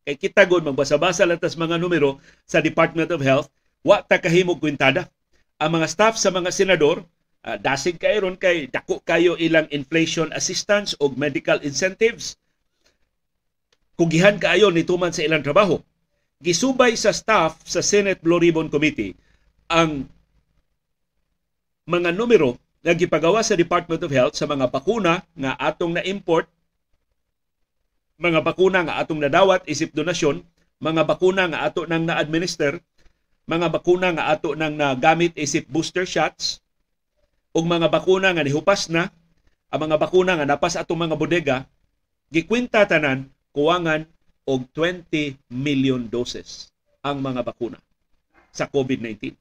Kay 0.05 0.17
kita 0.17 0.49
gud 0.49 0.65
magbasa-basa 0.65 1.29
lang 1.29 1.37
tas 1.37 1.57
mga 1.57 1.77
numero 1.77 2.19
sa 2.49 2.65
Department 2.65 3.13
of 3.13 3.21
Health, 3.21 3.53
wa 3.85 4.01
ta 4.01 4.21
kahimog 4.21 4.61
kwintada. 4.61 5.09
Ang 5.61 5.81
mga 5.81 5.87
staff 5.93 6.15
sa 6.17 6.33
mga 6.33 6.49
senador 6.53 7.05
uh, 7.45 7.57
dasig 7.61 8.01
kay 8.01 8.21
ron 8.21 8.37
kay 8.37 8.69
dako 8.69 9.01
kayo 9.05 9.37
ilang 9.37 9.69
inflation 9.73 10.33
assistance 10.33 10.97
o 11.01 11.13
medical 11.13 11.61
incentives. 11.61 12.41
Kugihan 13.97 14.41
kaayo 14.41 14.73
ni 14.73 14.85
tuman 14.85 15.13
sa 15.13 15.21
ilang 15.21 15.45
trabaho. 15.45 15.77
Gisubay 16.41 16.97
sa 16.97 17.13
staff 17.13 17.61
sa 17.69 17.85
Senate 17.85 18.25
Blue 18.25 18.41
Ribbon 18.41 18.73
Committee 18.73 19.13
ang 19.69 20.09
mga 21.85 22.11
numero 22.17 22.57
nagipagawa 22.81 23.45
sa 23.45 23.55
Department 23.55 24.01
of 24.01 24.13
Health 24.13 24.35
sa 24.41 24.49
mga 24.49 24.73
bakuna 24.73 25.21
nga 25.37 25.53
atong 25.61 26.01
na-import, 26.01 26.49
mga 28.21 28.45
bakuna 28.45 28.85
nga 28.85 29.01
atong 29.01 29.25
nadawat 29.25 29.65
isip 29.65 29.97
donasyon, 29.97 30.45
mga 30.85 31.09
bakuna 31.09 31.49
nga 31.49 31.65
ato 31.65 31.89
nang 31.89 32.05
na-administer, 32.05 32.85
mga 33.49 33.73
bakuna 33.73 34.13
nga 34.13 34.29
ato 34.29 34.53
nang 34.53 34.77
nagamit 34.77 35.33
isip 35.41 35.65
booster 35.73 36.05
shots, 36.05 36.61
ug 37.57 37.65
mga 37.65 37.89
bakuna 37.89 38.37
nga 38.37 38.45
nihupas 38.45 38.93
na, 38.93 39.09
ang 39.73 39.81
mga 39.89 39.97
bakuna 39.97 40.37
nga 40.37 40.45
napas 40.45 40.77
atong 40.77 41.09
mga 41.09 41.17
bodega, 41.17 41.57
gikwinta 42.29 42.85
tanan 42.85 43.33
kuwangan 43.57 44.05
og 44.45 44.69
20 44.77 45.41
million 45.49 46.05
doses 46.05 46.69
ang 47.01 47.25
mga 47.25 47.41
bakuna 47.41 47.81
sa 48.53 48.69
COVID-19. 48.69 49.33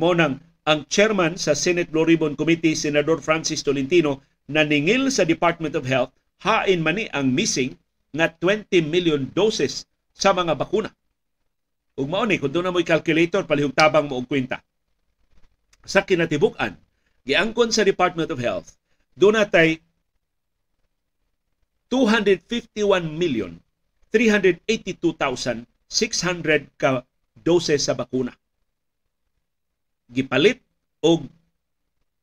Mo 0.00 0.16
nang 0.16 0.40
ang 0.64 0.88
chairman 0.88 1.36
sa 1.36 1.52
Senate 1.52 1.92
Blue 1.92 2.08
Committee, 2.32 2.72
Senador 2.72 3.20
Francis 3.20 3.60
Tolentino, 3.60 4.24
naningil 4.48 5.12
sa 5.12 5.28
Department 5.28 5.76
of 5.76 5.84
Health 5.84 6.16
hain 6.42 6.80
mani 6.82 7.06
ang 7.14 7.30
missing 7.30 7.76
nga 8.14 8.26
20 8.30 8.66
million 8.90 9.22
doses 9.30 9.86
sa 10.14 10.34
mga 10.34 10.58
bakuna. 10.58 10.90
Ug 11.94 12.10
mao 12.10 12.26
ni 12.26 12.42
kun 12.42 12.50
na 12.50 12.74
mo'y 12.74 12.82
calculator 12.82 13.46
palihog 13.46 13.74
tabang 13.74 14.10
mo 14.10 14.18
og 14.18 14.26
kwenta. 14.26 14.58
Sa 15.86 16.02
kinatibuk-an, 16.02 16.74
giangkon 17.22 17.70
sa 17.70 17.86
Department 17.86 18.30
of 18.34 18.40
Health, 18.42 18.74
doon 19.14 19.38
natay 19.38 19.78
251 21.92 22.74
million 23.14 23.54
382,600 24.10 25.62
ka 26.74 27.06
doses 27.38 27.86
sa 27.86 27.94
bakuna 27.94 28.34
gipalit 30.10 30.60
og 31.00 31.26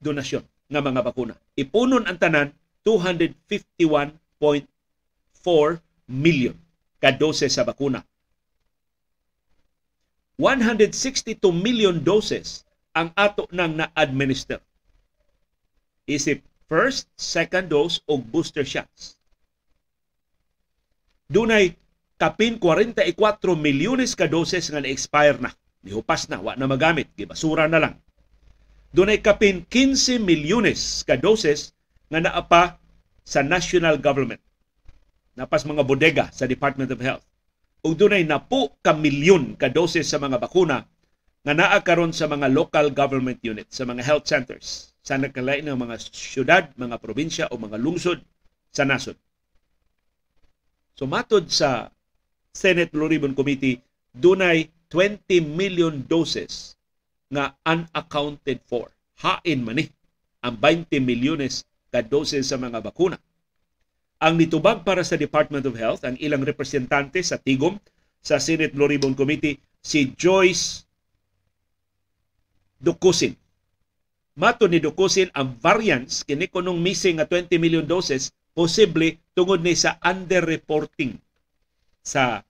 donasyon 0.02 0.46
nga 0.72 0.82
mga 0.82 1.02
bakuna. 1.04 1.36
Ipunon 1.58 2.06
ang 2.06 2.18
tanan 2.18 2.50
251.4 2.86 5.82
million 6.10 6.56
ka 7.02 7.12
doses 7.14 7.54
sa 7.58 7.64
bakuna. 7.66 8.04
162 10.42 11.38
million 11.54 12.02
doses 12.02 12.66
ang 12.98 13.14
ato 13.14 13.46
nang 13.54 13.78
na-administer. 13.78 14.58
Isip 16.10 16.42
first, 16.66 17.06
second 17.14 17.70
dose 17.70 18.02
o 18.10 18.18
booster 18.18 18.66
shots. 18.66 19.22
Dunay 21.32 21.78
kapin 22.18 22.58
44 22.58 23.06
milyones 23.56 24.18
ka 24.18 24.26
doses 24.26 24.74
nga 24.74 24.82
na-expire 24.82 25.38
na. 25.38 25.54
Nihupas 25.82 26.30
na, 26.30 26.42
wa 26.42 26.54
na 26.58 26.70
magamit, 26.70 27.10
gibasura 27.18 27.66
na 27.66 27.82
lang. 27.82 27.96
Dunay 28.92 29.24
kapin 29.24 29.64
15 29.70 30.22
milyones 30.22 31.08
ka 31.08 31.16
doses 31.16 31.72
nga 32.12 32.20
naa 32.20 32.44
pa 32.44 32.76
sa 33.24 33.40
national 33.40 33.96
government. 33.96 34.44
Napas 35.40 35.64
mga 35.64 35.88
bodega 35.88 36.28
sa 36.36 36.44
Department 36.44 36.92
of 36.92 37.00
Health. 37.00 37.24
Ug 37.88 37.96
dunay 37.96 38.28
napo 38.28 38.76
ka 38.84 38.92
milyon 38.92 39.56
ka 39.56 39.72
doses 39.72 40.12
sa 40.12 40.20
mga 40.20 40.38
bakuna 40.38 40.84
nga 41.42 41.54
naa 41.56 41.80
karon 41.82 42.12
sa 42.12 42.28
mga 42.28 42.52
local 42.52 42.92
government 42.94 43.40
units, 43.42 43.80
sa 43.80 43.88
mga 43.88 44.04
health 44.06 44.28
centers, 44.28 44.94
sa 45.02 45.18
nagkalain 45.18 45.66
ng 45.66 45.80
mga 45.80 45.96
syudad, 46.14 46.64
mga 46.78 47.00
probinsya 47.02 47.50
o 47.50 47.58
mga 47.58 47.80
lungsod 47.82 48.22
sa 48.70 48.86
nasod. 48.86 49.18
So 50.94 51.10
matod 51.10 51.50
sa 51.50 51.90
Senate 52.54 52.94
Blue 52.94 53.10
Ribbon 53.10 53.34
Committee, 53.34 53.82
dunay 54.14 54.70
20 54.92 55.42
million 55.56 56.04
doses 56.06 56.76
nga 57.32 57.56
unaccounted 57.64 58.60
for. 58.68 58.92
Hain 59.24 59.64
man 59.64 59.80
ni 59.80 59.88
ang 60.44 60.60
20 60.60 61.00
milyones 61.00 61.64
ka 61.92 62.00
doses 62.00 62.48
sa 62.48 62.56
mga 62.56 62.80
bakuna. 62.80 63.20
Ang 64.24 64.40
nitubag 64.40 64.88
para 64.88 65.04
sa 65.04 65.20
Department 65.20 65.68
of 65.68 65.76
Health, 65.76 66.08
ang 66.08 66.16
ilang 66.18 66.42
representante 66.42 67.20
sa 67.22 67.36
tigom 67.36 67.76
sa 68.22 68.40
Senate 68.40 68.72
Blue 68.72 68.88
Committee, 69.18 69.60
si 69.82 70.14
Joyce 70.16 70.86
Dukusin. 72.82 73.34
Mato 74.38 74.66
ni 74.66 74.80
Dukusin 74.80 75.30
ang 75.36 75.54
variance 75.60 76.24
kini 76.24 76.48
kunong 76.48 76.80
missing 76.80 77.20
nga 77.20 77.28
20 77.28 77.60
million 77.60 77.84
doses 77.84 78.32
posible 78.56 79.20
tungod 79.36 79.60
ni 79.60 79.76
sa 79.76 80.00
underreporting 80.02 81.20
sa 82.02 82.42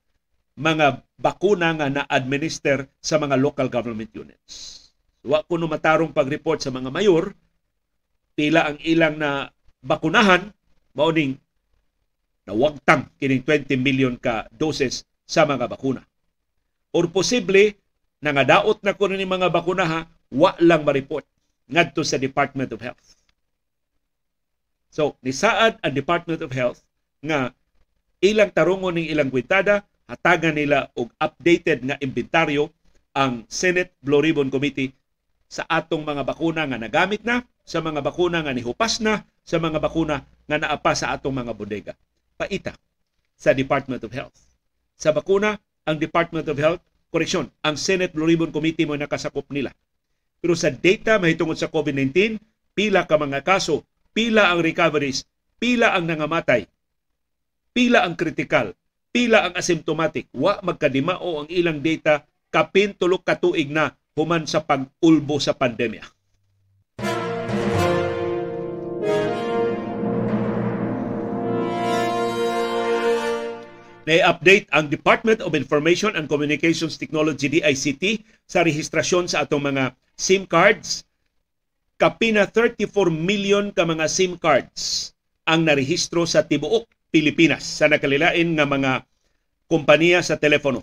mga 0.55 1.03
bakuna 1.17 1.73
nga 1.75 1.87
na-administer 1.89 2.85
sa 3.01 3.17
mga 3.17 3.35
local 3.39 3.67
government 3.67 4.11
units. 4.13 4.77
Wa 5.25 5.41
kuno 5.45 5.65
matarong 5.65 6.13
pag-report 6.13 6.61
sa 6.61 6.71
mga 6.73 6.89
mayor 6.93 7.33
pila 8.41 8.73
ang 8.73 8.81
ilang 8.81 9.21
na 9.21 9.53
bakunahan 9.85 10.49
mao 10.97 11.13
ning 11.13 11.37
nawagtang 12.49 13.05
kining 13.21 13.45
20 13.45 13.77
million 13.77 14.17
ka 14.17 14.49
doses 14.49 15.05
sa 15.29 15.45
mga 15.45 15.69
bakuna. 15.69 16.01
Or 16.89 17.05
posible 17.05 17.77
nangadaot 18.17 18.81
na 18.81 18.97
kuno 18.97 19.13
ni 19.13 19.29
mga 19.29 19.53
bakuna 19.53 19.85
ha, 19.85 19.99
wa 20.33 20.57
lang 20.57 20.81
ma-report 20.81 21.21
ngadto 21.69 22.01
sa 22.01 22.17
Department 22.17 22.73
of 22.73 22.81
Health. 22.81 23.13
So, 24.89 25.15
nisaad 25.21 25.77
ang 25.85 25.93
Department 25.93 26.41
of 26.41 26.49
Health 26.49 26.81
nga 27.21 27.53
ilang 28.25 28.49
tarungon 28.49 28.97
ning 28.97 29.07
ilang 29.13 29.29
kwentada, 29.29 29.85
hatagan 30.09 30.57
nila 30.57 30.89
og 30.97 31.13
updated 31.21 31.85
nga 31.85 31.95
inventaryo 32.01 32.73
ang 33.13 33.45
Senate 33.45 33.93
Blue 34.01 34.19
Ribbon 34.19 34.49
Committee 34.49 34.97
sa 35.51 35.67
atong 35.67 36.07
mga 36.07 36.23
bakuna 36.23 36.63
nga 36.63 36.79
nagamit 36.79 37.27
na, 37.27 37.43
sa 37.67 37.83
mga 37.83 37.99
bakuna 37.99 38.39
nga 38.39 38.55
nihupas 38.55 39.03
na, 39.03 39.27
sa 39.43 39.59
mga 39.59 39.83
bakuna 39.83 40.23
nga 40.47 40.57
naapa 40.57 40.95
sa 40.95 41.11
atong 41.11 41.35
mga 41.35 41.51
bodega. 41.51 41.93
Paita 42.39 42.71
sa 43.35 43.51
Department 43.51 43.99
of 44.07 44.15
Health. 44.15 44.39
Sa 44.95 45.11
bakuna, 45.11 45.59
ang 45.83 45.99
Department 45.99 46.47
of 46.47 46.55
Health, 46.55 46.79
koreksyon, 47.11 47.51
ang 47.67 47.75
Senate 47.75 48.15
Blue 48.15 48.23
Ribbon 48.23 48.55
Committee 48.55 48.87
mo 48.87 48.95
nakasakop 48.95 49.51
nila. 49.51 49.75
Pero 50.39 50.55
sa 50.55 50.71
data 50.71 51.19
mahitungod 51.19 51.59
sa 51.59 51.67
COVID-19, 51.67 52.39
pila 52.71 53.03
ka 53.03 53.19
mga 53.19 53.43
kaso, 53.43 53.83
pila 54.15 54.55
ang 54.55 54.63
recoveries, 54.63 55.27
pila 55.59 55.91
ang 55.91 56.07
nangamatay, 56.07 56.63
pila 57.75 58.07
ang 58.07 58.15
critical, 58.15 58.71
pila 59.11 59.51
ang 59.51 59.53
asymptomatic, 59.59 60.31
wa 60.31 60.63
magkadimao 60.63 61.43
ang 61.43 61.47
ilang 61.51 61.83
data 61.83 62.23
kapin 62.47 62.95
tulok 62.95 63.27
katuig 63.27 63.67
na 63.67 63.91
human 64.15 64.43
sa 64.43 64.59
pag-ulbo 64.59 65.39
sa 65.39 65.55
pandemya. 65.55 66.03
Na-update 74.01 74.67
ang 74.73 74.89
Department 74.89 75.39
of 75.45 75.53
Information 75.53 76.17
and 76.17 76.25
Communications 76.25 76.97
Technology 76.97 77.47
DICT 77.47 78.25
sa 78.49 78.65
rehistrasyon 78.65 79.29
sa 79.29 79.45
atong 79.45 79.71
mga 79.71 79.95
SIM 80.17 80.43
cards. 80.49 81.05
Kapina 82.01 82.49
34 82.49 83.13
million 83.13 83.69
ka 83.69 83.85
mga 83.85 84.09
SIM 84.09 84.35
cards 84.41 85.13
ang 85.45 85.63
narehistro 85.63 86.25
sa 86.25 86.41
tibuok 86.41 86.89
Pilipinas 87.13 87.61
sa 87.61 87.85
nakalilain 87.85 88.57
nga 88.57 88.65
mga 88.65 88.91
kompanya 89.69 90.19
sa 90.25 90.35
telepono. 90.35 90.81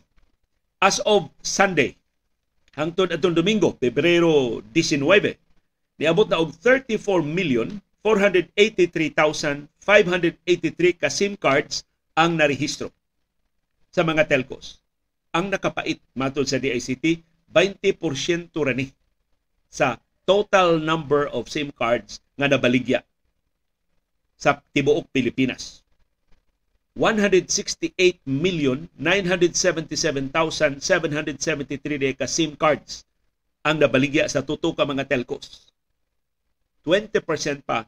As 0.78 1.02
of 1.02 1.28
Sunday, 1.42 1.98
hangtod 2.78 3.10
atong 3.10 3.34
Domingo, 3.34 3.74
Pebrero 3.74 4.62
19, 4.70 5.34
niabot 5.98 6.30
na 6.30 6.38
og 6.38 6.54
34 6.62 7.26
million 7.26 7.66
483,583 8.06 9.66
ka 10.94 11.10
SIM 11.10 11.34
cards 11.34 11.82
ang 12.14 12.38
narehistro 12.38 12.94
sa 13.90 14.06
mga 14.06 14.30
telcos. 14.30 14.78
Ang 15.34 15.50
nakapait 15.50 15.98
matod 16.14 16.46
sa 16.46 16.62
DICT, 16.62 17.26
20% 17.50 18.54
rani 18.54 18.94
sa 19.66 19.98
total 20.22 20.78
number 20.78 21.26
of 21.34 21.50
SIM 21.50 21.74
cards 21.74 22.22
nga 22.38 22.46
nabaligya 22.46 23.02
sa 24.38 24.62
tibuok 24.70 25.10
Pilipinas. 25.10 25.82
168 26.98 28.26
million 28.26 28.90
977,773 28.98 30.82
ka 32.18 32.26
SIM 32.26 32.58
cards 32.58 33.06
ang 33.62 33.78
nabaligya 33.78 34.26
sa 34.26 34.42
tuto 34.42 34.74
ka 34.74 34.82
mga 34.82 35.06
telcos. 35.06 35.70
20% 36.82 37.62
pa 37.62 37.86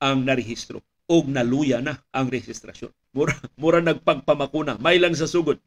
ang 0.00 0.24
narehistro 0.24 0.80
o 1.04 1.20
naluya 1.28 1.84
na 1.84 2.00
ang 2.08 2.32
rehistrasyon. 2.32 2.88
Mura, 3.12 3.36
mura 3.60 3.84
nagpagpamakuna, 3.84 4.80
may 4.80 4.96
lang 4.96 5.12
sa 5.12 5.28
sugod. 5.28 5.60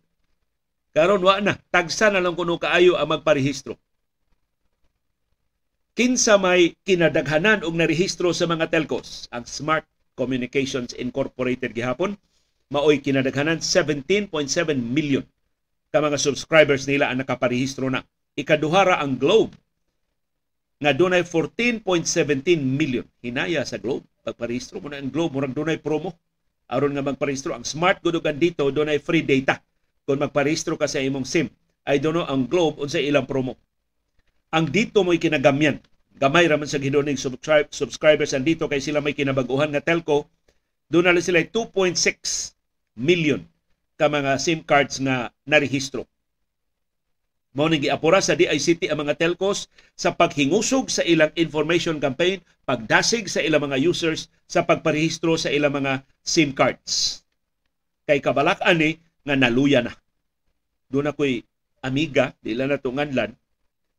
Karon 0.90 1.22
wa 1.22 1.38
na, 1.38 1.62
tagsa 1.70 2.10
na 2.10 2.18
lang 2.18 2.34
kuno 2.34 2.58
kaayo 2.58 2.98
ang 2.98 3.14
magparehistro. 3.14 3.78
Kinsa 5.94 6.42
may 6.42 6.74
kinadaghanan 6.82 7.62
og 7.62 7.78
narehistro 7.78 8.34
sa 8.34 8.50
mga 8.50 8.74
telcos, 8.74 9.30
ang 9.30 9.46
Smart 9.46 9.86
Communications 10.18 10.98
Incorporated 10.98 11.78
gihapon 11.78 12.18
maoy 12.70 13.02
kinadaghanan 13.02 13.60
17.7 13.62 14.30
million. 14.78 15.26
Ka 15.90 16.06
mga 16.06 16.22
subscribers 16.22 16.86
nila 16.86 17.10
ang 17.10 17.18
nakaparehistro 17.26 17.90
na. 17.90 18.06
Ikaduhara 18.38 19.02
ang 19.02 19.18
Globe 19.18 19.58
nga 20.80 20.94
dunay 20.94 21.26
14.17 21.26 22.62
million. 22.62 23.04
Hinaya 23.26 23.66
sa 23.66 23.82
Globe. 23.82 24.06
Pagparehistro 24.22 24.78
mo 24.78 24.94
na 24.94 25.02
ang 25.02 25.10
Globe 25.10 25.34
murag 25.34 25.58
dunay 25.58 25.82
promo. 25.82 26.14
Aron 26.70 26.94
nga 26.94 27.02
magparehistro. 27.02 27.58
Ang 27.58 27.66
smart 27.66 28.06
gudugan 28.06 28.38
dito 28.38 28.70
dunay 28.70 29.02
free 29.02 29.26
data. 29.26 29.58
Kung 30.06 30.22
magparehistro 30.22 30.78
ka 30.78 30.86
sa 30.86 31.02
imong 31.02 31.26
SIM 31.26 31.50
I 31.90 31.98
don't 31.98 32.14
know 32.14 32.28
ang 32.30 32.46
Globe 32.46 32.78
unsa 32.86 33.02
ilang 33.02 33.26
promo. 33.26 33.58
Ang 34.54 34.70
dito 34.70 35.02
mo'y 35.02 35.18
kinagamyan. 35.18 35.82
Gamay 36.20 36.46
raman 36.46 36.70
sa 36.70 36.78
ginuning 36.78 37.18
subscribe, 37.18 37.72
subscribers 37.74 38.36
ang 38.36 38.44
dito 38.46 38.70
kay 38.70 38.84
sila 38.84 39.00
may 39.02 39.18
kinabaguhan 39.18 39.72
nga 39.74 39.82
telco. 39.82 40.30
Doon 40.86 41.16
na 41.16 41.22
sila 41.22 41.42
2.6 41.42 42.59
million 43.00 43.40
ka 43.96 44.12
mga 44.12 44.36
SIM 44.36 44.60
cards 44.68 45.00
nga 45.00 45.32
narehistro. 45.48 46.04
Mao 47.56 47.66
ning 47.66 47.82
giapura 47.82 48.22
sa 48.22 48.38
DICT 48.38 48.92
ang 48.92 49.08
mga 49.08 49.18
telcos 49.18 49.72
sa 49.98 50.14
paghingusog 50.14 50.92
sa 50.92 51.02
ilang 51.02 51.34
information 51.34 51.98
campaign, 51.98 52.44
pagdasig 52.68 53.26
sa 53.26 53.42
ilang 53.42 53.72
mga 53.72 53.82
users 53.82 54.30
sa 54.46 54.68
pagparehistro 54.68 55.34
sa 55.40 55.50
ilang 55.50 55.74
mga 55.74 56.06
SIM 56.22 56.54
cards. 56.54 57.26
Kay 58.06 58.22
kabalak 58.22 58.62
ani 58.62 59.02
nga 59.26 59.34
naluya 59.34 59.82
na. 59.82 59.96
Doon 60.92 61.10
ako'y 61.10 61.42
amiga, 61.82 62.38
dila 62.44 62.70
na 62.70 62.78
tunganlan, 62.78 63.34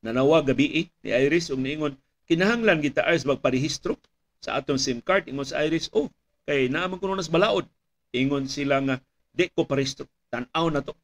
nanawa 0.01 0.41
gabi 0.45 0.89
ni 1.05 1.11
Iris 1.13 1.53
ug 1.53 1.61
niingon 1.61 1.97
kinahanglan 2.25 2.81
kita 2.81 3.05
Iris 3.05 3.29
magparehistro 3.29 4.01
sa 4.41 4.57
atong 4.57 4.81
SIM 4.81 5.05
card 5.05 5.29
ingon 5.29 5.45
sa 5.45 5.61
Iris 5.61 5.93
oh 5.93 6.09
kay 6.49 6.73
naaman 6.73 6.97
kuno 6.97 7.13
nas 7.13 7.29
balaod 7.29 7.69
ingon 8.15 8.47
sila 8.51 8.83
nga 8.83 8.97
di 9.31 9.47
ko 9.53 9.67
parehistro 9.67 10.07
tan-aw 10.31 10.67
na 10.71 10.83
to 10.83 10.95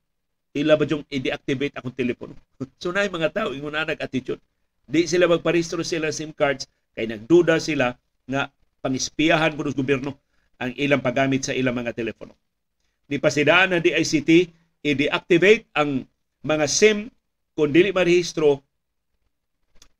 ila 0.57 0.75
ba 0.75 0.88
yung 0.88 1.05
i-deactivate 1.07 1.77
akong 1.79 1.95
telepono 1.95 2.35
so 2.83 2.90
na 2.90 3.07
mga 3.07 3.31
tao 3.33 3.49
ingon 3.55 3.75
na 3.75 3.87
nag-attitude 3.87 4.42
di 4.87 5.07
sila 5.11 5.27
magparehistro 5.27 5.83
sila 5.83 6.14
SIM 6.14 6.31
cards 6.31 6.71
kay 6.95 7.11
nagduda 7.11 7.59
sila 7.59 7.92
nga 8.27 8.49
pangispiyahan 8.81 9.59
ko 9.59 9.66
ng 9.66 9.77
gobyerno 9.77 10.14
ang 10.57 10.73
ilang 10.79 11.03
paggamit 11.05 11.45
sa 11.45 11.53
ilang 11.53 11.77
mga 11.77 11.92
telepono. 11.92 12.33
Ni 13.11 13.21
pasidaan 13.21 13.77
ng 13.77 13.83
DICT 13.83 14.31
i-deactivate 14.87 15.66
ang 15.75 16.07
mga 16.47 16.66
SIM 16.71 17.11
kung 17.59 17.75
dili 17.75 17.90
marehistro 17.90 18.62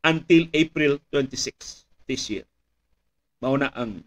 until 0.07 0.47
April 0.55 1.03
26 1.11 2.07
this 2.07 2.31
year. 2.31 2.47
Mauna 3.43 3.75
ang 3.75 4.01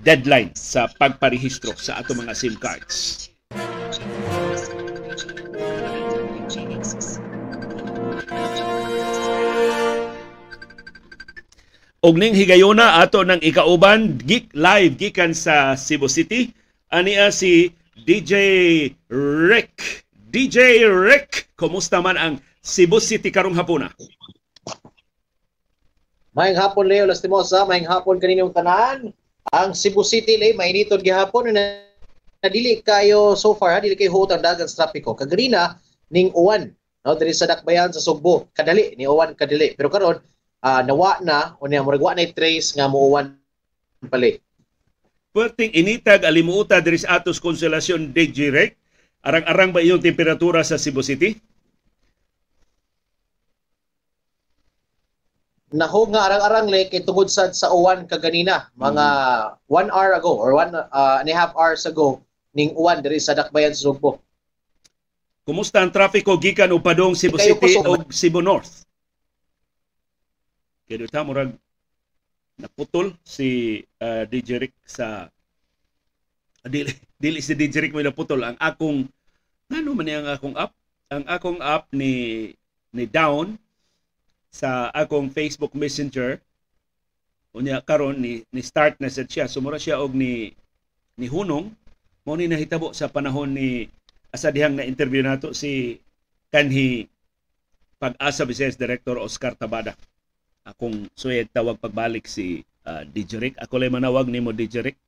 deadline 0.00 0.52
sa 0.56 0.88
pagparehistro 0.88 1.76
sa 1.76 2.00
ato 2.00 2.16
mga 2.16 2.32
SIM 2.32 2.56
cards. 2.56 3.28
Og 12.00 12.16
ning 12.16 12.32
higayona 12.32 13.04
ato 13.04 13.20
ng 13.20 13.44
ikauban 13.44 14.16
Geek 14.24 14.56
Live 14.56 14.96
gikan 14.96 15.36
sa 15.36 15.76
Cebu 15.76 16.08
City 16.08 16.48
ania 16.88 17.28
si 17.28 17.76
DJ 18.08 18.34
Rick. 19.12 20.08
DJ 20.32 20.88
Rick, 20.88 21.52
kumusta 21.60 22.00
man 22.00 22.16
ang 22.16 22.34
Cebu 22.64 23.04
City 23.04 23.28
karong 23.28 23.52
hapuna? 23.52 23.92
Maayong 26.32 26.56
hapon 26.56 26.86
Leo 26.88 27.04
Lastimosa, 27.04 27.68
maayong 27.68 27.90
hapon 27.90 28.16
kaninyong 28.16 28.54
tanan. 28.54 29.12
Ang 29.50 29.74
Cebu 29.74 30.06
City 30.06 30.38
lay 30.38 30.54
mainitod 30.54 31.02
gihapon 31.02 31.50
na 31.50 31.82
nadili 32.38 32.78
kayo 32.86 33.34
so 33.34 33.58
far, 33.58 33.82
dili 33.82 33.98
kayo 33.98 34.14
huot 34.14 34.30
ang 34.30 34.42
dagan 34.42 34.70
sa 34.70 34.86
trapiko. 34.86 35.18
Kagrina 35.18 35.74
ning 36.14 36.30
uwan 36.38 36.70
no 37.02 37.16
diri 37.18 37.34
sa 37.34 37.50
dakbayan 37.50 37.90
sa 37.90 37.98
Sugbo. 37.98 38.46
Kadali 38.54 38.94
ni 38.94 39.10
uwan 39.10 39.34
kadali. 39.34 39.74
Pero 39.74 39.90
karon 39.90 40.22
uh, 40.62 40.82
nawa 40.86 41.18
na 41.26 41.58
o 41.58 41.66
niya 41.66 41.82
murag 41.82 42.02
wa 42.02 42.14
na 42.14 42.30
trace 42.30 42.78
nga 42.78 42.86
muuwan 42.86 43.34
pali. 44.06 44.38
Perting 45.30 45.74
initag 45.74 46.26
alimuota 46.26 46.78
diri 46.78 47.02
sa 47.02 47.18
atos 47.18 47.42
konselasyon 47.42 48.14
DJ 48.14 48.54
Rek. 48.54 48.72
Arang-arang 49.20 49.70
ba 49.74 49.84
iyong 49.84 50.00
temperatura 50.00 50.64
sa 50.64 50.80
Cebu 50.80 51.04
City? 51.04 51.36
Naho 55.70 56.10
nga 56.10 56.26
arang-arang 56.26 56.66
le 56.66 56.90
kay 56.90 57.06
tungod 57.06 57.30
sad 57.30 57.54
sa 57.54 57.70
uwan 57.70 58.02
kaganina 58.10 58.74
mga 58.74 59.06
mm. 59.06 59.70
one 59.70 59.88
hour 59.94 60.18
ago 60.18 60.34
or 60.34 60.50
one 60.58 60.74
uh, 60.74 61.16
and 61.22 61.30
a 61.30 61.34
half 61.34 61.54
hours 61.54 61.86
ago 61.86 62.18
ning 62.50 62.74
uwan 62.74 62.98
diri 62.98 63.22
sa 63.22 63.38
Dakbayan 63.38 63.70
sa 63.70 63.86
Sugbo. 63.90 64.18
Kumusta 65.46 65.78
ang 65.78 65.94
trafiko 65.94 66.34
gikan 66.42 66.74
upadong 66.74 67.14
Cebu 67.14 67.38
City 67.38 67.78
o 67.86 68.02
Cebu 68.10 68.42
North? 68.42 68.82
Kaya 70.90 71.06
ta 71.06 71.22
murag 71.22 71.54
naputol 72.58 73.14
si 73.22 73.78
uh, 74.02 74.26
DJ 74.26 74.58
Rick 74.58 74.74
sa 74.84 75.30
dili, 76.74 76.90
dili 77.14 77.38
si 77.38 77.54
DJ 77.54 77.86
Rick 77.86 77.94
mo 77.94 78.02
naputol 78.02 78.42
ang 78.42 78.58
akong 78.58 79.06
ano 79.70 79.90
man 79.94 80.10
ang 80.10 80.28
akong 80.34 80.56
app 80.58 80.74
ang 81.14 81.24
akong 81.30 81.62
app 81.62 81.86
ni 81.94 82.50
ni 82.90 83.06
down 83.06 83.54
sa 84.50 84.90
akong 84.90 85.30
Facebook 85.30 85.72
Messenger. 85.78 86.42
Unya 87.54 87.82
karon 87.82 88.18
ni 88.18 88.46
ni 88.50 88.62
start 88.62 88.98
na 89.02 89.10
sad 89.10 89.30
siya. 89.30 89.50
Sumura 89.50 89.78
siya 89.78 90.02
og 90.02 90.14
ni 90.14 90.54
ni 91.18 91.26
hunong. 91.30 91.70
Mo 92.26 92.32
ni 92.36 92.46
nahitabo 92.50 92.92
sa 92.94 93.10
panahon 93.10 93.50
ni 93.50 93.90
asa 94.30 94.54
dihang 94.54 94.78
na 94.78 94.86
interview 94.86 95.22
nato 95.22 95.50
si 95.50 95.98
kanhi 96.54 97.10
pag-asa 97.98 98.46
Business 98.46 98.78
Director 98.78 99.18
Oscar 99.18 99.54
Tabada. 99.58 99.94
Akong 100.66 101.10
suyad 101.16 101.50
tawag 101.50 101.80
pagbalik 101.80 102.26
si 102.30 102.62
uh, 102.86 103.02
DJ 103.06 103.40
Rick. 103.42 103.54
Ako 103.58 103.80
lay 103.80 103.90
manawag 103.90 104.30
ni 104.30 104.38
mo 104.38 104.54
DJ 104.54 104.86
Rick. 104.86 104.98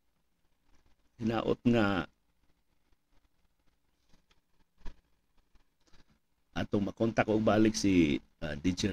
Hinaot 1.23 1.61
nga 1.63 2.11
atong 6.53 6.85
makontak 6.85 7.29
og 7.33 7.41
balik 7.41 7.73
si 7.73 8.21
uh, 8.45 8.55
DJ 8.61 8.93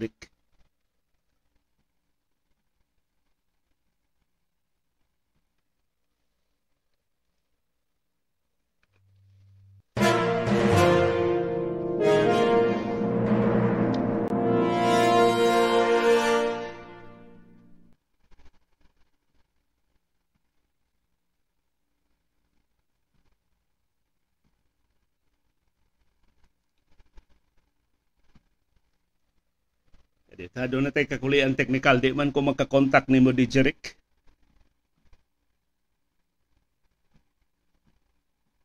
Rick. 30.59 30.67
Ta 30.67 30.67
do 30.67 30.83
na 30.83 30.91
tay 30.91 31.07
kakulian 31.07 31.55
technical 31.55 32.03
di 32.03 32.11
man 32.11 32.35
ko 32.35 32.43
magka-contact 32.43 33.07
nimo 33.07 33.31
di 33.31 33.47
Jeric. 33.47 33.95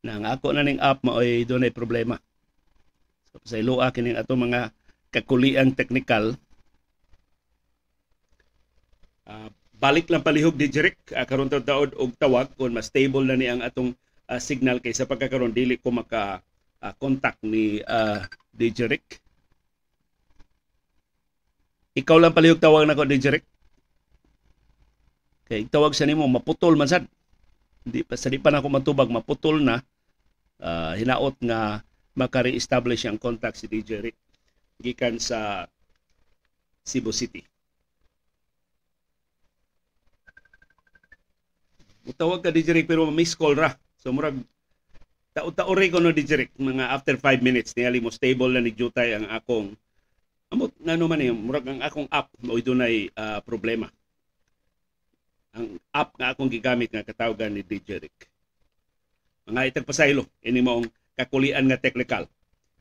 Na 0.03 0.19
ako 0.35 0.51
na 0.53 0.67
ning 0.67 0.83
app 0.83 1.07
maoy 1.07 1.47
dunay 1.47 1.71
problema. 1.71 2.19
So, 3.31 3.39
sa 3.47 3.63
iloa 3.63 3.95
kining 3.95 4.19
ato 4.19 4.35
mga 4.35 4.75
kakulian 5.15 5.71
technical 5.79 6.35
uh, 9.31 9.49
balik 9.79 10.11
lang 10.11 10.27
palihog 10.27 10.59
di 10.59 10.67
Jeric 10.67 10.99
uh, 11.15 11.23
karon 11.23 11.47
taud 11.47 11.95
og 11.95 12.11
tawag 12.19 12.51
kung 12.59 12.75
mas 12.75 12.91
stable 12.91 13.23
na 13.23 13.39
ni 13.39 13.47
ang 13.47 13.63
atong 13.63 13.95
uh, 14.27 14.41
signal 14.43 14.83
kaysa 14.83 15.07
pagkakaron 15.07 15.55
dili 15.55 15.79
ko 15.79 15.95
maka 15.95 16.43
uh, 16.83 16.91
contact 16.99 17.39
ni 17.47 17.79
uh, 17.87 18.27
di 18.51 18.75
Jeric 18.75 19.24
ikaw 21.95 22.19
lang 22.19 22.35
palihog 22.35 22.59
tawag 22.59 22.85
na 22.85 22.99
ko 22.99 23.07
ni 23.07 23.23
Jeric. 23.23 23.47
Kay 25.47 25.71
tawag 25.71 25.95
sa 25.95 26.05
nimo 26.05 26.27
maputol 26.27 26.75
man 26.75 26.91
sad. 26.91 27.07
Hindi 27.87 28.03
pa 28.03 28.19
sa 28.19 28.33
di 28.33 28.43
pa 28.43 28.51
na 28.51 28.59
ako 28.59 28.69
matubag 28.73 29.13
maputol 29.13 29.63
na 29.63 29.79
uh, 30.59 30.93
hinaot 30.99 31.39
nga 31.39 31.85
maka-re-establish 32.15 33.07
ang 33.07 33.19
contact 33.19 33.59
si 33.63 33.67
DJ 33.71 34.03
Rick 34.03 34.19
gikan 34.83 35.23
sa 35.23 35.71
Cebu 36.83 37.15
City. 37.15 37.47
Utawag 42.05 42.43
ka 42.43 42.51
DJ 42.51 42.75
Rick 42.75 42.91
pero 42.91 43.07
miss 43.09 43.39
call 43.39 43.55
ra. 43.55 43.71
So 44.01 44.11
murag 44.11 44.37
taon-taon 45.35 45.91
ko 45.91 45.99
no 46.03 46.11
DJ 46.11 46.47
Rick 46.47 46.53
mga 46.59 46.91
after 46.91 47.15
5 47.19 47.43
minutes 47.43 47.75
niyali 47.75 48.03
mo 48.03 48.11
stable 48.11 48.55
na 48.55 48.63
ni 48.63 48.75
Jutay 48.75 49.15
ang 49.15 49.27
akong 49.31 49.75
Amot 50.55 50.71
nga 50.79 50.95
naman 50.95 51.19
eh, 51.19 51.35
murag 51.35 51.67
ang 51.67 51.83
akong 51.83 52.07
app 52.15 52.31
mo 52.39 52.55
dunay 52.55 53.11
uh, 53.11 53.43
problema. 53.43 53.91
Ang 55.51 55.83
app 55.91 56.15
nga 56.15 56.31
akong 56.31 56.47
gigamit 56.47 56.95
nga 56.95 57.03
katawagan 57.03 57.51
ni 57.51 57.67
DJ 57.67 58.07
Rick. 58.07 58.31
Mga 59.51 59.75
itag 59.75 59.87
pasaylo, 59.91 60.31
ini 60.47 60.63
maong 60.63 60.87
kakulian 61.19 61.67
nga 61.67 61.83
technical. 61.83 62.31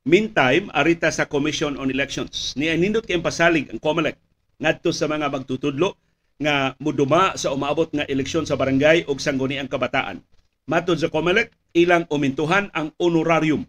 Meantime, 0.05 0.69
arita 0.69 1.09
sa 1.09 1.25
Commission 1.25 1.73
on 1.81 1.89
Elections. 1.89 2.53
Ni 2.53 2.69
nindot 2.77 3.09
kay 3.09 3.17
pasalig 3.17 3.65
ang 3.73 3.81
COMELEC 3.81 4.21
ngadto 4.61 4.93
sa 4.93 5.09
mga 5.09 5.33
magtutudlo 5.33 5.97
nga 6.37 6.77
muduma 6.77 7.33
sa 7.33 7.57
umaabot 7.57 7.89
nga 7.89 8.05
eleksyon 8.05 8.45
sa 8.45 8.53
barangay 8.53 9.09
ug 9.09 9.17
sangguniang 9.17 9.71
kabataan. 9.71 10.21
Matod 10.69 11.01
sa 11.01 11.09
COMELEC, 11.09 11.49
ilang 11.73 12.05
umintuhan 12.13 12.69
ang 12.69 12.93
honorarium 13.01 13.65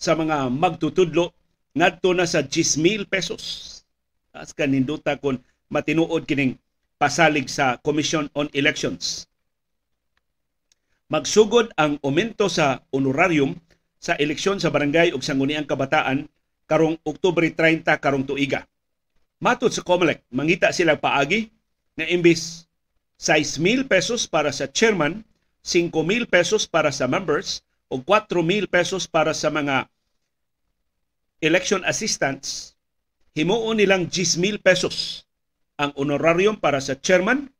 sa 0.00 0.16
mga 0.16 0.48
magtutudlo 0.48 1.36
ngadto 1.78 2.10
na 2.10 2.26
sa 2.26 2.42
10,000 2.42 3.06
pesos. 3.06 3.42
As 4.34 4.50
kaninduta 4.50 5.14
kon 5.14 5.38
matinuod 5.70 6.26
kining 6.26 6.58
pasalig 6.98 7.46
sa 7.46 7.78
Commission 7.78 8.26
on 8.34 8.50
Elections. 8.50 9.30
Magsugod 11.08 11.72
ang 11.78 11.96
aumento 12.04 12.50
sa 12.50 12.84
honorarium 12.92 13.56
sa 13.96 14.18
eleksyon 14.18 14.60
sa 14.60 14.68
barangay 14.68 15.14
ug 15.14 15.24
sangguniang 15.24 15.64
kabataan 15.64 16.28
karong 16.68 17.00
Oktubre 17.06 17.48
30 17.48 17.86
karong 17.96 18.28
tuiga. 18.28 18.68
Matod 19.40 19.72
sa 19.72 19.86
COMELEC, 19.86 20.26
mangita 20.34 20.68
sila 20.74 20.98
paagi 20.98 21.48
na 21.94 22.04
imbis 22.10 22.66
6,000 23.22 23.88
pesos 23.88 24.26
para 24.28 24.52
sa 24.52 24.68
chairman, 24.68 25.24
5,000 25.64 26.26
pesos 26.28 26.66
para 26.68 26.90
sa 26.92 27.08
members 27.08 27.62
o 27.88 27.98
4,000 28.02 28.68
pesos 28.68 29.08
para 29.08 29.32
sa 29.32 29.48
mga 29.48 29.88
election 31.38 31.82
assistants, 31.86 32.74
himuon 33.38 33.78
nilang 33.78 34.10
10,000 34.10 34.58
pesos 34.58 35.26
ang 35.78 35.94
honorarium 35.94 36.58
para 36.58 36.82
sa 36.82 36.98
chairman, 36.98 37.50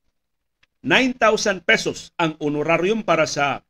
9,000 0.83 1.63
pesos 1.63 2.11
ang 2.19 2.35
honorarium 2.43 3.03
para 3.03 3.27
sa 3.27 3.63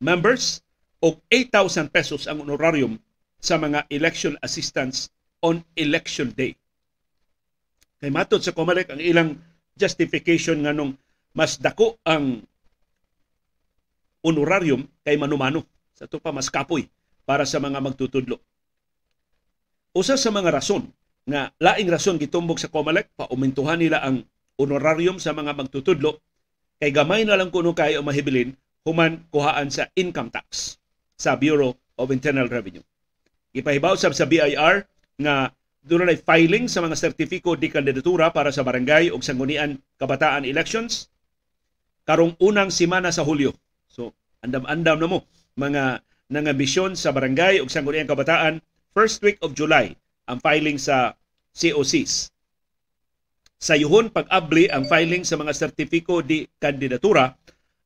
members, 0.00 0.64
o 1.00 1.16
8,000 1.32 1.88
pesos 1.88 2.28
ang 2.28 2.44
honorarium 2.44 3.00
sa 3.40 3.56
mga 3.56 3.88
election 3.88 4.36
assistants 4.44 5.08
on 5.40 5.64
election 5.80 6.28
day. 6.36 6.52
Kay 8.00 8.12
matod 8.12 8.44
sa 8.44 8.52
Comelec 8.52 8.92
ang 8.92 9.00
ilang 9.00 9.36
justification 9.76 10.60
nganong 10.60 10.92
mas 11.32 11.56
dako 11.56 11.96
ang 12.04 12.44
honorarium 14.20 14.84
kay 15.00 15.16
manumano 15.16 15.64
sa 15.96 16.04
to 16.04 16.20
pa 16.20 16.32
mas 16.32 16.52
kapoy 16.52 16.84
para 17.24 17.48
sa 17.48 17.56
mga 17.56 17.80
magtutudlo. 17.80 18.36
Usa 19.90 20.14
sa 20.14 20.30
mga 20.30 20.54
rason 20.54 20.86
nga 21.26 21.50
laing 21.58 21.90
rason 21.90 22.14
gitumbok 22.14 22.62
sa 22.62 22.70
COMELEC 22.70 23.10
paumintuhan 23.18 23.82
nila 23.82 23.98
ang 23.98 24.22
honorarium 24.54 25.18
sa 25.18 25.34
mga 25.34 25.50
magtutudlo 25.50 26.22
kay 26.78 26.94
gamay 26.94 27.26
na 27.26 27.34
lang 27.34 27.50
kuno 27.50 27.74
kay 27.74 27.98
o 27.98 28.04
mahibilin 28.06 28.54
human 28.86 29.26
kuhaan 29.34 29.66
sa 29.66 29.90
income 29.98 30.30
tax 30.30 30.78
sa 31.18 31.34
Bureau 31.34 31.74
of 31.98 32.08
Internal 32.14 32.46
Revenue. 32.46 32.86
Ipahibaw 33.50 33.98
sab 33.98 34.14
sa 34.14 34.30
BIR 34.30 34.86
nga 35.20 35.50
doon 35.82 36.06
na 36.06 36.14
filing 36.14 36.70
sa 36.70 36.86
mga 36.86 36.94
sertifiko 36.94 37.58
di 37.58 37.66
kandidatura 37.66 38.30
para 38.30 38.54
sa 38.54 38.62
barangay 38.62 39.10
o 39.10 39.18
sanggunian 39.18 39.74
kabataan 39.98 40.46
elections 40.46 41.10
karong 42.06 42.38
unang 42.38 42.70
simana 42.70 43.10
sa 43.10 43.26
Hulyo. 43.26 43.52
So, 43.90 44.14
andam-andam 44.46 45.02
na 45.02 45.08
mo 45.10 45.18
mga 45.58 45.98
nangambisyon 46.30 46.94
sa 46.94 47.10
barangay 47.10 47.58
o 47.58 47.66
sanggunian 47.66 48.06
kabataan 48.06 48.62
first 48.94 49.22
week 49.22 49.38
of 49.42 49.54
July 49.54 49.94
ang 50.26 50.38
filing 50.42 50.78
sa 50.78 51.14
COCs. 51.54 52.30
Sa 53.60 53.76
yuhon 53.76 54.08
pag-abli 54.08 54.72
ang 54.72 54.88
filing 54.88 55.26
sa 55.26 55.36
mga 55.36 55.52
sertifiko 55.52 56.24
di 56.24 56.48
kandidatura 56.56 57.36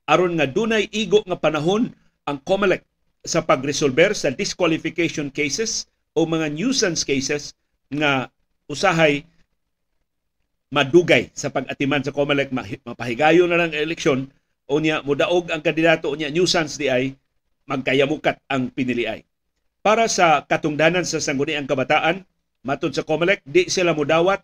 aron 0.06 0.36
nga 0.38 0.46
dunay 0.46 0.86
igo 0.92 1.24
nga 1.24 1.40
panahon 1.40 1.90
ang 2.28 2.38
COMELEC 2.44 2.84
sa 3.24 3.40
pagresolber 3.42 4.12
sa 4.12 4.30
disqualification 4.30 5.32
cases 5.32 5.88
o 6.12 6.28
mga 6.28 6.52
nuisance 6.52 7.02
cases 7.02 7.56
nga 7.88 8.28
usahay 8.68 9.24
madugay 10.70 11.32
sa 11.32 11.50
pag-atiman 11.50 12.04
sa 12.04 12.14
COMELEC 12.14 12.52
mapahigayon 12.84 13.48
na 13.48 13.58
lang 13.58 13.72
ang 13.72 13.82
eleksyon 13.82 14.20
o 14.68 14.80
niya 14.80 15.02
mudaog 15.02 15.50
ang 15.50 15.60
kandidato 15.60 16.08
o 16.08 16.16
niya 16.16 16.32
nuisance 16.32 16.76
di 16.78 16.88
ay 16.88 17.16
magkayamukat 17.64 18.40
ang 18.48 18.68
piniliay. 18.70 19.24
Para 19.84 20.08
sa 20.08 20.40
katungdanan 20.48 21.04
sa 21.04 21.20
sangguniang 21.20 21.68
kabataan, 21.68 22.24
matod 22.64 22.96
sa 22.96 23.04
COMELEC, 23.04 23.44
di 23.44 23.68
sila 23.68 23.92
mudawat 23.92 24.40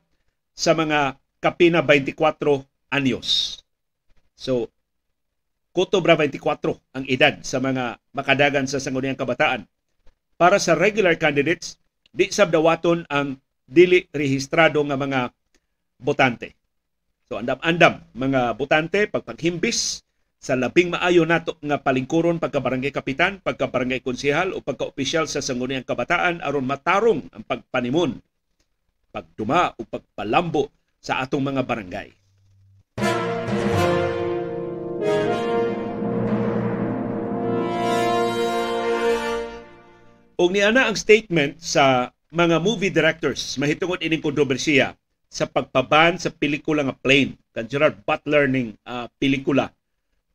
sa 0.52 0.76
mga 0.76 1.16
kapina 1.40 1.80
24 1.80 2.68
anyos. 2.92 3.56
So, 4.36 4.68
Kotobra 5.72 6.12
24 6.12 6.76
ang 6.92 7.04
edad 7.08 7.40
sa 7.40 7.56
mga 7.56 7.96
makadagan 8.12 8.68
sa 8.68 8.82
sangguniang 8.82 9.16
kabataan. 9.16 9.64
Para 10.36 10.60
sa 10.60 10.76
regular 10.76 11.16
candidates, 11.16 11.80
di 12.12 12.28
sabdawaton 12.28 13.08
ang 13.08 13.40
dili 13.64 14.04
rehistrado 14.12 14.82
nga 14.82 14.98
mga 14.98 15.20
botante. 15.96 16.52
So 17.30 17.38
andam-andam 17.38 18.02
mga 18.12 18.58
botante 18.58 19.06
pagpaghimbis 19.06 20.02
sa 20.40 20.56
labing 20.56 20.96
maayo 20.96 21.28
nato 21.28 21.60
nga 21.60 21.76
palingkuron 21.84 22.40
pagka 22.40 22.64
barangay 22.64 22.88
kapitan, 22.88 23.44
pagka 23.44 23.68
barangay 23.68 24.00
konsehal 24.00 24.56
o 24.56 24.64
pagka 24.64 24.88
opisyal 24.88 25.28
sa 25.28 25.44
sangguniang 25.44 25.84
kabataan 25.84 26.40
aron 26.40 26.64
matarong 26.64 27.28
ang 27.28 27.44
pagpanimon, 27.44 28.16
pagduma 29.12 29.76
o 29.76 29.84
pagpalambo 29.84 30.72
sa 30.96 31.20
atong 31.20 31.44
mga 31.44 31.62
barangay. 31.68 32.08
Og 40.40 40.48
niana 40.48 40.88
ang 40.88 40.96
statement 40.96 41.60
sa 41.60 42.16
mga 42.32 42.64
movie 42.64 42.88
directors 42.88 43.60
mahitungod 43.60 44.00
ining 44.00 44.24
kontrobersiya 44.24 44.96
sa 45.28 45.44
pagpaban 45.44 46.16
sa 46.16 46.32
pelikula 46.32 46.80
nga 46.80 46.96
Plane 46.96 47.36
kan 47.52 47.68
Gerard 47.68 48.00
Butler 48.08 48.48
ning 48.48 48.72
uh, 48.88 49.04
pelikula 49.20 49.68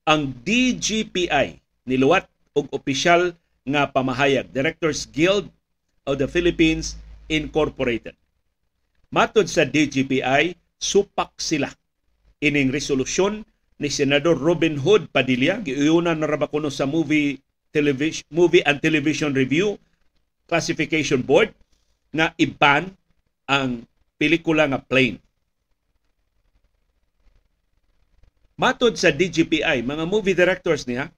ang 0.05 0.37
DGPI 0.45 1.57
niluwat 1.89 2.29
og 2.53 2.69
opisyal 2.69 3.33
nga 3.65 3.89
pamahayag 3.89 4.53
Directors 4.53 5.09
Guild 5.09 5.49
of 6.05 6.21
the 6.21 6.29
Philippines 6.29 6.93
Incorporated 7.25 8.13
Matod 9.09 9.49
sa 9.49 9.65
DGPI 9.65 10.53
supak 10.77 11.33
sila 11.41 11.73
ining 12.37 12.69
resolusyon 12.69 13.41
ni 13.81 13.89
Senador 13.89 14.37
Robin 14.37 14.77
Hood 14.77 15.09
Padilla 15.09 15.57
giuyunan 15.65 16.21
na 16.21 16.29
ra 16.29 16.37
kuno 16.45 16.69
sa 16.69 16.85
movie 16.85 17.41
television 17.73 18.23
movie 18.29 18.61
and 18.63 18.79
television 18.79 19.33
review 19.33 19.75
Classification 20.45 21.25
Board 21.25 21.49
na 22.13 22.29
iban 22.37 22.93
ang 23.49 23.83
pelikula 24.21 24.69
nga 24.69 24.79
plane. 24.79 25.19
Matod 28.55 28.95
sa 28.95 29.11
DGPI, 29.11 29.83
mga 29.83 30.07
movie 30.07 30.31
directors 30.31 30.87
niya, 30.87 31.11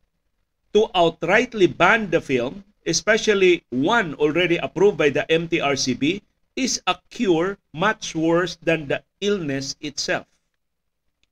to 0.74 0.90
outrightly 0.98 1.70
ban 1.70 2.10
the 2.10 2.18
film, 2.18 2.66
especially 2.82 3.62
one 3.70 4.18
already 4.18 4.58
approved 4.58 4.98
by 4.98 5.14
the 5.14 5.22
MTRCB, 5.30 6.26
is 6.58 6.82
a 6.90 6.98
cure 7.14 7.62
much 7.78 8.18
worse 8.18 8.58
than 8.66 8.90
the 8.90 9.06
illness 9.22 9.78
itself. 9.86 10.26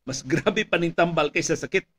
Mas 0.05 0.21
grabe 0.29 0.61
pa 0.69 0.77
ning 0.77 0.93
tambal 0.93 1.33
kaysa 1.33 1.57
sakit. 1.57 1.89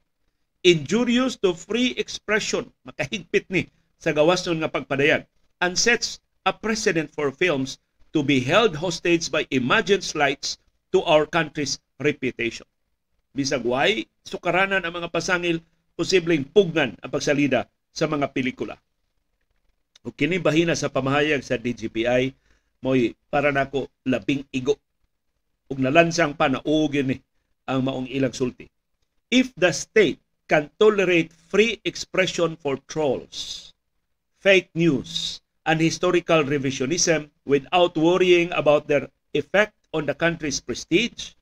Injurious 0.62 1.34
to 1.42 1.50
free 1.50 1.90
expression, 1.98 2.70
makahigpit 2.86 3.50
ni 3.50 3.66
sa 3.98 4.14
gawason 4.14 4.62
nga 4.62 4.70
pagpadayag 4.70 5.26
and 5.58 5.74
sets 5.74 6.22
a 6.46 6.54
precedent 6.54 7.10
for 7.10 7.34
films 7.34 7.82
to 8.14 8.22
be 8.22 8.38
held 8.38 8.78
hostage 8.78 9.26
by 9.34 9.42
imagined 9.50 10.06
slights 10.06 10.62
to 10.94 11.02
our 11.02 11.26
country's 11.26 11.82
reputation. 11.98 12.66
Bisag 13.36 13.68
why 13.68 14.08
sukaranan 14.24 14.80
ang 14.80 14.96
mga 14.96 15.12
pasangil 15.12 15.60
posibleng 15.92 16.48
pugnan 16.48 16.96
ang 17.04 17.12
pagsalida 17.12 17.68
sa 17.92 18.08
mga 18.08 18.32
pelikula. 18.32 18.80
O 20.00 20.08
kini 20.08 20.40
bahina 20.40 20.72
sa 20.72 20.88
pamahayag 20.88 21.44
sa 21.44 21.60
DGPI 21.60 22.32
mo'y 22.80 23.12
para 23.28 23.52
nako 23.52 23.92
labing 24.08 24.40
igo. 24.56 24.80
Ug 25.68 25.76
nalansang 25.76 26.32
pa 26.32 26.48
na 26.48 26.64
ni 26.64 27.20
ang 27.68 27.84
maong 27.84 28.08
ilang 28.08 28.32
sulti. 28.32 28.72
If 29.28 29.52
the 29.58 29.68
state 29.74 30.22
can 30.48 30.72
tolerate 30.80 31.34
free 31.34 31.82
expression 31.84 32.56
for 32.56 32.80
trolls, 32.88 33.74
fake 34.40 34.70
news, 34.72 35.42
and 35.66 35.82
historical 35.82 36.46
revisionism 36.46 37.28
without 37.42 37.98
worrying 37.98 38.54
about 38.54 38.86
their 38.86 39.10
effect 39.34 39.74
on 39.90 40.06
the 40.06 40.14
country's 40.14 40.62
prestige, 40.62 41.34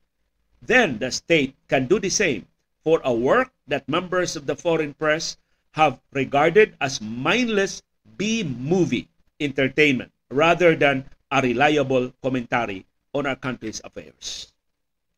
then 0.61 0.99
the 0.99 1.11
state 1.11 1.55
can 1.67 1.87
do 1.87 1.99
the 1.99 2.11
same 2.11 2.45
for 2.85 3.01
a 3.03 3.13
work 3.13 3.49
that 3.67 3.89
members 3.89 4.35
of 4.37 4.45
the 4.45 4.55
foreign 4.55 4.93
press 4.93 5.37
have 5.73 5.99
regarded 6.13 6.77
as 6.79 7.01
mindless 7.01 7.83
B-movie 8.15 9.09
entertainment 9.41 10.11
rather 10.31 10.77
than 10.77 11.03
a 11.33 11.41
reliable 11.41 12.13
commentary 12.23 12.85
on 13.11 13.25
our 13.25 13.35
country's 13.35 13.81
affairs. 13.83 14.53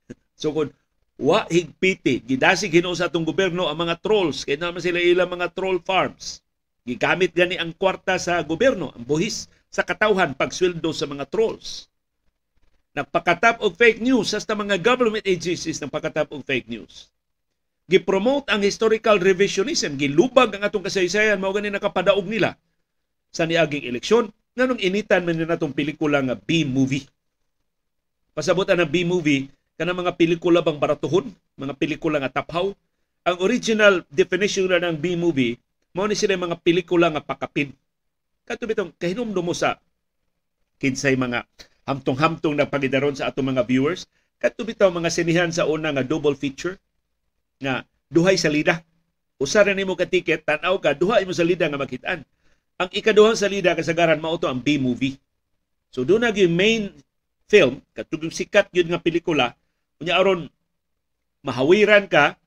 so 0.42 0.50
kung 0.50 0.74
wa 1.18 1.46
higpiti, 1.50 2.22
gidasig 2.22 2.74
hinuo 2.74 2.94
sa 2.94 3.10
atong 3.10 3.26
gobyerno 3.26 3.66
ang 3.66 3.78
mga 3.78 4.00
trolls, 4.02 4.46
kaya 4.46 4.58
naman 4.58 4.82
sila 4.82 5.02
ilang 5.02 5.34
mga 5.34 5.54
troll 5.54 5.82
farms. 5.82 6.46
Gigamit 6.88 7.36
gani 7.36 7.60
ang 7.60 7.76
kwarta 7.76 8.16
sa 8.16 8.40
gobyerno, 8.46 8.96
ang 8.96 9.04
buhis 9.04 9.52
sa 9.68 9.84
katawhan 9.84 10.38
pagsweldo 10.38 10.88
sa 10.96 11.10
mga 11.10 11.28
trolls. 11.28 11.92
Nagpakatap 12.98 13.62
og 13.62 13.78
fake 13.78 14.02
news 14.02 14.34
sa 14.34 14.42
mga 14.42 14.82
government 14.82 15.22
agencies 15.22 15.78
ng 15.78 15.94
pakatap 15.94 16.34
og 16.34 16.42
fake 16.42 16.66
news. 16.66 17.14
Gipromote 17.86 18.50
ang 18.50 18.66
historical 18.66 19.22
revisionism, 19.22 20.02
gilubag 20.02 20.58
ang 20.58 20.66
atong 20.66 20.82
kasaysayan 20.82 21.38
mao 21.38 21.54
gani 21.54 21.70
nakapadaog 21.70 22.26
nila 22.26 22.58
sa 23.30 23.46
niaging 23.46 23.86
eleksyon 23.86 24.34
nganong 24.58 24.82
initan 24.82 25.22
man 25.22 25.38
nila 25.38 25.54
natong 25.54 25.78
pelikula 25.78 26.26
nga 26.26 26.34
B-movie. 26.34 27.06
Pasabot 28.34 28.66
ang 28.66 28.90
B-movie 28.90 29.54
kana 29.78 29.94
mga 29.94 30.18
pelikula 30.18 30.66
bang 30.66 30.82
baratuhon, 30.82 31.30
mga 31.54 31.78
pelikula 31.78 32.18
nga 32.18 32.42
taphaw. 32.42 32.74
Ang 33.30 33.38
original 33.46 34.02
definition 34.10 34.74
na 34.74 34.82
ng 34.90 34.98
B-movie 34.98 35.62
mao 35.94 36.10
ni 36.10 36.18
sila 36.18 36.34
mga 36.34 36.58
pelikula 36.66 37.14
nga 37.14 37.22
pakapin. 37.22 37.78
Kato 38.42 38.66
bitong 38.66 38.90
kahinumdum 38.98 39.46
mo 39.46 39.54
sa 39.54 39.78
kinsay 40.82 41.14
mga 41.14 41.46
hamtong-hamtong 41.88 42.60
na 42.60 42.68
pagidaron 42.68 43.16
sa 43.16 43.32
atong 43.32 43.56
mga 43.56 43.64
viewers. 43.64 44.06
Kato 44.38 44.68
bitaw 44.68 44.92
mga 44.92 45.10
sinihan 45.10 45.50
sa 45.50 45.66
una 45.66 45.90
nga 45.96 46.04
double 46.04 46.36
feature 46.36 46.76
nga 47.64 47.88
duhay 48.12 48.36
salida. 48.36 48.84
Usa 49.40 49.64
ra 49.64 49.72
nimo 49.72 49.96
ka 49.96 50.06
ticket, 50.06 50.44
tan-aw 50.44 50.78
ka, 50.78 50.98
duha 50.98 51.24
imo 51.24 51.32
salida 51.32 51.66
nga 51.70 51.80
makitaan. 51.80 52.22
Ang 52.78 52.90
ikaduhang 52.94 53.38
salida 53.38 53.74
kasagaran 53.74 54.22
mao 54.22 54.38
to 54.38 54.46
ang 54.46 54.62
B-movie. 54.62 55.18
So 55.90 56.06
doon 56.06 56.26
na 56.26 56.34
yung 56.34 56.54
main 56.54 56.94
film, 57.50 57.82
katugong 57.96 58.34
sikat 58.34 58.70
yun 58.76 58.92
nga 58.92 59.02
pelikula, 59.02 59.56
unya 59.98 60.20
aron 60.20 60.52
mahawiran 61.42 62.06
ka, 62.06 62.38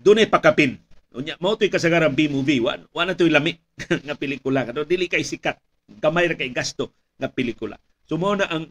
doon 0.00 0.24
ay 0.24 0.28
pakapin. 0.28 0.76
Unya 1.12 1.36
mao 1.40 1.56
toy 1.56 1.68
kasagaran 1.68 2.12
B-movie, 2.12 2.60
wa 2.60 2.76
wa 2.92 3.04
na 3.04 3.16
toy 3.16 3.28
lami 3.28 3.56
nga 4.08 4.16
pelikula 4.16 4.64
kadto 4.64 4.88
dili 4.88 5.08
kay 5.08 5.24
sikat. 5.24 5.56
Gamay 6.00 6.32
ra 6.32 6.36
kay 6.36 6.52
gasto 6.52 6.92
nga 7.20 7.28
pelikula. 7.28 7.76
Mao 8.16 8.36
na 8.36 8.48
ang 8.48 8.68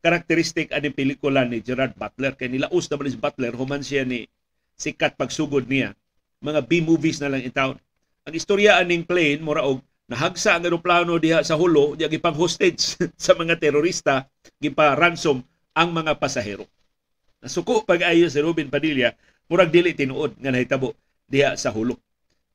karakteristik 0.00 0.72
ani 0.72 0.90
pelikula 0.90 1.44
ni 1.44 1.60
Gerard 1.60 1.94
Butler. 1.94 2.34
Kay 2.34 2.48
nilaos 2.48 2.88
naman 2.88 3.12
si 3.12 3.18
Butler 3.20 3.52
human 3.52 3.84
siya 3.84 4.08
ni 4.08 4.26
sikat 4.80 5.20
pagsugod 5.20 5.68
niya. 5.68 5.92
Mga 6.40 6.64
B-movies 6.66 7.20
na 7.20 7.36
lang 7.36 7.44
in 7.44 7.52
ang 8.20 8.34
istorya 8.36 8.76
aning 8.80 9.08
plane 9.08 9.40
mura 9.40 9.64
og 9.64 9.80
nahagsa 10.10 10.54
ang 10.54 10.64
eroplano 10.68 11.16
diha 11.16 11.40
sa 11.40 11.56
hulo 11.56 11.96
diya 11.96 12.10
gipang 12.10 12.36
hostage 12.36 13.00
sa 13.24 13.32
mga 13.32 13.56
terorista 13.56 14.28
gipa 14.60 14.92
ransom 14.92 15.40
ang 15.72 15.88
mga 15.90 16.20
pasahero. 16.20 16.68
Nasuko 17.40 17.82
pag-ayo 17.88 18.28
si 18.28 18.38
Ruben 18.44 18.68
Padilla 18.68 19.16
murag 19.48 19.72
dili 19.72 19.96
tinuod 19.96 20.36
nga 20.36 20.52
nahitabo 20.52 20.92
diha 21.24 21.56
sa 21.56 21.72
hulo. 21.72 21.96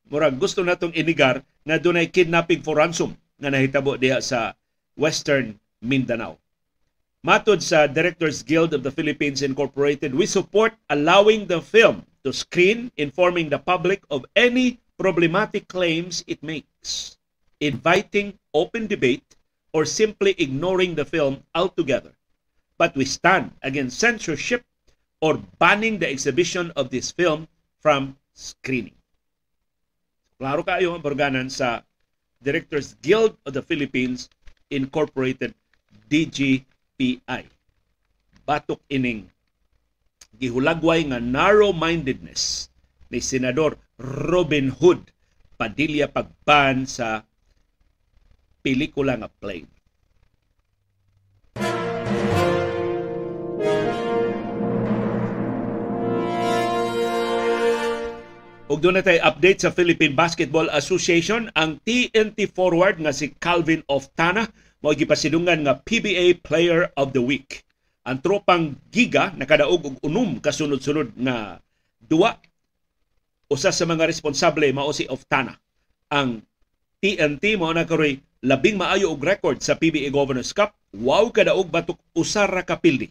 Murag 0.06 0.38
gusto 0.38 0.62
natong 0.62 0.94
inigar 0.94 1.42
nga 1.66 1.82
dunay 1.82 2.14
kidnapping 2.14 2.62
for 2.62 2.78
ransom 2.78 3.18
nga 3.42 3.50
nahitabo 3.50 3.98
diha 3.98 4.22
sa 4.22 4.54
Western 4.94 5.58
Mindanao 5.86 6.42
Matod 7.26 7.58
sa 7.58 7.90
Directors 7.90 8.46
Guild 8.46 8.78
of 8.78 8.86
the 8.86 8.94
Philippines 8.94 9.42
Incorporated, 9.42 10.14
we 10.14 10.30
support 10.30 10.78
allowing 10.94 11.50
the 11.50 11.58
film 11.58 12.06
to 12.22 12.30
screen, 12.30 12.94
informing 13.02 13.50
the 13.50 13.58
public 13.58 14.06
of 14.14 14.30
any 14.38 14.78
problematic 15.02 15.66
claims 15.66 16.22
it 16.30 16.38
makes, 16.46 17.18
inviting 17.58 18.38
open 18.54 18.86
debate, 18.86 19.26
or 19.74 19.90
simply 19.90 20.38
ignoring 20.38 20.94
the 20.94 21.04
film 21.04 21.42
altogether. 21.58 22.14
But 22.78 22.94
we 22.94 23.10
stand 23.10 23.58
against 23.66 23.98
censorship 23.98 24.62
or 25.18 25.42
banning 25.58 25.98
the 25.98 26.06
exhibition 26.06 26.70
of 26.78 26.94
this 26.94 27.10
film 27.10 27.50
from 27.82 28.22
screening. 28.38 29.02
Klaro 30.38 30.62
kayo 30.62 30.94
ang 30.94 31.50
sa 31.50 31.82
Directors 32.38 32.94
Guild 33.02 33.34
of 33.50 33.58
the 33.58 33.66
Philippines 33.66 34.30
Incorporated, 34.70 35.58
DG 36.06 36.64
PI. 36.96 37.44
Batok 38.46 38.82
ining 38.94 39.26
gihulagway 40.36 41.08
nga 41.10 41.18
narrow-mindedness 41.18 42.70
ni 43.10 43.24
Senador 43.24 43.80
Robin 43.98 44.70
Hood 44.70 45.16
Padilla 45.56 46.12
pagban 46.12 46.84
sa 46.84 47.24
pelikula 48.60 49.16
nga 49.16 49.32
Plane. 49.32 49.72
Ug 58.66 58.82
doon 58.82 58.98
na 59.00 59.06
tayo 59.06 59.22
update 59.24 59.64
sa 59.64 59.72
Philippine 59.72 60.18
Basketball 60.18 60.68
Association, 60.74 61.48
ang 61.56 61.80
TNT 61.86 62.50
forward 62.50 62.98
nga 63.00 63.14
si 63.14 63.32
Calvin 63.38 63.86
Oftana 63.88 64.50
mao 64.86 64.94
gipasidungan 64.94 65.66
nga 65.66 65.82
PBA 65.82 66.46
Player 66.46 66.94
of 66.94 67.10
the 67.10 67.18
Week. 67.18 67.66
Ang 68.06 68.22
tropang 68.22 68.78
Giga 68.94 69.34
nakadaog 69.34 69.82
og 69.82 69.96
unom 70.06 70.38
kasunod-sunod 70.38 71.18
nga 71.26 71.58
duwa 71.98 72.38
usa 73.50 73.74
sa 73.74 73.90
mga 73.90 74.06
responsable 74.06 74.70
mao 74.70 74.94
si 74.94 75.10
Oftana. 75.10 75.58
Ang 76.14 76.46
TNT 77.02 77.58
mao 77.58 77.74
na 77.74 77.90
karoy 77.90 78.22
labing 78.46 78.78
maayo 78.78 79.10
og 79.10 79.26
record 79.26 79.58
sa 79.58 79.74
PBA 79.74 80.14
Governors 80.14 80.54
Cup, 80.54 80.78
wow 80.94 81.34
kadaog 81.34 81.66
batok 81.74 81.98
usa 82.14 82.46
ra 82.46 82.62
ka 82.62 82.78
pildi. 82.78 83.10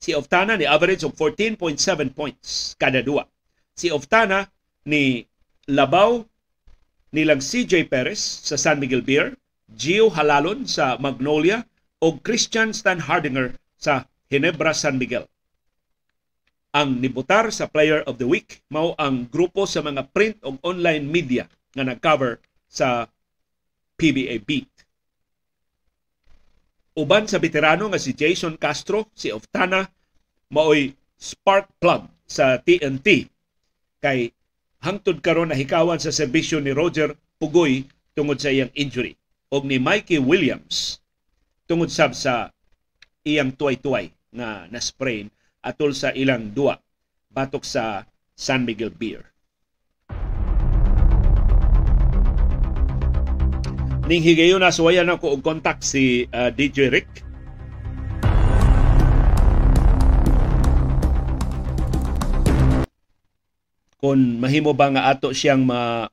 Si 0.00 0.16
Oftana 0.16 0.56
ni 0.56 0.64
average 0.64 1.04
og 1.04 1.12
14.7 1.12 2.16
points 2.16 2.72
kada 2.80 3.04
duwa. 3.04 3.28
Si 3.76 3.92
Oftana 3.92 4.48
ni 4.88 5.28
Labaw 5.68 6.24
nilang 7.12 7.44
CJ 7.44 7.84
Perez 7.92 8.48
sa 8.48 8.56
San 8.56 8.80
Miguel 8.80 9.04
Beer, 9.04 9.36
Gio 9.66 10.14
Halalon 10.14 10.62
sa 10.70 10.94
Magnolia 11.02 11.66
o 11.98 12.22
Christian 12.22 12.70
Stan 12.70 13.02
Hardinger 13.02 13.58
sa 13.74 14.06
Hinebra 14.30 14.70
San 14.70 14.94
Miguel. 14.94 15.26
Ang 16.70 17.02
nibutar 17.02 17.50
sa 17.50 17.66
Player 17.66 18.06
of 18.06 18.20
the 18.22 18.28
Week 18.28 18.62
mao 18.70 18.94
ang 18.94 19.26
grupo 19.26 19.66
sa 19.66 19.82
mga 19.82 20.06
print 20.14 20.38
o 20.46 20.54
online 20.62 21.08
media 21.08 21.50
nga 21.74 21.82
nag-cover 21.82 22.38
sa 22.70 23.10
PBA 23.98 24.38
Beat. 24.46 24.70
Uban 26.96 27.26
sa 27.26 27.42
veterano 27.42 27.90
nga 27.90 28.00
si 28.00 28.16
Jason 28.16 28.56
Castro, 28.56 29.10
si 29.12 29.34
Oftana, 29.34 29.88
maoy 30.52 30.94
spark 31.16 31.68
plug 31.82 32.06
sa 32.24 32.60
TNT 32.60 33.28
kay 33.98 34.30
hangtod 34.84 35.20
karon 35.20 35.50
nahikawan 35.50 35.98
sa 35.98 36.12
serbisyo 36.14 36.60
ni 36.62 36.70
Roger 36.70 37.16
Pugoy 37.40 37.84
tungod 38.14 38.38
sa 38.40 38.52
iyang 38.52 38.72
injury 38.76 39.16
og 39.46 39.62
ni 39.62 39.78
Mikey 39.78 40.18
Williams 40.18 40.98
tungod 41.70 41.90
sab 41.90 42.14
sa 42.18 42.50
iyang 43.22 43.54
tuway-tuway 43.54 44.10
nga 44.34 44.66
na-sprain 44.70 45.30
atol 45.62 45.94
sa 45.94 46.10
ilang 46.14 46.50
duwa 46.50 46.78
batok 47.30 47.62
sa 47.62 48.06
San 48.34 48.66
Miguel 48.66 48.90
Beer. 48.90 49.22
Ning 54.06 54.22
higayon 54.22 54.62
na 54.62 54.70
suwayan 54.70 55.10
ako 55.10 55.34
og 55.34 55.42
contact 55.42 55.82
si 55.82 56.30
uh, 56.30 56.50
DJ 56.54 56.94
Rick 56.94 57.10
kung 63.98 64.38
mahimo 64.38 64.70
ba 64.70 64.86
nga 64.94 65.10
ato 65.10 65.34
siyang 65.34 65.66
ma 65.66 66.06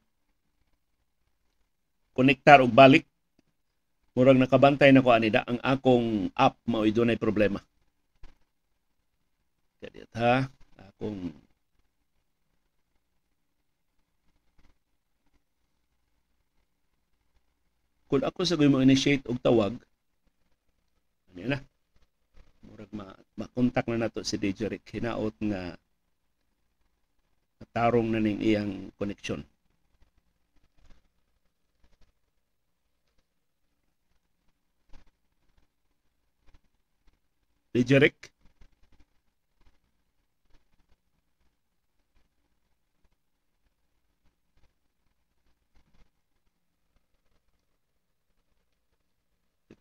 konektar 2.17 2.65
og 2.65 2.73
balik 2.73 3.05
murag 4.13 4.37
nakabantay 4.37 4.93
na 4.93 5.01
ko 5.01 5.09
anida 5.09 5.41
ang 5.49 5.57
akong 5.65 6.29
app 6.37 6.57
mao 6.69 6.85
dunay 6.85 7.17
problema. 7.17 7.61
Kadit 9.81 10.09
ha? 10.15 10.47
Akong 10.77 11.33
kung 18.07 18.21
ako 18.21 18.45
sa 18.45 18.53
mo 18.61 18.77
initiate 18.77 19.25
og 19.25 19.41
tawag 19.41 19.73
ano 21.33 21.49
na 21.49 21.59
murag 22.61 22.93
ma 22.93 23.09
makontak 23.33 23.89
na 23.89 24.05
nato 24.05 24.21
si 24.21 24.37
DJ 24.37 24.69
Rick 24.69 24.85
hinaot 24.93 25.33
nga 25.41 25.73
tarong 27.73 28.13
na 28.13 28.21
ning 28.21 28.37
iyang 28.37 28.93
koneksyon. 29.01 29.41
Rick? 37.73 38.29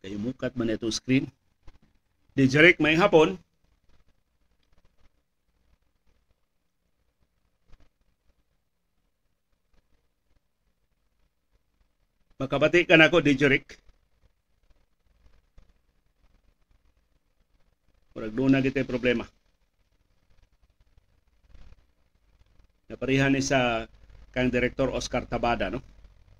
Kayo 0.02 0.18
mukat 0.18 0.56
man 0.56 0.72
itong 0.72 0.90
screen. 0.90 1.28
Rick, 2.34 2.80
may 2.80 2.96
hapon. 2.96 3.36
Makabati 12.40 12.88
ka 12.88 12.96
na 12.96 13.12
ako, 13.12 13.20
DJ 13.20 13.62
Murag 18.12 18.32
doon 18.36 18.52
na 18.52 18.64
kita 18.64 18.84
problema. 18.84 19.24
Naparihan 22.88 23.32
ni 23.32 23.40
sa 23.40 23.88
kang 24.32 24.52
Director 24.52 24.92
Oscar 24.92 25.24
Tabada, 25.24 25.72
no? 25.72 25.80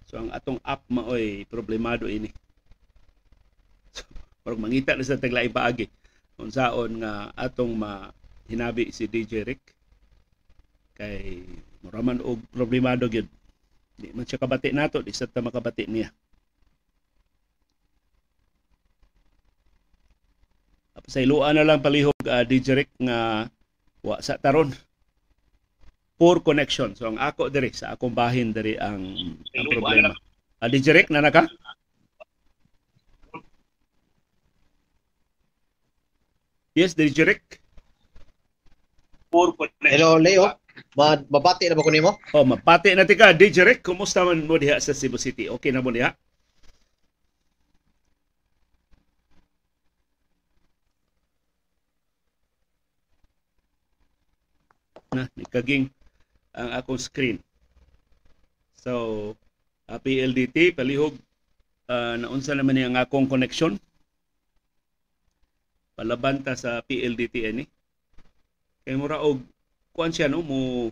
So 0.04 0.20
ang 0.20 0.28
atong 0.32 0.60
app 0.60 0.84
maoy 0.92 1.48
problemado 1.48 2.08
ini. 2.08 2.28
So, 3.92 4.08
murag 4.48 4.60
mangita 4.60 4.96
na 4.96 5.04
sa 5.04 5.20
taglay 5.20 5.52
paagi. 5.52 5.88
Kung 6.36 6.48
saon 6.48 7.04
nga 7.04 7.28
atong 7.36 7.76
ma 7.76 8.08
hinabi 8.48 8.88
si 8.88 9.04
DJ 9.04 9.44
Rick 9.44 9.62
kay 10.96 11.44
muraman 11.84 12.20
og 12.24 12.40
problemado 12.52 13.08
gyud 13.08 13.28
Di 14.02 14.10
man 14.10 14.24
siya 14.26 14.40
kabati 14.40 14.72
nato, 14.72 14.98
di 15.04 15.12
sa 15.12 15.28
ta 15.28 15.44
makabati 15.44 15.86
niya. 15.86 16.10
Sa 21.12 21.20
iluan 21.20 21.60
na 21.60 21.68
lang 21.68 21.84
palihog 21.84 22.16
uh, 22.24 22.40
DJ 22.40 22.72
Rick 22.72 22.90
nga 22.96 23.44
wa 24.00 24.16
sa 24.24 24.40
taron. 24.40 24.72
Poor 26.16 26.40
connection. 26.40 26.96
So 26.96 27.12
ang 27.12 27.20
ako 27.20 27.52
diri 27.52 27.68
sa 27.76 27.92
akong 27.92 28.16
bahin 28.16 28.56
diri 28.56 28.80
ang, 28.80 29.12
ang 29.52 29.68
problema. 29.68 30.16
Uh, 30.56 30.68
DJ 30.72 30.96
Rick 30.96 31.12
na 31.12 31.20
naka? 31.20 31.44
Yes, 36.72 36.96
Rick. 36.96 37.60
Poor 39.28 39.52
connection. 39.52 39.92
Hello, 39.92 40.16
Leo. 40.16 40.48
Mabati 40.96 41.68
na 41.68 41.76
ba 41.76 41.84
ko 41.84 41.92
nimo? 41.92 42.16
Oh, 42.32 42.48
mabati 42.48 42.96
na 42.96 43.04
tika. 43.04 43.36
Rick, 43.36 43.84
kumusta 43.84 44.24
man 44.24 44.48
mo 44.48 44.56
diha 44.56 44.80
sa 44.80 44.96
Cebu 44.96 45.20
City? 45.20 45.52
Okay 45.52 45.68
na 45.68 45.84
mo 45.84 45.92
diha? 45.92 46.16
Na 55.12 55.28
nikaging 55.36 55.92
ang 56.56 56.72
akong 56.72 57.00
screen. 57.00 57.38
So, 58.76 58.92
uh, 59.86 59.98
PLDT 60.00 60.74
palihog 60.74 61.14
uh, 61.86 62.16
naunsa 62.18 62.56
naman 62.56 62.80
ang 62.80 62.96
akong 62.98 63.28
connection. 63.28 63.76
Palabanta 65.92 66.56
sa 66.56 66.80
PLDT 66.82 67.34
ani. 67.46 67.64
Kay 68.82 68.96
mura 68.98 69.22
og 69.22 69.38
kuan 69.94 70.10
siya 70.10 70.26
no 70.26 70.42
mo 70.42 70.90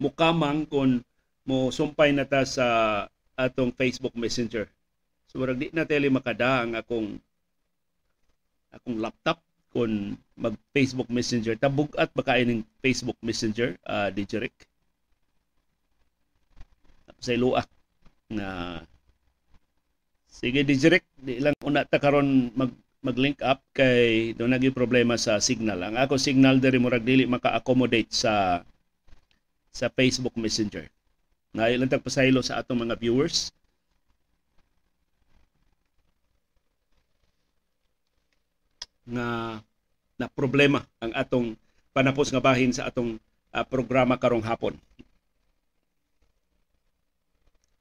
mukamang 0.00 0.66
kon 0.66 1.04
mo 1.44 1.70
sumpay 1.70 2.10
na 2.10 2.26
ta 2.26 2.42
sa 2.42 2.66
atong 3.38 3.70
Facebook 3.70 4.16
Messenger. 4.18 4.66
So 5.28 5.38
murag 5.38 5.60
di 5.60 5.70
na 5.70 5.86
tele 5.86 6.08
makada 6.10 6.64
ang 6.64 6.74
akong 6.74 7.20
akong 8.72 8.98
laptop 8.98 9.38
kon 9.74 10.16
mag 10.38 10.54
Facebook 10.72 11.10
Messenger 11.12 11.54
tabugat 11.60 12.08
ba 12.16 12.22
kay 12.24 12.44
ning 12.48 12.64
Facebook 12.80 13.18
Messenger 13.20 13.76
uh, 13.84 14.08
Digirek 14.08 14.54
sa 17.18 17.34
iluak 17.34 17.68
na 18.30 18.80
sige 20.30 20.62
Digirek 20.62 21.04
di 21.18 21.42
lang 21.42 21.56
una 21.66 21.84
ta 21.84 21.98
karon 22.00 22.54
mag 22.54 22.72
mag-link 22.98 23.38
up 23.46 23.62
kay 23.70 24.34
do 24.34 24.50
naging 24.50 24.74
problema 24.74 25.14
sa 25.14 25.38
signal. 25.38 25.78
Ang 25.86 25.96
ako 26.02 26.18
signal 26.18 26.58
diri 26.58 26.82
murag 26.82 27.06
dili 27.06 27.30
maka-accommodate 27.30 28.10
sa 28.10 28.66
sa 29.70 29.86
Facebook 29.94 30.34
Messenger. 30.34 30.90
Na 31.54 31.70
ilang 31.70 31.86
tagpasaylo 31.86 32.42
sa 32.42 32.58
atong 32.58 32.82
mga 32.86 32.98
viewers 32.98 33.54
nga 39.08 39.58
na 40.18 40.26
problema 40.28 40.84
ang 41.00 41.14
atong 41.14 41.54
panapos 41.94 42.28
nga 42.30 42.42
bahin 42.42 42.74
sa 42.74 42.90
atong 42.90 43.16
uh, 43.54 43.64
programa 43.66 44.18
karong 44.20 44.44
hapon. 44.44 44.74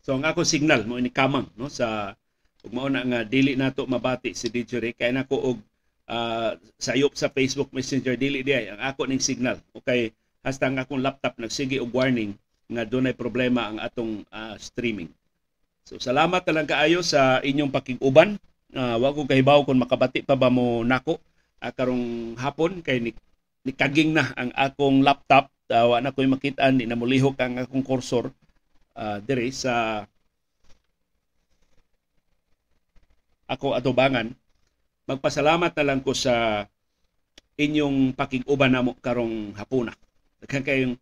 So 0.08 0.16
ang 0.16 0.24
ako 0.24 0.48
signal 0.48 0.88
mo 0.88 0.96
ini 0.96 1.12
kamang 1.12 1.52
no 1.60 1.68
sa 1.68 2.16
ug 2.64 2.72
mao 2.72 2.88
na 2.88 3.04
nga 3.04 3.22
dili 3.28 3.60
nato 3.60 3.84
mabati 3.84 4.32
si 4.32 4.48
DJ 4.48 4.80
Rick 4.80 5.04
kay 5.04 5.12
nako 5.12 5.36
og 5.36 5.58
uh, 6.08 6.56
sayop 6.80 7.12
sa 7.20 7.28
Facebook 7.28 7.76
Messenger 7.76 8.16
dili 8.16 8.40
di 8.40 8.56
ang 8.56 8.80
ako 8.80 9.12
ning 9.12 9.20
signal. 9.20 9.60
Okay, 9.76 10.16
hasta 10.48 10.72
ang 10.72 10.80
akong 10.80 11.04
laptop 11.04 11.36
nagsige 11.36 11.84
og 11.84 11.92
warning 11.92 12.32
nga 12.72 12.88
dunay 12.88 13.12
problema 13.16 13.68
ang 13.68 13.84
atong 13.84 14.24
uh, 14.32 14.56
streaming. 14.56 15.12
So 15.84 16.00
salamat 16.00 16.44
na 16.48 16.56
lang 16.56 16.68
kaayo 16.68 17.04
sa 17.04 17.44
inyong 17.44 17.72
pakiguban. 17.72 18.40
Uh, 18.76 19.00
wa 19.00 19.16
ko 19.16 19.24
kahibaw 19.24 19.64
kung 19.64 19.80
makabati 19.80 20.24
pa 20.24 20.36
ba 20.36 20.52
mo 20.52 20.84
nako. 20.84 21.20
Uh, 21.64 21.72
karong 21.74 22.36
hapon 22.38 22.84
kay 22.84 23.00
ni, 23.00 23.12
nikaging 23.64 24.12
na 24.16 24.32
ang 24.36 24.52
akong 24.56 25.04
laptop. 25.04 25.48
Uh, 25.68 25.96
wa 25.96 25.98
na 26.00 26.16
ko'y 26.16 26.28
makita 26.28 26.72
ni 26.72 26.88
namulihok 26.88 27.36
ang 27.40 27.60
akong 27.60 27.84
cursor. 27.84 28.32
Uh, 28.98 29.22
dire 29.24 29.48
sa 29.54 30.04
ako 33.48 33.80
atubangan 33.80 34.36
magpasalamat 35.08 35.72
na 35.72 35.88
lang 35.88 36.04
ko 36.04 36.12
sa 36.12 36.68
inyong 37.56 38.14
pakiguban 38.14 38.76
namo 38.76 39.00
karong 39.00 39.56
hapuna 39.56 39.96
daghan 40.44 40.64
kayong 40.68 40.96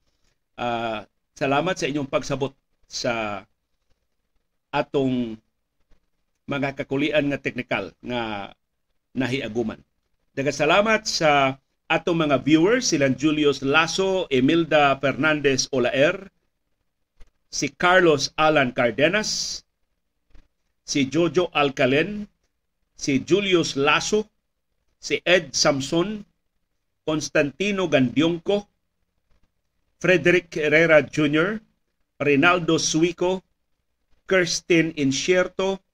uh, 0.61 1.01
salamat 1.33 1.75
sa 1.75 1.89
inyong 1.89 2.07
pagsabot 2.07 2.53
sa 2.85 3.43
atong 4.69 5.35
mga 6.45 6.77
kakulian 6.77 7.25
nga 7.29 7.41
teknikal 7.41 7.93
nga 8.01 8.53
nahiaguman. 9.17 9.81
Daga 10.35 10.51
salamat 10.53 11.07
sa 11.09 11.57
atong 11.89 12.27
mga 12.27 12.41
viewers, 12.41 12.89
silang 12.89 13.17
Julius 13.17 13.61
Lasso, 13.61 14.25
Emilda 14.29 14.97
Fernandez 14.97 15.69
Olaer, 15.71 16.29
si 17.49 17.69
Carlos 17.71 18.33
Alan 18.35 18.73
Cardenas, 18.73 19.63
si 20.83 21.07
Jojo 21.07 21.49
Alcalen, 21.53 22.27
si 22.97 23.23
Julius 23.23 23.77
Lasso, 23.79 24.27
si 24.99 25.21
Ed 25.23 25.53
Samson, 25.53 26.25
Constantino 27.05 27.87
Gandiongco, 27.87 28.67
Frederick 30.01 30.57
Herrera 30.57 31.05
Jr., 31.05 31.61
Rinaldo 32.19 32.81
Suico, 32.81 33.45
Kirsten 34.25 34.93
Incierto, 34.97 35.84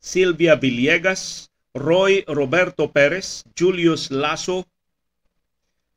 Silvia 0.00 0.56
Villegas, 0.56 1.50
Roy 1.74 2.24
Roberto 2.26 2.92
Perez, 2.92 3.44
Julius 3.54 4.10
Lasso, 4.10 4.66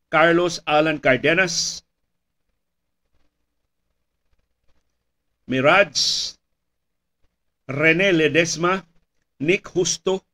Carlos 0.08 0.62
Alan 0.66 0.98
Cardenas, 0.98 1.84
Miraj, 5.46 6.36
Rene 7.66 8.12
Ledesma, 8.12 8.86
Nick 9.38 9.68
Justo, 9.74 10.24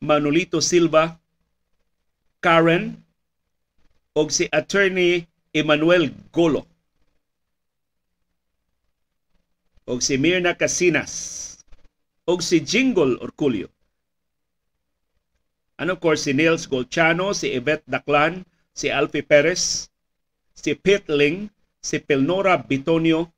Manolito 0.00 0.60
Silva, 0.60 1.20
Karen, 2.40 3.04
og 4.14 4.30
si 4.32 4.48
Attorney 4.52 5.26
Emmanuel 5.52 6.14
Golo. 6.32 6.66
Og 9.86 10.02
si 10.02 10.16
Mirna 10.16 10.54
Casinas 10.54 11.43
og 12.26 12.42
si 12.42 12.60
Jingle 12.60 13.18
Orculio. 13.20 13.68
Of 15.78 16.00
course, 16.00 16.22
si 16.22 16.32
Nils 16.32 16.66
Golchano, 16.68 17.32
si 17.32 17.52
Yvette 17.52 17.84
Daclan, 17.86 18.44
si 18.72 18.88
Alfie 18.88 19.22
Perez, 19.22 19.90
si 20.54 20.74
Pete 20.74 21.12
Ling, 21.12 21.50
si 21.82 21.98
Pilnora 21.98 22.56
Bitonio, 22.56 23.32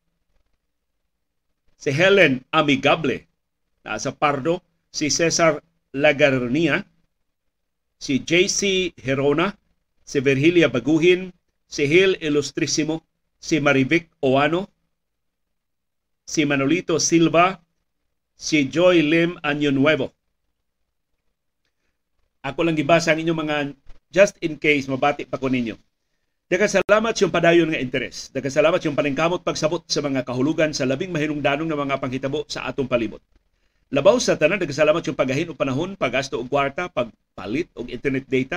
si 1.77 1.91
Helen 1.91 2.45
Amigable, 2.53 3.27
nasa 3.85 4.13
Pardo, 4.13 4.63
si 4.91 5.11
Cesar 5.11 5.63
Lagarnia, 5.93 6.87
si 7.99 8.21
JC 8.21 8.93
Herona, 9.03 9.59
si 10.05 10.21
Virgilia 10.21 10.69
Baguhin, 10.69 11.33
si 11.67 11.85
Hil 11.85 12.17
Ilustrisimo, 12.21 13.05
si 13.39 13.61
Marivic 13.61 14.09
Oano, 14.21 14.71
si 16.25 16.45
Manolito 16.45 16.99
Silva, 16.99 17.66
si 18.37 18.69
Joy 18.69 19.01
Lim 19.01 19.41
Anyo 19.41 19.73
Nuevo. 19.73 20.13
Ako 22.45 22.63
lang 22.63 22.79
gibasa 22.79 23.11
ang 23.11 23.25
inyong 23.25 23.41
mga 23.43 23.57
just 24.13 24.39
in 24.45 24.61
case 24.61 24.87
mabati 24.87 25.27
pa 25.27 25.41
ko 25.41 25.51
ninyo. 25.51 25.75
Daga 26.47 26.71
salamat 26.71 27.11
yung 27.19 27.35
padayon 27.35 27.75
nga 27.75 27.83
interes. 27.83 28.31
Daga 28.31 28.47
salamat 28.47 28.79
yung 28.87 28.95
paningkamot 28.95 29.43
pagsabot 29.43 29.83
sa 29.91 29.99
mga 29.99 30.23
kahulugan 30.23 30.71
sa 30.71 30.87
labing 30.87 31.11
mahinungdanong 31.11 31.67
nga 31.67 31.83
mga 31.83 31.99
panghitabo 31.99 32.47
sa 32.47 32.71
atong 32.71 32.87
palibot. 32.87 33.19
Labaw 33.91 34.15
sa 34.23 34.39
tanan 34.39 34.63
daga 34.63 34.71
salamat 34.71 35.03
yung 35.03 35.19
pagahin 35.19 35.51
og 35.51 35.59
panahon, 35.59 35.99
paggasto 35.99 36.39
og 36.39 36.47
kwarta, 36.47 36.87
pagpalit 36.87 37.67
og 37.75 37.91
internet 37.91 38.31
data 38.31 38.55